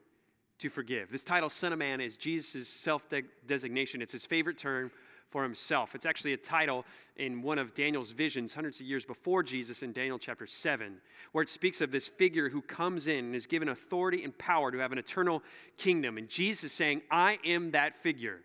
to 0.59 0.69
forgive. 0.69 1.11
This 1.11 1.21
title, 1.21 1.49
Son 1.49 1.71
of 1.71 1.77
Man, 1.77 2.01
is 2.01 2.17
Jesus' 2.17 2.67
self 2.67 3.03
designation. 3.45 4.01
It's 4.01 4.13
his 4.13 4.25
favorite 4.25 4.57
term 4.57 4.91
for 5.29 5.43
himself. 5.43 5.95
It's 5.95 6.05
actually 6.05 6.33
a 6.33 6.37
title 6.37 6.85
in 7.17 7.41
one 7.41 7.59
of 7.59 7.73
Daniel's 7.73 8.11
visions 8.11 8.53
hundreds 8.53 8.79
of 8.79 8.85
years 8.85 9.05
before 9.05 9.43
Jesus 9.43 9.83
in 9.83 9.91
Daniel 9.91 10.19
chapter 10.19 10.47
7, 10.47 10.97
where 11.31 11.41
it 11.41 11.49
speaks 11.49 11.81
of 11.81 11.91
this 11.91 12.07
figure 12.07 12.49
who 12.49 12.61
comes 12.61 13.07
in 13.07 13.25
and 13.25 13.35
is 13.35 13.45
given 13.45 13.69
authority 13.69 14.23
and 14.23 14.37
power 14.37 14.71
to 14.71 14.77
have 14.77 14.91
an 14.91 14.97
eternal 14.97 15.43
kingdom. 15.77 16.17
And 16.17 16.29
Jesus 16.29 16.65
is 16.65 16.71
saying, 16.71 17.01
I 17.11 17.39
am 17.45 17.71
that 17.71 17.97
figure. 17.97 18.39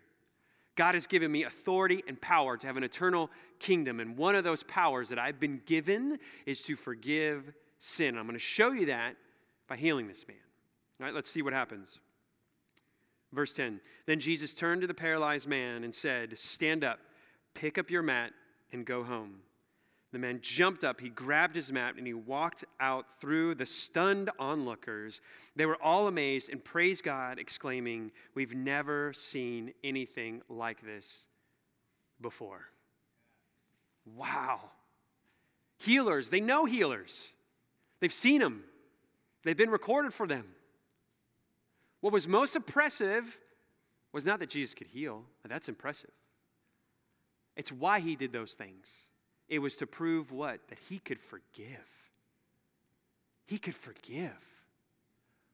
God 0.75 0.95
has 0.95 1.05
given 1.05 1.31
me 1.31 1.43
authority 1.43 2.03
and 2.07 2.19
power 2.19 2.57
to 2.57 2.67
have 2.67 2.77
an 2.77 2.83
eternal 2.83 3.29
kingdom. 3.59 3.99
And 3.99 4.17
one 4.17 4.35
of 4.35 4.43
those 4.43 4.63
powers 4.63 5.09
that 5.09 5.19
I've 5.19 5.39
been 5.39 5.61
given 5.65 6.17
is 6.45 6.61
to 6.61 6.75
forgive 6.75 7.53
sin. 7.79 8.17
I'm 8.17 8.25
going 8.25 8.33
to 8.33 8.39
show 8.39 8.71
you 8.71 8.87
that 8.87 9.15
by 9.67 9.77
healing 9.77 10.07
this 10.07 10.25
man. 10.27 10.37
All 10.99 11.05
right, 11.05 11.13
let's 11.13 11.29
see 11.29 11.41
what 11.41 11.53
happens. 11.53 11.99
Verse 13.33 13.53
10 13.53 13.81
Then 14.05 14.19
Jesus 14.19 14.53
turned 14.53 14.81
to 14.81 14.87
the 14.87 14.93
paralyzed 14.93 15.47
man 15.47 15.83
and 15.83 15.93
said, 15.93 16.37
Stand 16.37 16.83
up, 16.83 16.99
pick 17.53 17.77
up 17.77 17.89
your 17.89 18.03
mat, 18.03 18.31
and 18.71 18.85
go 18.85 19.03
home. 19.03 19.39
The 20.11 20.19
man 20.19 20.39
jumped 20.43 20.83
up, 20.83 21.01
he 21.01 21.09
grabbed 21.09 21.55
his 21.55 21.71
mat, 21.71 21.95
and 21.97 22.05
he 22.05 22.13
walked 22.13 22.63
out 22.79 23.19
through 23.19 23.55
the 23.55 23.65
stunned 23.65 24.29
onlookers. 24.37 25.21
They 25.55 25.65
were 25.65 25.81
all 25.81 26.07
amazed 26.07 26.49
and 26.49 26.63
praised 26.63 27.03
God, 27.03 27.39
exclaiming, 27.39 28.11
We've 28.35 28.53
never 28.53 29.11
seen 29.13 29.73
anything 29.83 30.43
like 30.47 30.85
this 30.85 31.25
before. 32.21 32.69
Wow. 34.05 34.59
Healers, 35.79 36.29
they 36.29 36.39
know 36.39 36.65
healers, 36.65 37.31
they've 37.99 38.13
seen 38.13 38.39
them, 38.39 38.63
they've 39.43 39.57
been 39.57 39.71
recorded 39.71 40.13
for 40.13 40.27
them. 40.27 40.45
What 42.03 42.11
was 42.11 42.27
most 42.27 42.57
impressive 42.57 43.39
was 44.11 44.25
not 44.25 44.39
that 44.39 44.49
Jesus 44.49 44.75
could 44.75 44.87
heal, 44.87 45.23
that's 45.47 45.69
impressive. 45.69 46.11
It's 47.55 47.71
why 47.71 48.01
he 48.01 48.17
did 48.17 48.33
those 48.33 48.55
things. 48.55 48.87
It 49.47 49.59
was 49.59 49.77
to 49.77 49.87
prove 49.87 50.29
what? 50.29 50.59
That 50.67 50.79
he 50.89 50.99
could 50.99 51.21
forgive. 51.21 51.87
He 53.45 53.57
could 53.57 53.73
forgive. 53.73 54.35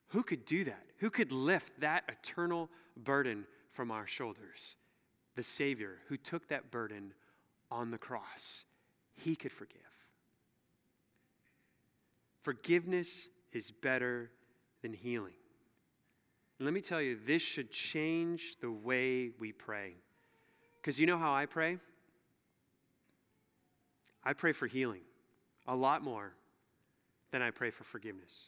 Who 0.08 0.24
could 0.24 0.44
do 0.44 0.64
that? 0.64 0.82
Who 0.98 1.12
could 1.12 1.32
lift 1.32 1.82
that 1.82 2.06
eternal 2.10 2.72
burden 2.98 3.46
from 3.74 3.92
our 3.92 4.08
shoulders? 4.08 4.76
The 5.36 5.44
Savior 5.44 5.98
who 6.08 6.18
took 6.18 6.48
that 6.48 6.72
burden 6.72 7.14
on 7.70 7.92
the 7.92 8.00
cross. 8.00 8.66
He 9.14 9.36
could 9.36 9.52
forgive. 9.52 9.82
Forgiveness 12.42 13.28
is 13.54 13.70
better 13.70 14.32
than 14.82 14.94
healing. 14.94 15.34
And 16.60 16.66
let 16.66 16.74
me 16.74 16.82
tell 16.82 17.02
you, 17.02 17.18
this 17.26 17.42
should 17.42 17.72
change 17.72 18.58
the 18.60 18.70
way 18.70 19.32
we 19.40 19.54
pray. 19.54 19.94
Because 20.82 21.00
you 21.00 21.08
know 21.08 21.18
how 21.18 21.34
I 21.34 21.46
pray? 21.46 21.78
I 24.24 24.34
pray 24.34 24.52
for 24.52 24.68
healing 24.68 25.02
a 25.68 25.76
lot 25.76 26.04
more 26.04 26.34
than 27.32 27.42
I 27.42 27.52
pray 27.52 27.72
for 27.72 27.86
forgiveness. 27.86 28.48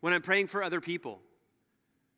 When 0.00 0.12
I'm 0.12 0.22
praying 0.22 0.48
for 0.48 0.62
other 0.62 0.80
people, 0.80 1.20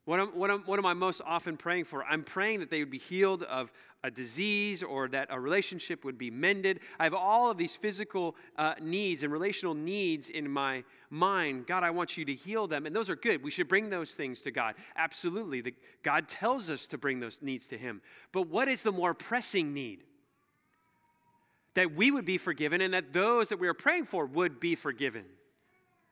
what 0.07 0.19
am, 0.19 0.29
what, 0.29 0.51
am, 0.51 0.63
what 0.65 0.79
am 0.79 0.87
I 0.87 0.95
most 0.95 1.21
often 1.25 1.57
praying 1.57 1.85
for? 1.85 2.05
I'm 2.05 2.25
praying 2.25 2.61
that 2.61 2.71
they 2.71 2.81
would 2.81 2.91
be 2.91 2.99
healed 2.99 3.43
of 3.45 3.71
a 4.03 4.11
disease 4.11 4.83
or 4.83 5.09
that 5.09 5.29
a 5.31 5.39
relationship 5.39 6.05
would 6.05 6.17
be 6.17 6.31
mended. 6.31 6.81
I 6.99 7.05
have 7.05 7.13
all 7.13 7.51
of 7.51 7.59
these 7.59 7.77
physical 7.77 8.35
uh, 8.57 8.75
needs 8.81 9.23
and 9.23 9.33
relational 9.33 9.75
needs 9.75 10.31
in 10.31 10.51
my 10.51 10.85
mind. 11.11 11.67
God, 11.67 11.83
I 11.83 11.91
want 11.91 12.17
you 12.17 12.25
to 12.25 12.35
heal 12.35 12.67
them. 12.67 12.87
And 12.87 12.97
those 12.97 13.11
are 13.11 13.17
good. 13.17 13.43
We 13.43 13.51
should 13.51 13.69
bring 13.69 13.91
those 13.91 14.13
things 14.13 14.41
to 14.43 14.51
God. 14.51 14.75
Absolutely. 14.97 15.61
The, 15.61 15.75
God 16.03 16.29
tells 16.29 16.71
us 16.71 16.87
to 16.89 16.99
bring 16.99 17.21
those 17.21 17.41
needs 17.43 17.69
to 17.69 17.79
Him. 17.79 18.01
But 18.33 18.49
what 18.49 18.69
is 18.69 18.83
the 18.83 18.93
more 18.93 19.13
pressing 19.13 19.75
need? 19.75 20.05
That 21.75 21.95
we 21.95 22.11
would 22.11 22.25
be 22.25 22.39
forgiven 22.39 22.81
and 22.81 22.95
that 22.95 23.13
those 23.13 23.51
that 23.51 23.61
we 23.61 23.69
are 23.69 23.75
praying 23.75 24.07
for 24.07 24.25
would 24.25 24.61
be 24.61 24.75
forgiven. 24.77 25.27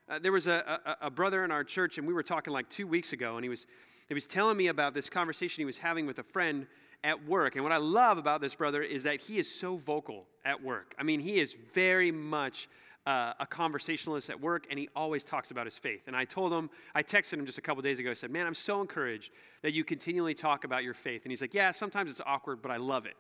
Uh, 0.08 0.18
there 0.18 0.32
was 0.32 0.46
a, 0.46 0.80
a, 0.86 1.06
a, 1.06 1.10
brother 1.10 1.44
in 1.44 1.50
our 1.50 1.62
church, 1.62 1.98
and 1.98 2.06
we 2.06 2.14
were 2.14 2.22
talking 2.22 2.50
like 2.50 2.68
two 2.70 2.86
weeks 2.86 3.12
ago, 3.12 3.36
and 3.36 3.44
he 3.44 3.50
was, 3.50 3.66
he 4.08 4.14
was 4.14 4.26
telling 4.26 4.56
me 4.56 4.68
about 4.68 4.94
this 4.94 5.10
conversation 5.10 5.60
he 5.60 5.66
was 5.66 5.76
having 5.76 6.06
with 6.06 6.18
a 6.18 6.22
friend 6.22 6.66
at 7.04 7.26
work. 7.26 7.56
And 7.56 7.62
what 7.62 7.72
I 7.72 7.76
love 7.76 8.16
about 8.16 8.40
this 8.40 8.54
brother 8.54 8.82
is 8.82 9.02
that 9.02 9.20
he 9.20 9.38
is 9.38 9.52
so 9.52 9.76
vocal 9.76 10.24
at 10.46 10.62
work. 10.62 10.94
I 10.98 11.02
mean, 11.02 11.20
he 11.20 11.38
is 11.38 11.54
very 11.74 12.10
much 12.10 12.70
uh, 13.06 13.34
a 13.38 13.46
conversationalist 13.46 14.30
at 14.30 14.40
work, 14.40 14.66
and 14.70 14.78
he 14.78 14.88
always 14.96 15.24
talks 15.24 15.50
about 15.50 15.66
his 15.66 15.76
faith. 15.76 16.00
And 16.06 16.16
I 16.16 16.24
told 16.24 16.54
him, 16.54 16.70
I 16.94 17.02
texted 17.02 17.34
him 17.34 17.44
just 17.44 17.58
a 17.58 17.62
couple 17.62 17.82
days 17.82 17.98
ago. 17.98 18.10
I 18.10 18.14
said, 18.14 18.30
Man, 18.30 18.46
I'm 18.46 18.54
so 18.54 18.80
encouraged 18.80 19.30
that 19.62 19.74
you 19.74 19.84
continually 19.84 20.34
talk 20.34 20.64
about 20.64 20.84
your 20.84 20.94
faith. 20.94 21.22
And 21.24 21.32
he's 21.32 21.42
like, 21.42 21.54
Yeah, 21.54 21.70
sometimes 21.72 22.10
it's 22.10 22.20
awkward, 22.24 22.62
but 22.62 22.70
I 22.70 22.78
love 22.78 23.04
it. 23.04 23.14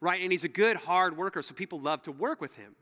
Right? 0.00 0.22
And 0.22 0.30
he's 0.30 0.44
a 0.44 0.48
good, 0.48 0.76
hard 0.76 1.16
worker, 1.16 1.42
so 1.42 1.54
people 1.54 1.80
love 1.80 2.02
to 2.02 2.12
work 2.12 2.40
with 2.40 2.54
him. 2.54 2.74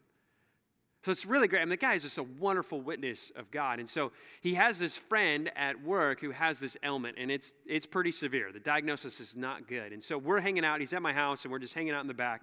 So 1.06 1.12
it's 1.12 1.24
really 1.24 1.46
great. 1.46 1.60
I 1.60 1.64
mean, 1.64 1.68
the 1.68 1.76
guy 1.76 1.94
is 1.94 2.02
just 2.02 2.18
a 2.18 2.24
wonderful 2.24 2.80
witness 2.80 3.30
of 3.36 3.52
God. 3.52 3.78
And 3.78 3.88
so 3.88 4.10
he 4.40 4.54
has 4.54 4.76
this 4.76 4.96
friend 4.96 5.52
at 5.54 5.80
work 5.84 6.20
who 6.20 6.32
has 6.32 6.58
this 6.58 6.76
ailment, 6.82 7.16
and 7.16 7.30
it's, 7.30 7.54
it's 7.64 7.86
pretty 7.86 8.10
severe. 8.10 8.50
The 8.50 8.58
diagnosis 8.58 9.20
is 9.20 9.36
not 9.36 9.68
good. 9.68 9.92
And 9.92 10.02
so 10.02 10.18
we're 10.18 10.40
hanging 10.40 10.64
out. 10.64 10.80
He's 10.80 10.92
at 10.92 11.02
my 11.02 11.12
house, 11.12 11.44
and 11.44 11.52
we're 11.52 11.60
just 11.60 11.74
hanging 11.74 11.92
out 11.92 12.00
in 12.00 12.08
the 12.08 12.12
back. 12.14 12.42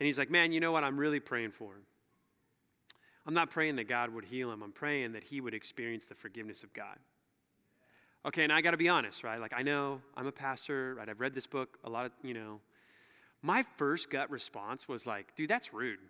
And 0.00 0.08
he's 0.08 0.18
like, 0.18 0.28
Man, 0.28 0.50
you 0.50 0.58
know 0.58 0.72
what? 0.72 0.82
I'm 0.82 0.98
really 0.98 1.20
praying 1.20 1.52
for. 1.52 1.70
I'm 3.28 3.34
not 3.34 3.48
praying 3.48 3.76
that 3.76 3.88
God 3.88 4.12
would 4.12 4.24
heal 4.24 4.50
him, 4.50 4.64
I'm 4.64 4.72
praying 4.72 5.12
that 5.12 5.22
he 5.22 5.40
would 5.40 5.54
experience 5.54 6.06
the 6.06 6.16
forgiveness 6.16 6.64
of 6.64 6.74
God. 6.74 6.96
Okay, 8.26 8.42
and 8.42 8.52
I 8.52 8.60
got 8.60 8.72
to 8.72 8.76
be 8.76 8.88
honest, 8.88 9.22
right? 9.22 9.40
Like, 9.40 9.52
I 9.54 9.62
know 9.62 10.00
I'm 10.16 10.26
a 10.26 10.32
pastor, 10.32 10.96
right? 10.96 11.08
I've 11.08 11.20
read 11.20 11.32
this 11.32 11.46
book 11.46 11.78
a 11.84 11.88
lot 11.88 12.06
of, 12.06 12.12
you 12.24 12.34
know. 12.34 12.58
My 13.40 13.64
first 13.76 14.10
gut 14.10 14.32
response 14.32 14.88
was 14.88 15.06
like, 15.06 15.36
dude, 15.36 15.48
that's 15.48 15.72
rude. 15.72 16.00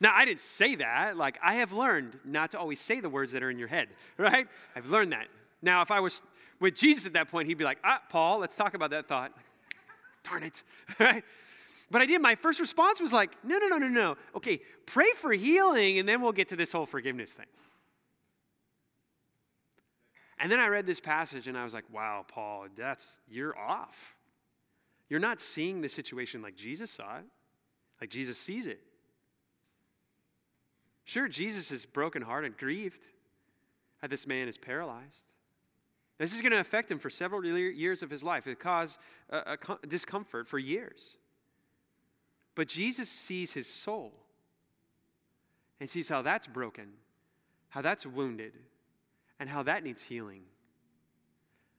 Now, 0.00 0.12
I 0.14 0.24
didn't 0.24 0.40
say 0.40 0.76
that. 0.76 1.16
Like, 1.16 1.38
I 1.42 1.56
have 1.56 1.72
learned 1.72 2.18
not 2.24 2.52
to 2.52 2.58
always 2.58 2.80
say 2.80 3.00
the 3.00 3.10
words 3.10 3.32
that 3.32 3.42
are 3.42 3.50
in 3.50 3.58
your 3.58 3.68
head, 3.68 3.88
right? 4.16 4.48
I've 4.74 4.86
learned 4.86 5.12
that. 5.12 5.26
Now, 5.62 5.82
if 5.82 5.90
I 5.90 6.00
was 6.00 6.22
with 6.58 6.74
Jesus 6.74 7.06
at 7.06 7.12
that 7.12 7.30
point, 7.30 7.48
he'd 7.48 7.58
be 7.58 7.64
like, 7.64 7.78
ah, 7.84 8.00
Paul, 8.08 8.38
let's 8.38 8.56
talk 8.56 8.74
about 8.74 8.90
that 8.90 9.08
thought. 9.08 9.32
Darn 10.24 10.42
it, 10.42 10.62
right? 10.98 11.22
But 11.90 12.02
I 12.02 12.06
did. 12.06 12.22
My 12.22 12.34
first 12.34 12.60
response 12.60 13.00
was 13.00 13.12
like, 13.12 13.30
no, 13.44 13.58
no, 13.58 13.66
no, 13.66 13.78
no, 13.78 13.88
no. 13.88 14.16
Okay, 14.36 14.60
pray 14.86 15.10
for 15.16 15.32
healing, 15.32 15.98
and 15.98 16.08
then 16.08 16.22
we'll 16.22 16.32
get 16.32 16.48
to 16.48 16.56
this 16.56 16.72
whole 16.72 16.86
forgiveness 16.86 17.32
thing. 17.32 17.46
And 20.38 20.50
then 20.50 20.60
I 20.60 20.68
read 20.68 20.86
this 20.86 21.00
passage, 21.00 21.48
and 21.48 21.58
I 21.58 21.64
was 21.64 21.74
like, 21.74 21.84
wow, 21.92 22.24
Paul, 22.26 22.66
that's, 22.76 23.18
you're 23.28 23.58
off. 23.58 24.14
You're 25.10 25.20
not 25.20 25.40
seeing 25.40 25.82
the 25.82 25.88
situation 25.88 26.40
like 26.40 26.54
Jesus 26.54 26.90
saw 26.90 27.18
it, 27.18 27.24
like 28.00 28.08
Jesus 28.08 28.38
sees 28.38 28.66
it. 28.66 28.80
Sure, 31.10 31.26
Jesus 31.26 31.72
is 31.72 31.86
brokenhearted, 31.86 32.56
grieved 32.56 33.04
that 34.00 34.10
this 34.10 34.28
man 34.28 34.46
is 34.46 34.56
paralyzed. 34.56 35.24
This 36.18 36.32
is 36.32 36.40
going 36.40 36.52
to 36.52 36.60
affect 36.60 36.88
him 36.88 37.00
for 37.00 37.10
several 37.10 37.44
years 37.44 38.04
of 38.04 38.10
his 38.10 38.22
life. 38.22 38.46
It 38.46 38.60
cause 38.60 38.96
a, 39.28 39.58
a 39.82 39.86
discomfort 39.88 40.46
for 40.46 40.56
years. 40.56 41.16
But 42.54 42.68
Jesus 42.68 43.08
sees 43.08 43.54
his 43.54 43.66
soul 43.66 44.12
and 45.80 45.90
sees 45.90 46.08
how 46.08 46.22
that's 46.22 46.46
broken, 46.46 46.90
how 47.70 47.82
that's 47.82 48.06
wounded, 48.06 48.52
and 49.40 49.48
how 49.48 49.64
that 49.64 49.82
needs 49.82 50.02
healing, 50.02 50.42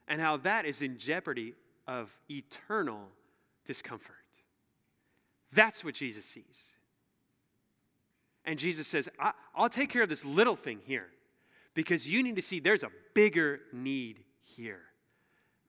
and 0.09 0.19
how 0.19 0.35
that 0.35 0.65
is 0.65 0.81
in 0.81 0.97
jeopardy 0.97 1.53
of 1.87 2.11
eternal 2.29 3.07
discomfort. 3.65 4.15
That's 5.53 5.85
what 5.85 5.93
Jesus 5.93 6.25
sees. 6.25 6.73
And 8.45 8.57
Jesus 8.57 8.87
says, 8.87 9.07
I'll 9.55 9.69
take 9.69 9.89
care 9.89 10.03
of 10.03 10.09
this 10.09 10.25
little 10.25 10.55
thing 10.55 10.79
here 10.83 11.07
because 11.73 12.07
you 12.07 12.23
need 12.23 12.35
to 12.37 12.41
see 12.41 12.59
there's 12.59 12.83
a 12.83 12.91
bigger 13.13 13.59
need 13.71 14.23
here. 14.43 14.81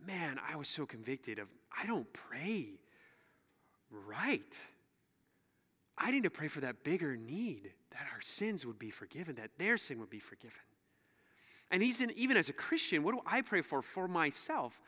Man, 0.05 0.41
I 0.51 0.57
was 0.57 0.68
so 0.68 0.87
convicted 0.87 1.39
of, 1.39 1.49
I 1.81 1.87
don't 1.87 2.11
pray 2.12 2.70
right. 3.91 4.57
I 5.97 6.11
need 6.11 6.25
to 6.25 6.31
pray 6.31 6.49
for 6.49 6.61
that 6.61 6.83
bigger 6.83 7.14
need 7.16 7.73
that 7.91 8.07
our 8.12 8.23
sins 8.23 8.64
would 8.64 8.79
be 8.79 8.91
forgiven, 8.91 9.37
that 9.37 9.51
their 9.59 9.77
sin 9.77 10.01
would 10.01 10.11
be 10.11 10.18
forgiven. 10.18 10.57
And 11.70 11.83
even 11.83 12.37
as 12.37 12.49
a 12.49 12.53
Christian, 12.55 13.03
what 13.03 13.12
do 13.12 13.20
I 13.27 13.43
pray 13.43 13.62
for 13.62 13.83
for 13.83 14.09
myself? 14.09 14.81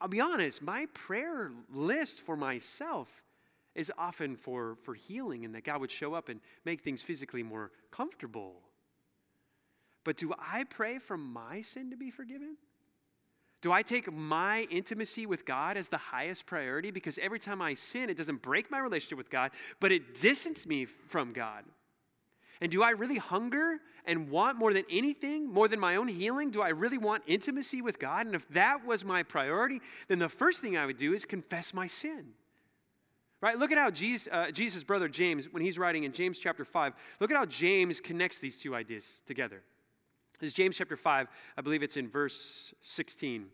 I'll 0.00 0.08
be 0.08 0.20
honest, 0.20 0.60
my 0.60 0.86
prayer 0.92 1.50
list 1.72 2.20
for 2.20 2.36
myself 2.36 3.08
is 3.74 3.90
often 3.98 4.36
for, 4.36 4.76
for 4.82 4.94
healing 4.94 5.44
and 5.44 5.54
that 5.54 5.64
God 5.64 5.80
would 5.80 5.90
show 5.90 6.14
up 6.14 6.28
and 6.28 6.40
make 6.64 6.82
things 6.82 7.02
physically 7.02 7.42
more 7.42 7.70
comfortable. 7.90 8.54
But 10.04 10.16
do 10.16 10.32
I 10.38 10.64
pray 10.64 10.98
for 10.98 11.16
my 11.16 11.62
sin 11.62 11.90
to 11.90 11.96
be 11.96 12.10
forgiven? 12.10 12.56
Do 13.62 13.72
I 13.72 13.80
take 13.80 14.12
my 14.12 14.66
intimacy 14.70 15.24
with 15.24 15.46
God 15.46 15.78
as 15.78 15.88
the 15.88 15.96
highest 15.96 16.44
priority? 16.44 16.90
Because 16.90 17.18
every 17.18 17.38
time 17.38 17.62
I 17.62 17.72
sin, 17.72 18.10
it 18.10 18.16
doesn't 18.18 18.42
break 18.42 18.70
my 18.70 18.78
relationship 18.78 19.16
with 19.16 19.30
God, 19.30 19.52
but 19.80 19.90
it 19.90 20.20
distances 20.20 20.66
me 20.66 20.84
from 20.84 21.32
God. 21.32 21.64
And 22.60 22.70
do 22.70 22.82
I 22.82 22.90
really 22.90 23.16
hunger 23.16 23.78
and 24.04 24.28
want 24.28 24.58
more 24.58 24.74
than 24.74 24.84
anything, 24.90 25.50
more 25.50 25.66
than 25.66 25.80
my 25.80 25.96
own 25.96 26.08
healing? 26.08 26.50
Do 26.50 26.60
I 26.60 26.68
really 26.68 26.98
want 26.98 27.22
intimacy 27.26 27.80
with 27.80 27.98
God? 27.98 28.26
And 28.26 28.34
if 28.34 28.46
that 28.50 28.84
was 28.84 29.02
my 29.02 29.22
priority, 29.22 29.80
then 30.08 30.18
the 30.18 30.28
first 30.28 30.60
thing 30.60 30.76
I 30.76 30.84
would 30.84 30.98
do 30.98 31.14
is 31.14 31.24
confess 31.24 31.72
my 31.72 31.86
sin. 31.86 32.34
Right? 33.44 33.58
Look 33.58 33.72
at 33.72 33.76
how 33.76 33.90
Jesus, 33.90 34.26
uh, 34.32 34.50
Jesus' 34.50 34.82
brother 34.84 35.06
James, 35.06 35.52
when 35.52 35.62
he's 35.62 35.78
writing 35.78 36.04
in 36.04 36.12
James 36.12 36.38
chapter 36.38 36.64
5, 36.64 36.94
look 37.20 37.30
at 37.30 37.36
how 37.36 37.44
James 37.44 38.00
connects 38.00 38.38
these 38.38 38.56
two 38.56 38.74
ideas 38.74 39.18
together. 39.26 39.60
This 40.40 40.48
is 40.48 40.54
James 40.54 40.78
chapter 40.78 40.96
5, 40.96 41.26
I 41.54 41.60
believe 41.60 41.82
it's 41.82 41.98
in 41.98 42.08
verse 42.08 42.72
16. 42.80 43.44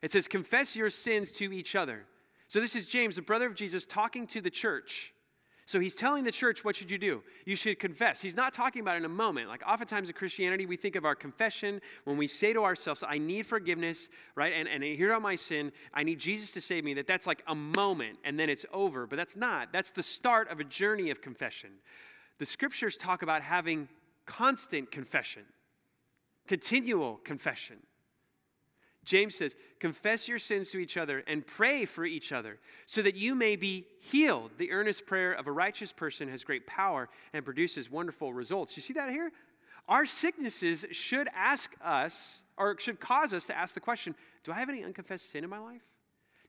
It 0.00 0.12
says, 0.12 0.28
Confess 0.28 0.74
your 0.74 0.88
sins 0.88 1.30
to 1.32 1.52
each 1.52 1.76
other. 1.76 2.06
So 2.46 2.58
this 2.58 2.74
is 2.74 2.86
James, 2.86 3.16
the 3.16 3.22
brother 3.22 3.44
of 3.44 3.54
Jesus, 3.54 3.84
talking 3.84 4.26
to 4.28 4.40
the 4.40 4.48
church. 4.48 5.12
So 5.68 5.80
he's 5.80 5.94
telling 5.94 6.24
the 6.24 6.32
church, 6.32 6.64
what 6.64 6.76
should 6.76 6.90
you 6.90 6.96
do? 6.96 7.22
You 7.44 7.54
should 7.54 7.78
confess. 7.78 8.22
He's 8.22 8.34
not 8.34 8.54
talking 8.54 8.80
about 8.80 8.96
in 8.96 9.04
a 9.04 9.08
moment. 9.10 9.48
Like 9.48 9.62
oftentimes 9.68 10.08
in 10.08 10.14
Christianity, 10.14 10.64
we 10.64 10.78
think 10.78 10.96
of 10.96 11.04
our 11.04 11.14
confession 11.14 11.82
when 12.04 12.16
we 12.16 12.26
say 12.26 12.54
to 12.54 12.64
ourselves, 12.64 13.04
I 13.06 13.18
need 13.18 13.44
forgiveness, 13.44 14.08
right? 14.34 14.54
And, 14.54 14.66
and 14.66 14.82
here 14.82 15.12
on 15.12 15.20
my 15.20 15.34
sin, 15.34 15.72
I 15.92 16.04
need 16.04 16.20
Jesus 16.20 16.50
to 16.52 16.62
save 16.62 16.84
me, 16.84 16.94
that 16.94 17.06
that's 17.06 17.26
like 17.26 17.42
a 17.46 17.54
moment 17.54 18.16
and 18.24 18.40
then 18.40 18.48
it's 18.48 18.64
over. 18.72 19.06
But 19.06 19.16
that's 19.16 19.36
not. 19.36 19.68
That's 19.70 19.90
the 19.90 20.02
start 20.02 20.50
of 20.50 20.58
a 20.58 20.64
journey 20.64 21.10
of 21.10 21.20
confession. 21.20 21.68
The 22.38 22.46
scriptures 22.46 22.96
talk 22.96 23.20
about 23.20 23.42
having 23.42 23.90
constant 24.24 24.90
confession, 24.90 25.42
continual 26.46 27.20
confession. 27.24 27.76
James 29.08 29.36
says, 29.36 29.56
Confess 29.80 30.28
your 30.28 30.38
sins 30.38 30.68
to 30.70 30.78
each 30.78 30.98
other 30.98 31.24
and 31.26 31.46
pray 31.46 31.86
for 31.86 32.04
each 32.04 32.30
other 32.30 32.58
so 32.84 33.00
that 33.00 33.16
you 33.16 33.34
may 33.34 33.56
be 33.56 33.86
healed. 34.00 34.50
The 34.58 34.70
earnest 34.70 35.06
prayer 35.06 35.32
of 35.32 35.46
a 35.46 35.52
righteous 35.52 35.92
person 35.92 36.28
has 36.28 36.44
great 36.44 36.66
power 36.66 37.08
and 37.32 37.42
produces 37.42 37.90
wonderful 37.90 38.34
results. 38.34 38.76
You 38.76 38.82
see 38.82 38.92
that 38.92 39.08
here? 39.08 39.32
Our 39.88 40.04
sicknesses 40.04 40.84
should 40.90 41.26
ask 41.34 41.74
us, 41.82 42.42
or 42.58 42.78
should 42.78 43.00
cause 43.00 43.32
us 43.32 43.46
to 43.46 43.56
ask 43.56 43.72
the 43.72 43.80
question 43.80 44.14
Do 44.44 44.52
I 44.52 44.56
have 44.56 44.68
any 44.68 44.84
unconfessed 44.84 45.30
sin 45.30 45.42
in 45.42 45.48
my 45.48 45.58
life? 45.58 45.80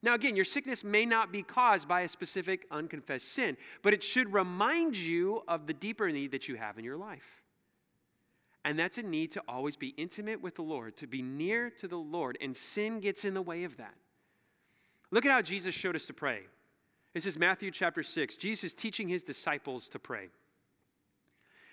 Now, 0.02 0.14
again, 0.14 0.36
your 0.36 0.46
sickness 0.46 0.84
may 0.84 1.06
not 1.06 1.32
be 1.32 1.44
caused 1.44 1.88
by 1.88 2.02
a 2.02 2.10
specific 2.10 2.66
unconfessed 2.72 3.32
sin, 3.34 3.56
but 3.84 3.94
it 3.94 4.04
should 4.04 4.34
remind 4.34 4.98
you 4.98 5.44
of 5.48 5.66
the 5.66 5.74
deeper 5.74 6.12
need 6.12 6.32
that 6.32 6.50
you 6.50 6.56
have 6.56 6.78
in 6.78 6.84
your 6.84 6.98
life. 6.98 7.42
And 8.70 8.78
that's 8.78 9.00
a 9.00 9.02
need 9.02 9.32
to 9.32 9.42
always 9.48 9.76
be 9.76 9.96
intimate 9.98 10.44
with 10.44 10.54
the 10.54 10.62
Lord, 10.62 10.96
to 10.98 11.08
be 11.08 11.24
near 11.24 11.72
to 11.72 11.88
the 11.88 11.98
Lord, 11.98 12.38
and 12.40 12.56
sin 12.56 13.00
gets 13.00 13.26
in 13.26 13.34
the 13.34 13.42
way 13.42 13.64
of 13.64 13.78
that. 13.78 13.96
Look 15.10 15.26
at 15.26 15.32
how 15.32 15.42
Jesus 15.42 15.74
showed 15.74 15.96
us 15.96 16.06
to 16.06 16.14
pray. 16.14 16.42
This 17.16 17.26
is 17.26 17.36
Matthew 17.36 17.72
chapter 17.72 18.04
6. 18.04 18.36
Jesus 18.36 18.72
teaching 18.72 19.10
his 19.10 19.24
disciples 19.24 19.90
to 19.90 19.98
pray. 19.98 20.28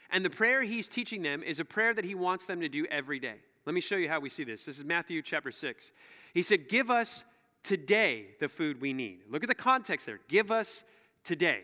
And 0.09 0.24
the 0.24 0.30
prayer 0.30 0.62
he's 0.62 0.88
teaching 0.88 1.20
them 1.20 1.42
is 1.42 1.61
a 1.61 1.66
prayer 1.66 1.92
that 1.92 2.07
he 2.07 2.14
wants 2.14 2.47
them 2.47 2.62
to 2.62 2.68
do 2.70 2.86
every 2.90 3.18
day. 3.18 3.40
Let 3.66 3.74
me 3.74 3.82
show 3.82 3.97
you 3.97 4.09
how 4.09 4.20
we 4.20 4.30
see 4.30 4.44
this. 4.44 4.64
This 4.64 4.78
is 4.78 4.84
Matthew 4.86 5.20
chapter 5.20 5.53
6. 5.53 5.92
He 6.32 6.40
said, 6.40 6.66
Give 6.66 6.90
us 6.90 7.24
today 7.62 8.28
the 8.40 8.49
food 8.49 8.80
we 8.80 8.94
need. 8.94 9.18
Look 9.28 9.42
at 9.42 9.51
the 9.51 9.55
context 9.55 10.07
there. 10.07 10.20
Give 10.28 10.51
us 10.51 10.82
today. 11.24 11.61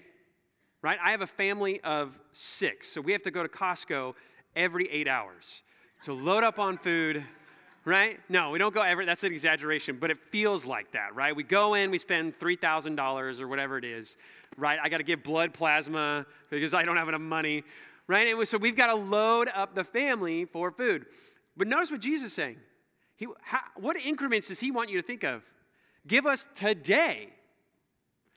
Right? 0.83 0.99
I 1.03 1.12
have 1.12 1.22
a 1.22 1.26
family 1.26 1.80
of 1.80 2.18
six, 2.33 2.89
so 2.89 3.01
we 3.01 3.12
have 3.12 3.22
to 3.22 3.30
go 3.30 3.43
to 3.43 3.49
Costco 3.49 4.14
every 4.55 4.88
eight 4.90 5.09
hours 5.09 5.62
to 6.05 6.12
load 6.12 6.42
up 6.44 6.59
on 6.59 6.78
food, 6.78 7.24
right? 7.84 8.18
No, 8.28 8.50
we 8.50 8.59
don't 8.59 8.74
go 8.74 8.82
every, 8.82 9.05
that's 9.05 9.22
an 9.22 9.32
exaggeration, 9.32 9.98
but 10.00 10.11
it 10.11 10.18
feels 10.30 10.64
like 10.64 10.92
that, 10.92 11.14
right? 11.14 11.34
We 11.34 11.42
go 11.42 11.74
in, 11.74 11.90
we 11.90 11.98
spend 11.98 12.38
$3,000 12.38 13.40
or 13.40 13.48
whatever 13.48 13.78
it 13.78 13.84
is, 13.84 14.16
right? 14.57 14.78
I 14.82 14.88
got 14.88 14.98
to 14.98 15.05
give 15.05 15.22
blood 15.22 15.55
plasma 15.55 16.26
because 16.50 16.74
I 16.74 16.82
don't 16.82 16.96
have 16.96 17.09
enough 17.09 17.20
money, 17.20 17.64
right? 18.07 18.34
And 18.34 18.48
so 18.48 18.59
we've 18.59 18.76
got 18.76 18.88
to 18.88 18.94
load 18.94 19.48
up 19.55 19.74
the 19.74 19.84
family 19.84 20.44
for 20.44 20.70
food. 20.70 21.07
But 21.57 21.68
notice 21.68 21.90
what 21.90 22.00
Jesus 22.00 22.28
is 22.28 22.32
saying. 22.32 22.57
He, 23.16 23.26
how, 23.42 23.61
what 23.76 23.96
increments 23.96 24.48
does 24.48 24.59
he 24.59 24.70
want 24.70 24.90
you 24.90 25.00
to 25.00 25.07
think 25.07 25.22
of? 25.22 25.42
Give 26.07 26.26
us 26.26 26.46
today, 26.57 27.28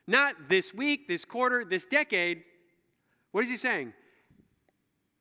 not 0.05 0.49
this 0.49 0.73
week, 0.73 1.07
this 1.07 1.25
quarter, 1.25 1.65
this 1.65 1.85
decade. 1.85 2.43
What 3.31 3.43
is 3.43 3.49
he 3.49 3.57
saying? 3.57 3.93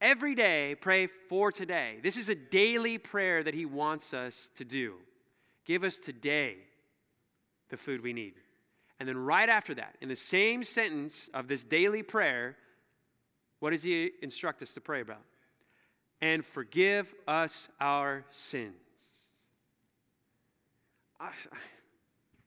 Every 0.04 0.34
day, 0.34 0.76
pray 0.78 1.06
for 1.30 1.50
today. 1.50 1.96
This 2.02 2.18
is 2.18 2.28
a 2.28 2.34
daily 2.34 2.98
prayer 2.98 3.42
that 3.42 3.54
He 3.54 3.64
wants 3.64 4.12
us 4.12 4.50
to 4.56 4.62
do. 4.62 4.96
Give 5.64 5.82
us 5.82 5.96
today 5.98 6.58
the 7.70 7.78
food 7.78 8.02
we 8.02 8.12
need. 8.12 8.34
And 9.00 9.08
then, 9.08 9.16
right 9.16 9.48
after 9.48 9.74
that, 9.76 9.96
in 10.02 10.10
the 10.10 10.14
same 10.14 10.62
sentence 10.62 11.30
of 11.32 11.48
this 11.48 11.64
daily 11.64 12.02
prayer, 12.02 12.54
what 13.60 13.70
does 13.70 13.82
He 13.82 14.10
instruct 14.20 14.60
us 14.60 14.74
to 14.74 14.80
pray 14.82 15.00
about? 15.00 15.22
And 16.20 16.44
forgive 16.44 17.14
us 17.26 17.68
our 17.80 18.26
sins. 18.28 18.74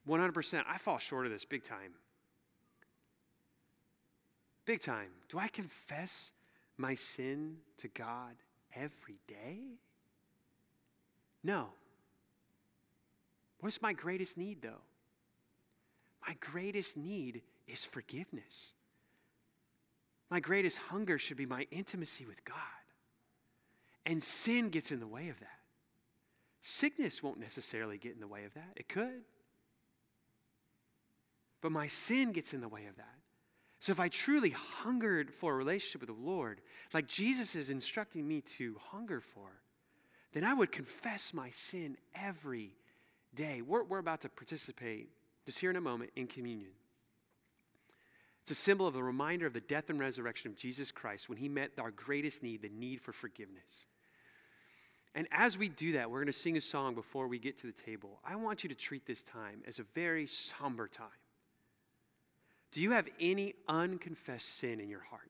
100%. 0.07 0.63
I 0.67 0.77
fall 0.77 0.99
short 0.99 1.25
of 1.25 1.31
this 1.31 1.43
big 1.43 1.63
time. 1.63 1.93
Big 4.65 4.79
time. 4.79 5.09
Do 5.27 5.39
I 5.39 5.47
confess 5.47 6.33
my 6.77 6.93
sin 6.93 7.57
to 7.77 7.87
God 7.87 8.35
every 8.75 9.19
day? 9.27 9.59
No. 11.43 11.67
What's 13.59 13.81
my 13.81 13.93
greatest 13.93 14.37
need, 14.37 14.61
though? 14.61 14.81
My 16.27 16.35
greatest 16.39 16.97
need 16.97 17.41
is 17.67 17.85
forgiveness. 17.85 18.73
My 20.29 20.39
greatest 20.39 20.77
hunger 20.77 21.17
should 21.17 21.37
be 21.37 21.45
my 21.45 21.65
intimacy 21.71 22.25
with 22.25 22.43
God. 22.43 22.55
And 24.05 24.21
sin 24.21 24.69
gets 24.69 24.91
in 24.91 24.99
the 24.99 25.07
way 25.07 25.29
of 25.29 25.39
that. 25.39 25.59
Sickness 26.61 27.23
won't 27.23 27.39
necessarily 27.39 27.97
get 27.97 28.13
in 28.13 28.19
the 28.19 28.27
way 28.27 28.43
of 28.43 28.53
that. 28.53 28.73
It 28.75 28.89
could. 28.89 29.23
But 31.61 31.71
my 31.71 31.87
sin 31.87 32.33
gets 32.33 32.53
in 32.53 32.61
the 32.61 32.67
way 32.67 32.85
of 32.87 32.97
that. 32.97 33.15
So 33.79 33.91
if 33.91 33.99
I 33.99 34.09
truly 34.09 34.49
hungered 34.49 35.31
for 35.33 35.53
a 35.53 35.57
relationship 35.57 36.01
with 36.01 36.09
the 36.09 36.25
Lord, 36.25 36.61
like 36.93 37.07
Jesus 37.07 37.55
is 37.55 37.69
instructing 37.69 38.27
me 38.27 38.41
to 38.57 38.75
hunger 38.91 39.21
for, 39.21 39.49
then 40.33 40.43
I 40.43 40.53
would 40.53 40.71
confess 40.71 41.33
my 41.33 41.49
sin 41.51 41.97
every 42.15 42.71
day. 43.35 43.61
We're, 43.61 43.83
we're 43.83 43.99
about 43.99 44.21
to 44.21 44.29
participate, 44.29 45.09
just 45.45 45.59
here 45.59 45.69
in 45.69 45.75
a 45.75 45.81
moment, 45.81 46.11
in 46.15 46.27
communion. 46.27 46.71
It's 48.41 48.51
a 48.51 48.55
symbol 48.55 48.87
of 48.87 48.93
the 48.93 49.03
reminder 49.03 49.45
of 49.45 49.53
the 49.53 49.59
death 49.59 49.89
and 49.89 49.99
resurrection 49.99 50.49
of 50.51 50.57
Jesus 50.57 50.91
Christ 50.91 51.27
when 51.27 51.37
he 51.37 51.49
met 51.49 51.71
our 51.77 51.91
greatest 51.91 52.41
need, 52.41 52.61
the 52.61 52.69
need 52.69 53.01
for 53.01 53.11
forgiveness. 53.11 53.85
And 55.13 55.27
as 55.31 55.57
we 55.57 55.69
do 55.69 55.93
that, 55.93 56.09
we're 56.09 56.19
going 56.19 56.27
to 56.27 56.33
sing 56.33 56.57
a 56.57 56.61
song 56.61 56.95
before 56.95 57.27
we 57.27 57.39
get 57.39 57.59
to 57.59 57.67
the 57.67 57.73
table. 57.73 58.19
I 58.23 58.35
want 58.35 58.63
you 58.63 58.69
to 58.69 58.75
treat 58.75 59.05
this 59.05 59.23
time 59.23 59.63
as 59.67 59.79
a 59.79 59.83
very 59.95 60.27
somber 60.27 60.87
time. 60.87 61.07
Do 62.71 62.81
you 62.81 62.91
have 62.91 63.07
any 63.19 63.53
unconfessed 63.67 64.57
sin 64.57 64.79
in 64.79 64.89
your 64.89 65.01
heart? 65.01 65.21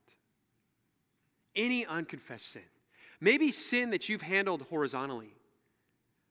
Any 1.55 1.85
unconfessed 1.85 2.51
sin? 2.51 2.63
Maybe 3.19 3.51
sin 3.51 3.91
that 3.91 4.09
you've 4.09 4.21
handled 4.21 4.63
horizontally, 4.69 5.33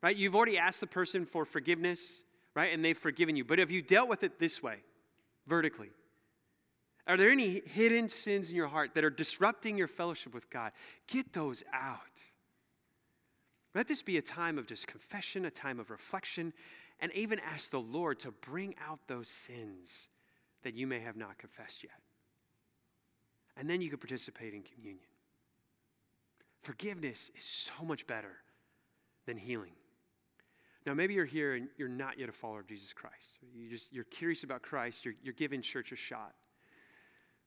right? 0.03 0.17
You've 0.17 0.37
already 0.37 0.59
asked 0.59 0.81
the 0.81 0.87
person 0.87 1.27
for 1.27 1.45
forgiveness, 1.45 2.23
right? 2.55 2.73
And 2.73 2.85
they've 2.85 2.97
forgiven 2.97 3.37
you. 3.37 3.45
But 3.45 3.59
have 3.59 3.71
you 3.71 3.83
dealt 3.83 4.09
with 4.09 4.23
it 4.23 4.39
this 4.39 4.63
way, 4.63 4.77
vertically? 5.47 5.91
Are 7.09 7.17
there 7.17 7.31
any 7.31 7.63
hidden 7.65 8.09
sins 8.09 8.51
in 8.51 8.57
your 8.57 8.69
heart 8.69 8.95
that 8.95 9.05
are 9.05 9.11
disrupting 9.11 9.79
your 9.79 9.89
fellowship 9.89 10.35
with 10.35 10.51
God? 10.51 10.73
Get 11.07 11.33
those 11.33 11.63
out. 11.73 12.21
Let 13.75 13.89
this 13.89 14.03
be 14.03 14.17
a 14.17 14.23
time 14.23 14.59
of 14.59 14.67
just 14.67 14.87
confession, 14.87 15.45
a 15.45 15.51
time 15.51 15.79
of 15.79 15.91
reflection, 15.91 16.53
and 16.99 17.13
even 17.13 17.39
ask 17.41 17.71
the 17.71 17.81
Lord 17.81 18.19
to 18.21 18.31
bring 18.31 18.75
out 18.89 19.01
those 19.07 19.29
sins 19.29 20.09
that 20.65 20.75
you 20.75 20.87
may 20.87 21.01
have 21.01 21.17
not 21.17 21.39
confessed 21.39 21.85
yet. 21.85 22.01
And 23.57 23.69
then 23.71 23.81
you 23.81 23.89
can 23.89 23.99
participate 23.99 24.53
in 24.55 24.63
communion. 24.63 25.07
Forgiveness 26.63 27.31
is 27.37 27.45
so 27.45 27.85
much 27.85 28.07
better 28.07 28.33
than 29.27 29.37
healing. 29.37 29.73
Now, 30.85 30.95
maybe 30.95 31.15
you're 31.15 31.25
here 31.25 31.55
and 31.55 31.69
you're 31.77 31.89
not 31.89 32.19
yet 32.19 32.29
a 32.29 32.33
follower 32.33 32.61
of 32.61 32.69
Jesus 32.69 32.93
Christ. 32.93 33.39
You 33.55 33.69
just, 33.69 33.93
you're 33.93 34.05
curious 34.05 34.45
about 34.45 34.63
Christ, 34.63 35.05
you're, 35.05 35.15
you're 35.23 35.35
giving 35.35 35.63
church 35.63 35.93
a 35.93 35.97
shot. 35.97 36.35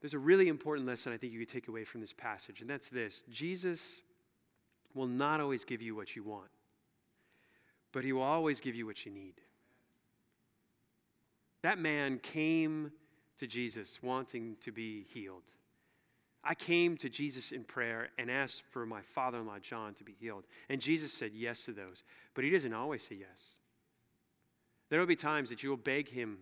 There's 0.02 0.14
a 0.14 0.20
really 0.20 0.48
important 0.48 0.88
lesson 0.88 1.14
I 1.14 1.18
think 1.18 1.34
you 1.34 1.40
could 1.40 1.50
take 1.50 1.68
away 1.68 1.84
from 1.84 2.02
this 2.02 2.14
passage, 2.14 2.62
and 2.62 2.70
that's 2.70 2.88
this 2.90 3.24
Jesus 3.30 4.02
will 4.94 5.08
not 5.08 5.40
always 5.40 5.66
give 5.66 5.82
you 5.82 5.96
what 5.96 6.16
you 6.16 6.24
want, 6.24 6.50
but 7.92 8.04
he 8.04 8.14
will 8.14 8.22
always 8.24 8.60
give 8.60 8.76
you 8.76 8.86
what 8.86 9.06
you 9.06 9.12
need. 9.12 9.36
That 11.62 11.78
man 11.78 12.20
came 12.20 12.92
to 13.40 13.48
Jesus 13.48 14.00
wanting 14.02 14.58
to 14.62 14.72
be 14.72 15.06
healed. 15.14 15.44
I 16.44 16.56
came 16.56 16.96
to 16.98 17.10
Jesus 17.10 17.52
in 17.52 17.64
prayer 17.64 18.10
and 18.18 18.32
asked 18.32 18.64
for 18.72 18.86
my 18.86 19.02
father 19.02 19.40
in 19.40 19.48
law, 19.48 19.60
John, 19.60 19.94
to 19.96 20.04
be 20.04 20.16
healed. 20.20 20.46
And 20.70 20.80
Jesus 20.80 21.12
said 21.12 21.32
yes 21.34 21.66
to 21.66 21.74
those, 21.74 22.04
but 22.34 22.44
he 22.44 22.50
doesn't 22.50 22.74
always 22.74 23.04
say 23.04 23.16
yes. 23.20 23.56
There 24.90 25.00
will 25.00 25.08
be 25.08 25.16
times 25.16 25.50
that 25.50 25.64
you 25.64 25.70
will 25.70 25.78
beg 25.78 26.10
him 26.10 26.40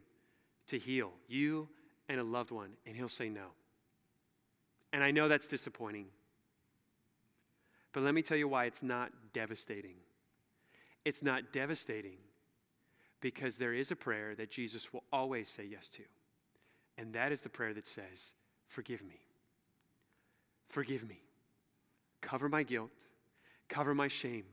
to 0.67 0.77
heal 0.77 1.11
you 1.27 1.67
and 2.07 2.19
a 2.19 2.23
loved 2.23 2.51
one, 2.51 2.71
and 2.85 2.95
he'll 2.95 3.09
say 3.09 3.29
no. 3.29 3.47
And 4.93 5.03
I 5.03 5.11
know 5.11 5.27
that's 5.27 5.47
disappointing. 5.47 6.05
But 7.91 8.03
let 8.03 8.13
me 8.13 8.21
tell 8.21 8.37
you 8.37 8.47
why 8.47 8.65
it's 8.65 8.83
not 8.83 9.11
devastating. 9.33 9.95
It's 11.03 11.23
not 11.23 11.51
devastating 11.51 12.17
because 13.19 13.57
there 13.57 13.73
is 13.73 13.91
a 13.91 13.95
prayer 13.95 14.35
that 14.35 14.51
Jesus 14.51 14.93
will 14.93 15.03
always 15.11 15.49
say 15.49 15.65
yes 15.65 15.89
to. 15.89 16.03
And 16.97 17.13
that 17.13 17.31
is 17.31 17.41
the 17.41 17.49
prayer 17.49 17.73
that 17.73 17.87
says, 17.87 18.33
Forgive 18.67 19.01
me. 19.01 19.19
Forgive 20.69 21.07
me. 21.07 21.21
Cover 22.21 22.49
my 22.49 22.63
guilt. 22.63 22.91
Cover 23.69 23.95
my 23.95 24.07
shame. 24.07 24.43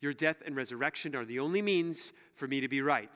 Your 0.00 0.14
death 0.14 0.36
and 0.44 0.56
resurrection 0.56 1.14
are 1.14 1.24
the 1.24 1.40
only 1.40 1.60
means 1.60 2.12
for 2.34 2.46
me 2.48 2.60
to 2.60 2.68
be 2.68 2.80
right. 2.80 3.10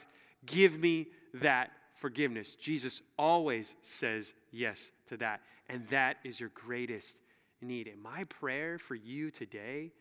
Give 0.45 0.79
me 0.79 1.09
that 1.35 1.71
forgiveness. 1.97 2.55
Jesus 2.57 3.01
always 3.19 3.75
says 3.83 4.35
yes 4.51 4.91
to 5.09 5.17
that. 5.19 5.41
And 5.69 5.89
that 5.89 6.19
is 6.25 6.39
your 6.39 6.51
greatest 6.51 7.17
need. 7.63 7.89
And 7.89 8.03
my 8.03 8.25
prayer 8.25 8.79
for 8.79 8.95
you 8.95 9.31
today, 9.31 9.93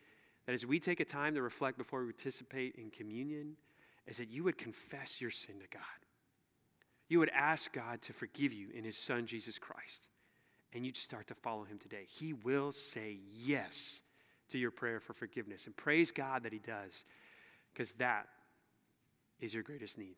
that 0.46 0.54
as 0.54 0.66
we 0.66 0.80
take 0.80 1.00
a 1.00 1.06
time 1.06 1.36
to 1.36 1.42
reflect 1.42 1.78
before 1.78 2.02
we 2.04 2.12
participate 2.12 2.76
in 2.76 2.90
communion, 2.90 3.56
is 4.06 4.18
that 4.18 4.30
you 4.30 4.44
would 4.44 4.58
confess 4.58 5.22
your 5.22 5.32
sin 5.32 5.56
to 5.60 5.68
God. 5.72 6.03
You 7.14 7.20
would 7.20 7.30
ask 7.30 7.72
God 7.72 8.02
to 8.02 8.12
forgive 8.12 8.54
you 8.54 8.70
in 8.74 8.84
His 8.84 8.98
Son, 8.98 9.28
Jesus 9.28 9.60
Christ. 9.60 10.08
And 10.74 10.84
you'd 10.84 10.98
start 10.98 11.28
to 11.28 11.36
follow 11.36 11.64
Him 11.64 11.78
today. 11.78 12.08
He 12.08 12.34
will 12.34 12.72
say 12.72 13.20
yes 13.46 14.02
to 14.50 14.58
your 14.58 14.72
prayer 14.72 15.00
for 15.00 15.14
forgiveness. 15.14 15.68
And 15.68 15.78
praise 15.78 16.12
God 16.12 16.42
that 16.42 16.54
He 16.54 16.58
does, 16.58 17.06
because 17.72 17.92
that 18.00 18.30
is 19.40 19.54
your 19.54 19.62
greatest 19.62 19.96
need. 19.96 20.16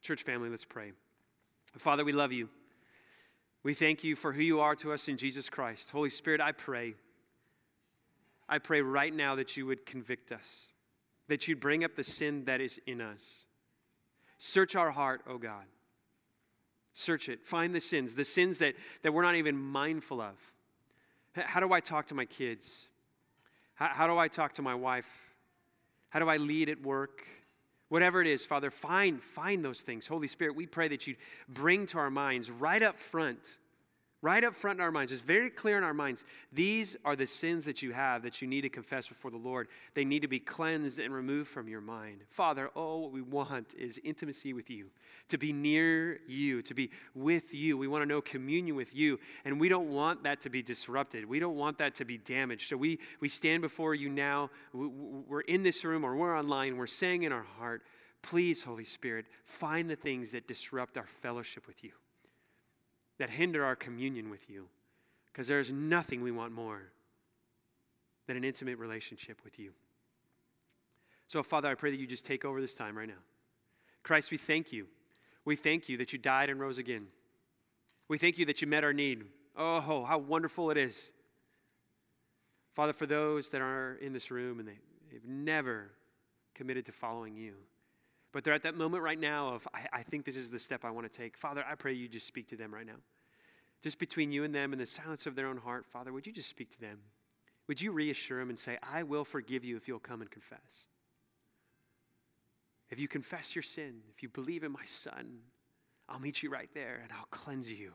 Church 0.00 0.22
family, 0.22 0.48
let's 0.48 0.64
pray. 0.64 0.92
Father, 1.76 2.04
we 2.04 2.12
love 2.12 2.30
you. 2.30 2.48
We 3.64 3.74
thank 3.74 4.04
you 4.04 4.14
for 4.14 4.32
who 4.32 4.42
you 4.42 4.60
are 4.60 4.76
to 4.76 4.92
us 4.92 5.08
in 5.08 5.16
Jesus 5.16 5.50
Christ. 5.50 5.90
Holy 5.90 6.10
Spirit, 6.10 6.40
I 6.40 6.52
pray. 6.52 6.94
I 8.48 8.58
pray 8.58 8.82
right 8.82 9.12
now 9.12 9.34
that 9.34 9.56
you 9.56 9.66
would 9.66 9.84
convict 9.84 10.30
us, 10.30 10.66
that 11.26 11.48
you'd 11.48 11.58
bring 11.58 11.82
up 11.82 11.96
the 11.96 12.04
sin 12.04 12.44
that 12.44 12.60
is 12.60 12.78
in 12.86 13.00
us. 13.00 13.46
Search 14.38 14.76
our 14.76 14.92
heart, 14.92 15.22
O 15.26 15.32
oh 15.32 15.38
God. 15.38 15.64
Search 16.98 17.28
it. 17.28 17.46
Find 17.46 17.72
the 17.72 17.80
sins, 17.80 18.16
the 18.16 18.24
sins 18.24 18.58
that, 18.58 18.74
that 19.02 19.14
we're 19.14 19.22
not 19.22 19.36
even 19.36 19.56
mindful 19.56 20.20
of. 20.20 20.34
How 21.32 21.60
do 21.60 21.72
I 21.72 21.78
talk 21.78 22.06
to 22.06 22.14
my 22.16 22.24
kids? 22.24 22.88
How, 23.76 23.86
how 23.86 24.06
do 24.08 24.18
I 24.18 24.26
talk 24.26 24.54
to 24.54 24.62
my 24.62 24.74
wife? 24.74 25.06
How 26.08 26.18
do 26.18 26.28
I 26.28 26.38
lead 26.38 26.68
at 26.68 26.82
work? 26.82 27.22
Whatever 27.88 28.20
it 28.20 28.26
is, 28.26 28.44
Father, 28.44 28.72
find, 28.72 29.22
find 29.22 29.64
those 29.64 29.80
things. 29.80 30.08
Holy 30.08 30.26
Spirit, 30.26 30.56
we 30.56 30.66
pray 30.66 30.88
that 30.88 31.06
you 31.06 31.14
bring 31.48 31.86
to 31.86 31.98
our 31.98 32.10
minds 32.10 32.50
right 32.50 32.82
up 32.82 32.98
front 32.98 33.46
right 34.20 34.42
up 34.42 34.54
front 34.54 34.78
in 34.78 34.82
our 34.82 34.90
minds, 34.90 35.12
it's 35.12 35.22
very 35.22 35.50
clear 35.50 35.78
in 35.78 35.84
our 35.84 35.94
minds. 35.94 36.24
These 36.52 36.96
are 37.04 37.14
the 37.14 37.26
sins 37.26 37.64
that 37.66 37.82
you 37.82 37.92
have 37.92 38.22
that 38.22 38.42
you 38.42 38.48
need 38.48 38.62
to 38.62 38.68
confess 38.68 39.06
before 39.06 39.30
the 39.30 39.36
Lord. 39.36 39.68
They 39.94 40.04
need 40.04 40.22
to 40.22 40.28
be 40.28 40.40
cleansed 40.40 40.98
and 40.98 41.14
removed 41.14 41.48
from 41.50 41.68
your 41.68 41.80
mind. 41.80 42.22
Father, 42.30 42.70
oh, 42.74 42.98
what 42.98 43.12
we 43.12 43.22
want 43.22 43.74
is 43.78 44.00
intimacy 44.02 44.52
with 44.52 44.70
you, 44.70 44.86
to 45.28 45.38
be 45.38 45.52
near 45.52 46.20
you, 46.26 46.62
to 46.62 46.74
be 46.74 46.90
with 47.14 47.54
you. 47.54 47.78
We 47.78 47.86
want 47.86 48.02
to 48.02 48.06
know 48.06 48.20
communion 48.20 48.74
with 48.74 48.94
you, 48.94 49.20
and 49.44 49.60
we 49.60 49.68
don't 49.68 49.90
want 49.90 50.24
that 50.24 50.40
to 50.42 50.50
be 50.50 50.62
disrupted. 50.62 51.24
We 51.24 51.38
don't 51.38 51.56
want 51.56 51.78
that 51.78 51.94
to 51.96 52.04
be 52.04 52.18
damaged. 52.18 52.68
So 52.68 52.76
we, 52.76 52.98
we 53.20 53.28
stand 53.28 53.62
before 53.62 53.94
you 53.94 54.08
now. 54.08 54.50
We're 54.72 55.40
in 55.42 55.62
this 55.62 55.84
room 55.84 56.04
or 56.04 56.16
we're 56.16 56.36
online. 56.36 56.76
We're 56.76 56.86
saying 56.86 57.22
in 57.22 57.32
our 57.32 57.46
heart, 57.58 57.82
please, 58.22 58.62
Holy 58.62 58.84
Spirit, 58.84 59.26
find 59.44 59.88
the 59.88 59.96
things 59.96 60.32
that 60.32 60.48
disrupt 60.48 60.98
our 60.98 61.06
fellowship 61.22 61.66
with 61.66 61.84
you 61.84 61.92
that 63.18 63.30
hinder 63.30 63.64
our 63.64 63.76
communion 63.76 64.30
with 64.30 64.48
you. 64.48 64.66
Because 65.32 65.46
there 65.46 65.60
is 65.60 65.70
nothing 65.70 66.22
we 66.22 66.32
want 66.32 66.52
more 66.52 66.82
than 68.26 68.36
an 68.36 68.44
intimate 68.44 68.78
relationship 68.78 69.40
with 69.44 69.58
you. 69.58 69.72
So, 71.28 71.42
Father, 71.42 71.68
I 71.68 71.74
pray 71.74 71.90
that 71.90 72.00
you 72.00 72.06
just 72.06 72.24
take 72.24 72.44
over 72.44 72.60
this 72.60 72.74
time 72.74 72.96
right 72.96 73.08
now. 73.08 73.22
Christ, 74.02 74.30
we 74.30 74.38
thank 74.38 74.72
you. 74.72 74.86
We 75.44 75.56
thank 75.56 75.88
you 75.88 75.96
that 75.98 76.12
you 76.12 76.18
died 76.18 76.50
and 76.50 76.58
rose 76.60 76.78
again. 76.78 77.06
We 78.08 78.18
thank 78.18 78.38
you 78.38 78.46
that 78.46 78.60
you 78.62 78.66
met 78.66 78.84
our 78.84 78.92
need. 78.92 79.24
Oh, 79.56 80.04
how 80.04 80.18
wonderful 80.18 80.70
it 80.70 80.76
is. 80.76 81.10
Father, 82.74 82.92
for 82.92 83.06
those 83.06 83.50
that 83.50 83.60
are 83.60 83.98
in 84.00 84.12
this 84.12 84.30
room 84.30 84.60
and 84.60 84.68
they, 84.68 84.78
they've 85.10 85.26
never 85.26 85.90
committed 86.54 86.86
to 86.86 86.92
following 86.92 87.36
you, 87.36 87.54
but 88.38 88.44
they're 88.44 88.54
at 88.54 88.62
that 88.62 88.76
moment 88.76 89.02
right 89.02 89.18
now 89.18 89.48
of, 89.48 89.66
I, 89.74 89.98
I 89.98 90.02
think 90.04 90.24
this 90.24 90.36
is 90.36 90.48
the 90.48 90.60
step 90.60 90.84
I 90.84 90.92
want 90.92 91.12
to 91.12 91.18
take. 91.18 91.36
Father, 91.36 91.64
I 91.68 91.74
pray 91.74 91.94
you 91.94 92.06
just 92.06 92.24
speak 92.24 92.46
to 92.50 92.56
them 92.56 92.72
right 92.72 92.86
now. 92.86 93.00
Just 93.82 93.98
between 93.98 94.30
you 94.30 94.44
and 94.44 94.54
them 94.54 94.72
in 94.72 94.78
the 94.78 94.86
silence 94.86 95.26
of 95.26 95.34
their 95.34 95.48
own 95.48 95.56
heart, 95.56 95.86
Father, 95.92 96.12
would 96.12 96.24
you 96.24 96.32
just 96.32 96.48
speak 96.48 96.70
to 96.70 96.80
them? 96.80 97.00
Would 97.66 97.82
you 97.82 97.90
reassure 97.90 98.38
them 98.38 98.48
and 98.48 98.56
say, 98.56 98.78
I 98.80 99.02
will 99.02 99.24
forgive 99.24 99.64
you 99.64 99.76
if 99.76 99.88
you'll 99.88 99.98
come 99.98 100.20
and 100.20 100.30
confess? 100.30 100.86
If 102.90 103.00
you 103.00 103.08
confess 103.08 103.56
your 103.56 103.64
sin, 103.64 104.02
if 104.14 104.22
you 104.22 104.28
believe 104.28 104.62
in 104.62 104.70
my 104.70 104.86
Son, 104.86 105.38
I'll 106.08 106.20
meet 106.20 106.40
you 106.40 106.48
right 106.48 106.70
there 106.74 107.00
and 107.02 107.10
I'll 107.10 107.26
cleanse 107.32 107.68
you 107.68 107.90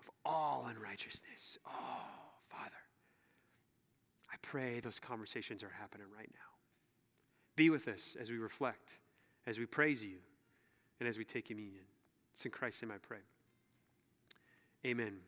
of 0.00 0.10
all 0.24 0.66
unrighteousness. 0.68 1.58
Oh. 1.64 1.70
Father. 2.48 2.72
I 4.32 4.34
pray 4.42 4.80
those 4.80 4.98
conversations 4.98 5.62
are 5.62 5.70
happening 5.78 6.08
right 6.12 6.30
now. 6.32 6.58
Be 7.54 7.70
with 7.70 7.86
us 7.86 8.16
as 8.20 8.30
we 8.30 8.36
reflect, 8.36 8.98
as 9.46 9.58
we 9.58 9.66
praise 9.66 10.02
you, 10.02 10.18
and 10.98 11.08
as 11.08 11.18
we 11.18 11.24
take 11.24 11.46
communion. 11.46 11.84
It's 12.34 12.44
in 12.44 12.50
Christ's 12.50 12.82
name 12.82 12.92
I 12.92 12.98
pray. 12.98 13.18
Amen. 14.86 15.18